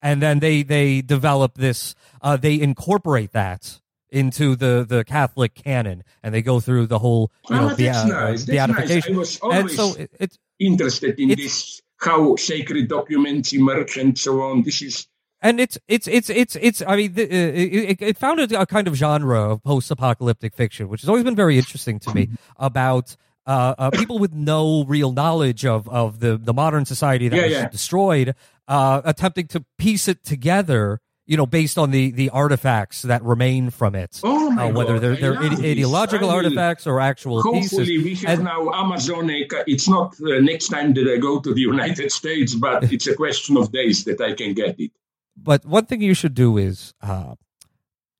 And 0.00 0.22
then 0.22 0.40
they 0.40 0.62
they 0.62 1.02
develop 1.02 1.54
this, 1.56 1.94
uh, 2.22 2.36
they 2.36 2.60
incorporate 2.60 3.32
that 3.32 3.80
into 4.10 4.56
the 4.56 4.84
the 4.88 5.04
Catholic 5.04 5.54
canon, 5.54 6.04
and 6.22 6.34
they 6.34 6.42
go 6.42 6.60
through 6.60 6.86
the 6.86 6.98
whole 6.98 7.30
you 7.48 7.56
know 7.56 7.64
Ah, 7.66 7.68
that's 7.68 7.78
bea- 7.78 8.08
nice. 8.10 8.44
That's 8.44 8.46
beatification. 8.46 9.16
nice. 9.16 9.40
I 9.42 9.46
was 9.46 9.54
And 9.56 9.62
always 9.62 9.76
so 9.76 9.94
it, 10.00 10.10
it 10.20 10.38
interested 10.58 11.18
in 11.20 11.30
It's- 11.30 11.44
this 11.46 11.80
how 11.98 12.36
sacred 12.36 12.88
documents 12.88 13.52
emerge 13.52 13.96
and 13.96 14.18
so 14.18 14.42
on. 14.42 14.62
This 14.62 14.82
is 14.82 15.06
and 15.40 15.58
it's 15.60 15.78
it's 15.88 16.06
it's 16.08 16.30
it's 16.30 16.56
it's 16.56 16.82
i 16.86 16.96
mean 16.96 17.12
the, 17.14 17.24
uh, 17.24 17.90
it, 17.90 18.00
it 18.00 18.18
founded 18.18 18.52
a 18.52 18.64
kind 18.66 18.88
of 18.88 18.94
genre 18.94 19.50
of 19.52 19.62
post-apocalyptic 19.62 20.54
fiction 20.54 20.88
which 20.88 21.02
has 21.02 21.08
always 21.08 21.24
been 21.24 21.36
very 21.36 21.58
interesting 21.58 21.98
to 21.98 22.14
me 22.14 22.28
about 22.56 23.16
uh, 23.46 23.74
uh, 23.76 23.90
people 23.90 24.18
with 24.18 24.32
no 24.32 24.84
real 24.86 25.12
knowledge 25.12 25.66
of, 25.66 25.86
of 25.90 26.20
the, 26.20 26.38
the 26.38 26.54
modern 26.54 26.86
society 26.86 27.28
that 27.28 27.36
Yeah, 27.36 27.42
was 27.42 27.52
yeah. 27.52 27.68
destroyed 27.68 28.34
uh, 28.68 29.02
attempting 29.04 29.46
to 29.48 29.64
piece 29.76 30.08
it 30.08 30.24
together 30.24 31.00
you 31.26 31.36
know 31.36 31.46
based 31.46 31.78
on 31.78 31.90
the, 31.90 32.10
the 32.10 32.30
artifacts 32.30 33.02
that 33.02 33.22
remain 33.22 33.70
from 33.70 33.94
it 33.94 34.20
Oh 34.22 34.50
my 34.50 34.68
uh, 34.68 34.72
whether 34.72 34.94
God, 34.94 35.02
they're, 35.02 35.16
they're 35.16 35.38
ide- 35.42 35.64
ideological 35.64 36.28
will- 36.28 36.34
artifacts 36.34 36.86
or 36.86 37.00
actual 37.00 37.42
pieces 37.42 37.70
hopefully 37.72 37.98
we 38.02 38.14
have 38.16 38.38
And- 38.38 38.44
now 38.44 38.68
Amazonic. 38.70 39.50
It's 39.66 39.88
not 39.88 40.14
uh, 40.20 40.40
next 40.40 40.68
time 40.68 40.92
that 40.94 41.06
I 41.12 41.16
go 41.18 41.40
to 41.40 41.54
the 41.54 41.60
United 41.60 42.12
States, 42.20 42.54
but 42.54 42.84
it's 42.92 43.06
a 43.06 43.14
question 43.14 43.56
of 43.56 43.72
days 43.72 44.04
that 44.04 44.20
I 44.20 44.32
can 44.34 44.54
get 44.54 44.78
it. 44.78 44.90
but 45.36 45.64
one 45.64 45.86
thing 45.86 46.00
you 46.02 46.14
should 46.14 46.34
do 46.34 46.58
is 46.58 46.92
uh, 47.02 47.34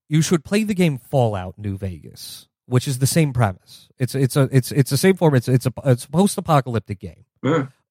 you 0.09 0.23
should 0.23 0.45
play 0.45 0.65
the 0.65 0.75
game 0.75 0.99
Fallout 0.99 1.59
New 1.59 1.77
Vegas, 1.79 2.49
which 2.67 2.87
is 2.89 2.99
the 2.99 3.07
same 3.07 3.33
premise. 3.33 3.89
It's 3.99 4.15
it's 4.15 4.37
a 4.37 4.49
it's 4.53 4.71
it's 4.73 4.91
the 4.91 4.97
same 4.97 5.17
form. 5.17 5.35
It's 5.35 5.49
it's 5.49 5.67
a 5.67 5.73
it's 5.85 6.05
a 6.05 6.11
post 6.11 6.39
apocalyptic 6.39 7.01
game 7.01 7.25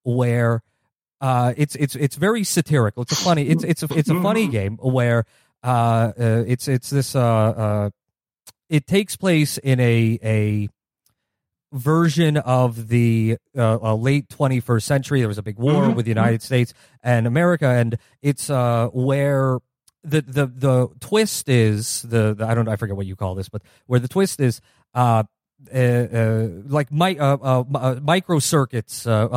where 0.03 0.61
uh, 1.23 1.53
it's 1.55 1.75
it's 1.75 1.95
it's 1.95 2.17
very 2.17 2.43
satirical. 2.43 3.03
It's 3.03 3.13
a 3.13 3.23
funny 3.23 3.43
it's 3.47 3.63
it's 3.63 3.81
a, 3.81 3.87
it's 3.95 4.09
a 4.09 4.21
funny 4.21 4.47
game 4.47 4.77
where 4.81 5.25
uh, 5.63 6.11
uh, 6.19 6.43
it's 6.45 6.67
it's 6.67 6.89
this 6.89 7.15
uh, 7.15 7.21
uh, 7.23 7.89
it 8.69 8.85
takes 8.85 9.15
place 9.15 9.57
in 9.57 9.79
a 9.79 10.19
a 10.21 10.69
version 11.71 12.37
of 12.37 12.87
the 12.89 13.37
uh, 13.57 13.77
uh, 13.81 13.95
late 13.95 14.27
21st 14.27 14.83
century. 14.83 15.19
There 15.21 15.27
was 15.27 15.37
a 15.37 15.43
big 15.43 15.57
war 15.57 15.83
Mhm, 15.85 15.95
with 15.95 16.05
the 16.05 16.11
United 16.11 16.41
States 16.43 16.73
and 17.01 17.25
America, 17.25 17.67
and 17.67 17.97
it's 18.21 18.49
uh, 18.49 18.89
where 18.93 19.59
the, 20.03 20.21
the 20.21 20.45
the 20.47 20.87
twist 20.99 21.47
is 21.49 22.01
the, 22.03 22.35
the 22.35 22.45
I 22.45 22.53
don't 22.53 22.65
know 22.65 22.71
I 22.71 22.75
forget 22.75 22.95
what 22.97 23.05
you 23.05 23.15
call 23.15 23.33
this, 23.35 23.47
but 23.49 23.61
where 23.87 23.99
the 23.99 24.09
twist 24.09 24.39
is. 24.41 24.59
Uh, 25.73 25.77
uh, 25.77 26.47
like 26.67 26.91
mi- 26.91 27.17
uh, 27.17 27.37
uh, 27.37 27.63
uh, 27.73 27.77
uh, 27.77 27.95
a 27.95 28.01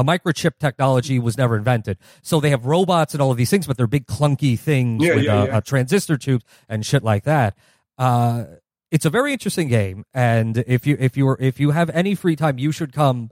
microchip 0.05 0.59
technology 0.59 1.19
was 1.19 1.39
never 1.39 1.57
invented. 1.57 1.99
So 2.23 2.41
they 2.41 2.51
have 2.51 2.67
robots 2.67 3.15
and 3.15 3.23
all 3.23 3.31
of 3.31 3.37
these 3.37 3.51
things, 3.51 3.67
but 3.67 3.77
they're 3.77 3.87
big 3.87 4.07
clunky 4.07 4.59
things 4.59 5.05
Yeah, 5.05 5.15
with 5.15 5.25
yeah, 5.25 5.41
uh, 5.41 5.45
yeah. 5.47 5.61
Transistor 5.61 6.17
tubes 6.17 6.45
and 6.69 6.85
shit 6.85 7.03
like 7.05 7.25
that. 7.25 7.57
Uh, 7.97 8.45
it's 8.91 9.05
a 9.05 9.11
very 9.11 9.33
interesting 9.33 9.69
game, 9.69 10.05
and 10.15 10.59
if 10.67 10.87
you 10.87 10.97
if 10.99 11.17
you 11.17 11.37
if 11.41 11.59
you 11.61 11.71
have 11.73 11.91
any 11.91 12.15
free 12.15 12.37
time, 12.37 12.59
you 12.59 12.71
should 12.73 12.93
come 12.93 13.31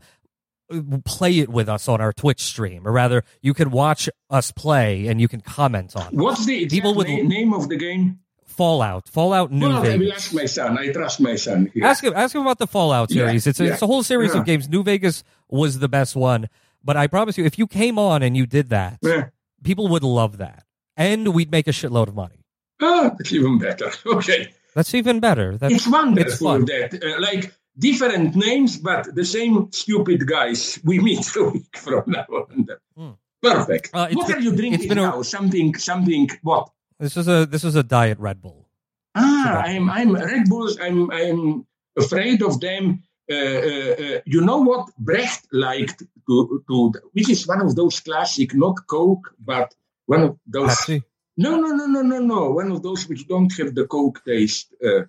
play 1.05 1.39
it 1.39 1.49
with 1.49 1.69
us 1.69 1.89
on 1.89 2.01
our 2.01 2.13
Twitch 2.13 2.41
stream, 2.43 2.87
or 2.87 2.93
rather, 2.93 3.23
you 3.43 3.55
can 3.55 3.71
watch 3.71 4.09
us 4.31 4.51
play 4.51 5.07
and 5.07 5.21
you 5.21 5.29
can 5.29 5.41
comment 5.41 5.95
on 5.95 6.07
it. 6.09 6.15
What's 6.15 6.45
the 6.47 6.67
People 6.67 6.95
na- 6.95 7.03
name 7.05 7.53
of 7.53 7.69
the 7.69 7.77
game? 7.77 8.19
Fallout, 8.55 9.09
Fallout 9.09 9.51
New 9.53 9.67
well, 9.69 9.77
I 9.77 9.81
will 9.81 9.99
Vegas. 9.99 10.13
ask 10.15 10.35
my 10.35 10.47
son. 10.47 10.79
I 10.79 10.93
trust 10.93 11.21
my 11.21 11.37
son. 11.37 11.71
Here. 11.75 11.85
Ask 11.85 12.05
him, 12.05 12.13
ask 12.15 12.35
him 12.35 12.43
about 12.43 12.59
the 12.59 12.67
Fallout 12.67 13.11
Yeah, 13.11 13.27
series. 13.27 13.47
it's, 13.47 13.61
a, 13.61 13.65
yeah, 13.65 13.73
it's 13.73 13.83
a 13.83 13.87
whole 13.87 14.03
series 14.03 14.33
yeah. 14.35 14.41
of 14.41 14.47
games. 14.47 14.69
New 14.69 14.83
Vegas 14.83 15.25
was 15.49 15.79
the 15.79 15.89
best 15.89 16.15
one, 16.17 16.49
but 16.83 16.97
I 16.97 17.07
promise 17.07 17.37
you, 17.39 17.45
if 17.45 17.59
you 17.59 17.67
came 17.67 17.99
on 17.99 18.23
and 18.23 18.37
you 18.37 18.47
did 18.47 18.71
that, 18.71 18.99
Yeah. 19.03 19.29
people 19.63 19.89
would 19.89 20.03
love 20.05 20.39
that, 20.39 20.65
and 20.97 21.35
we'd 21.35 21.51
make 21.51 21.67
a 21.69 21.73
shitload 21.73 22.09
of 22.09 22.15
money. 22.15 22.45
Ah, 22.83 23.11
that's 23.17 23.33
even 23.33 23.59
better. 23.59 23.91
Okay. 24.07 24.53
That's 24.75 24.93
even 24.95 25.21
better. 25.21 25.57
That's 25.57 25.73
it's 25.75 25.87
wonderful 25.87 26.49
fun. 26.49 26.65
that 26.67 26.95
uh, 27.03 27.21
like 27.21 27.55
different 27.79 28.35
names 28.35 28.77
but 28.77 29.03
the 29.15 29.25
same 29.25 29.71
stupid 29.73 30.27
guys 30.27 30.81
we 30.85 30.99
meet 31.09 31.25
a 31.37 31.45
week 31.45 31.77
from 31.77 32.03
now 32.09 32.27
on. 32.29 32.67
Hmm. 32.97 33.11
Perfect. 33.41 33.91
Uh, 33.93 34.09
what 34.13 34.27
been- 34.27 34.37
are 34.37 34.41
you 34.41 34.55
drinking 34.57 34.89
been 34.89 34.99
a- 34.99 35.03
now? 35.03 35.23
Something, 35.23 35.77
something. 35.77 36.29
What? 36.43 36.71
This 36.99 37.17
is 37.17 37.29
a 37.29 37.47
this 37.47 37.65
is 37.65 37.75
a 37.75 37.83
diet 37.83 38.19
Red 38.19 38.41
Bull. 38.41 38.69
Ah, 39.15 39.63
I'm, 39.63 39.89
I'm 39.91 40.15
Red 40.15 40.49
Bulls. 40.49 40.79
I'm, 40.81 41.11
I'm 41.11 41.67
afraid 41.97 42.43
of 42.43 42.61
them. 42.61 43.03
Uh, 43.31 43.35
uh, 43.35 43.95
uh, 44.05 44.21
you 44.27 44.41
know 44.41 44.59
what 44.59 44.91
Brecht 44.99 45.47
liked 45.53 46.03
to, 46.27 46.63
to, 46.69 46.93
which 47.13 47.31
is 47.31 47.47
one 47.47 47.63
of 47.63 47.75
those 47.75 48.01
classic, 48.01 48.55
not 48.55 48.87
Coke, 48.87 49.35
but 49.39 49.75
one 50.07 50.23
of 50.23 50.39
those. 50.47 50.71
Pepsi. 50.71 51.03
No, 51.37 51.57
no, 51.57 51.69
no, 51.69 51.87
no, 51.87 52.03
no, 52.03 52.19
no. 52.19 52.51
One 52.51 52.71
of 52.71 52.83
those 52.83 53.09
which 53.09 53.27
don't 53.27 53.53
have 53.57 53.75
the 53.75 53.87
Coke 53.87 54.25
taste. 54.25 54.75
Uh, 54.85 55.03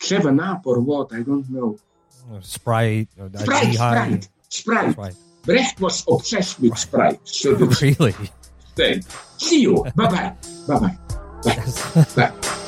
Seven 0.00 0.40
Up 0.40 0.66
or 0.66 0.80
what? 0.80 1.12
I 1.12 1.22
don't 1.22 1.48
know. 1.50 1.78
Uh, 2.32 2.40
Sprite, 2.40 3.08
uh, 3.20 3.28
Sprite, 3.38 3.74
Sprite, 3.74 4.28
Sprite. 4.48 4.92
Sprite. 4.92 5.16
Brecht 5.42 5.80
was 5.80 6.04
obsessed 6.08 6.60
with 6.60 6.78
Sprite. 6.78 7.20
So 7.24 7.54
Really? 7.82 8.14
See 9.38 9.62
you. 9.62 9.84
Bye 9.94 10.08
bye. 10.08 10.34
Bye 10.66 10.78
bye. 10.78 10.96
Bye. 11.44 12.04
Bye. 12.16 12.66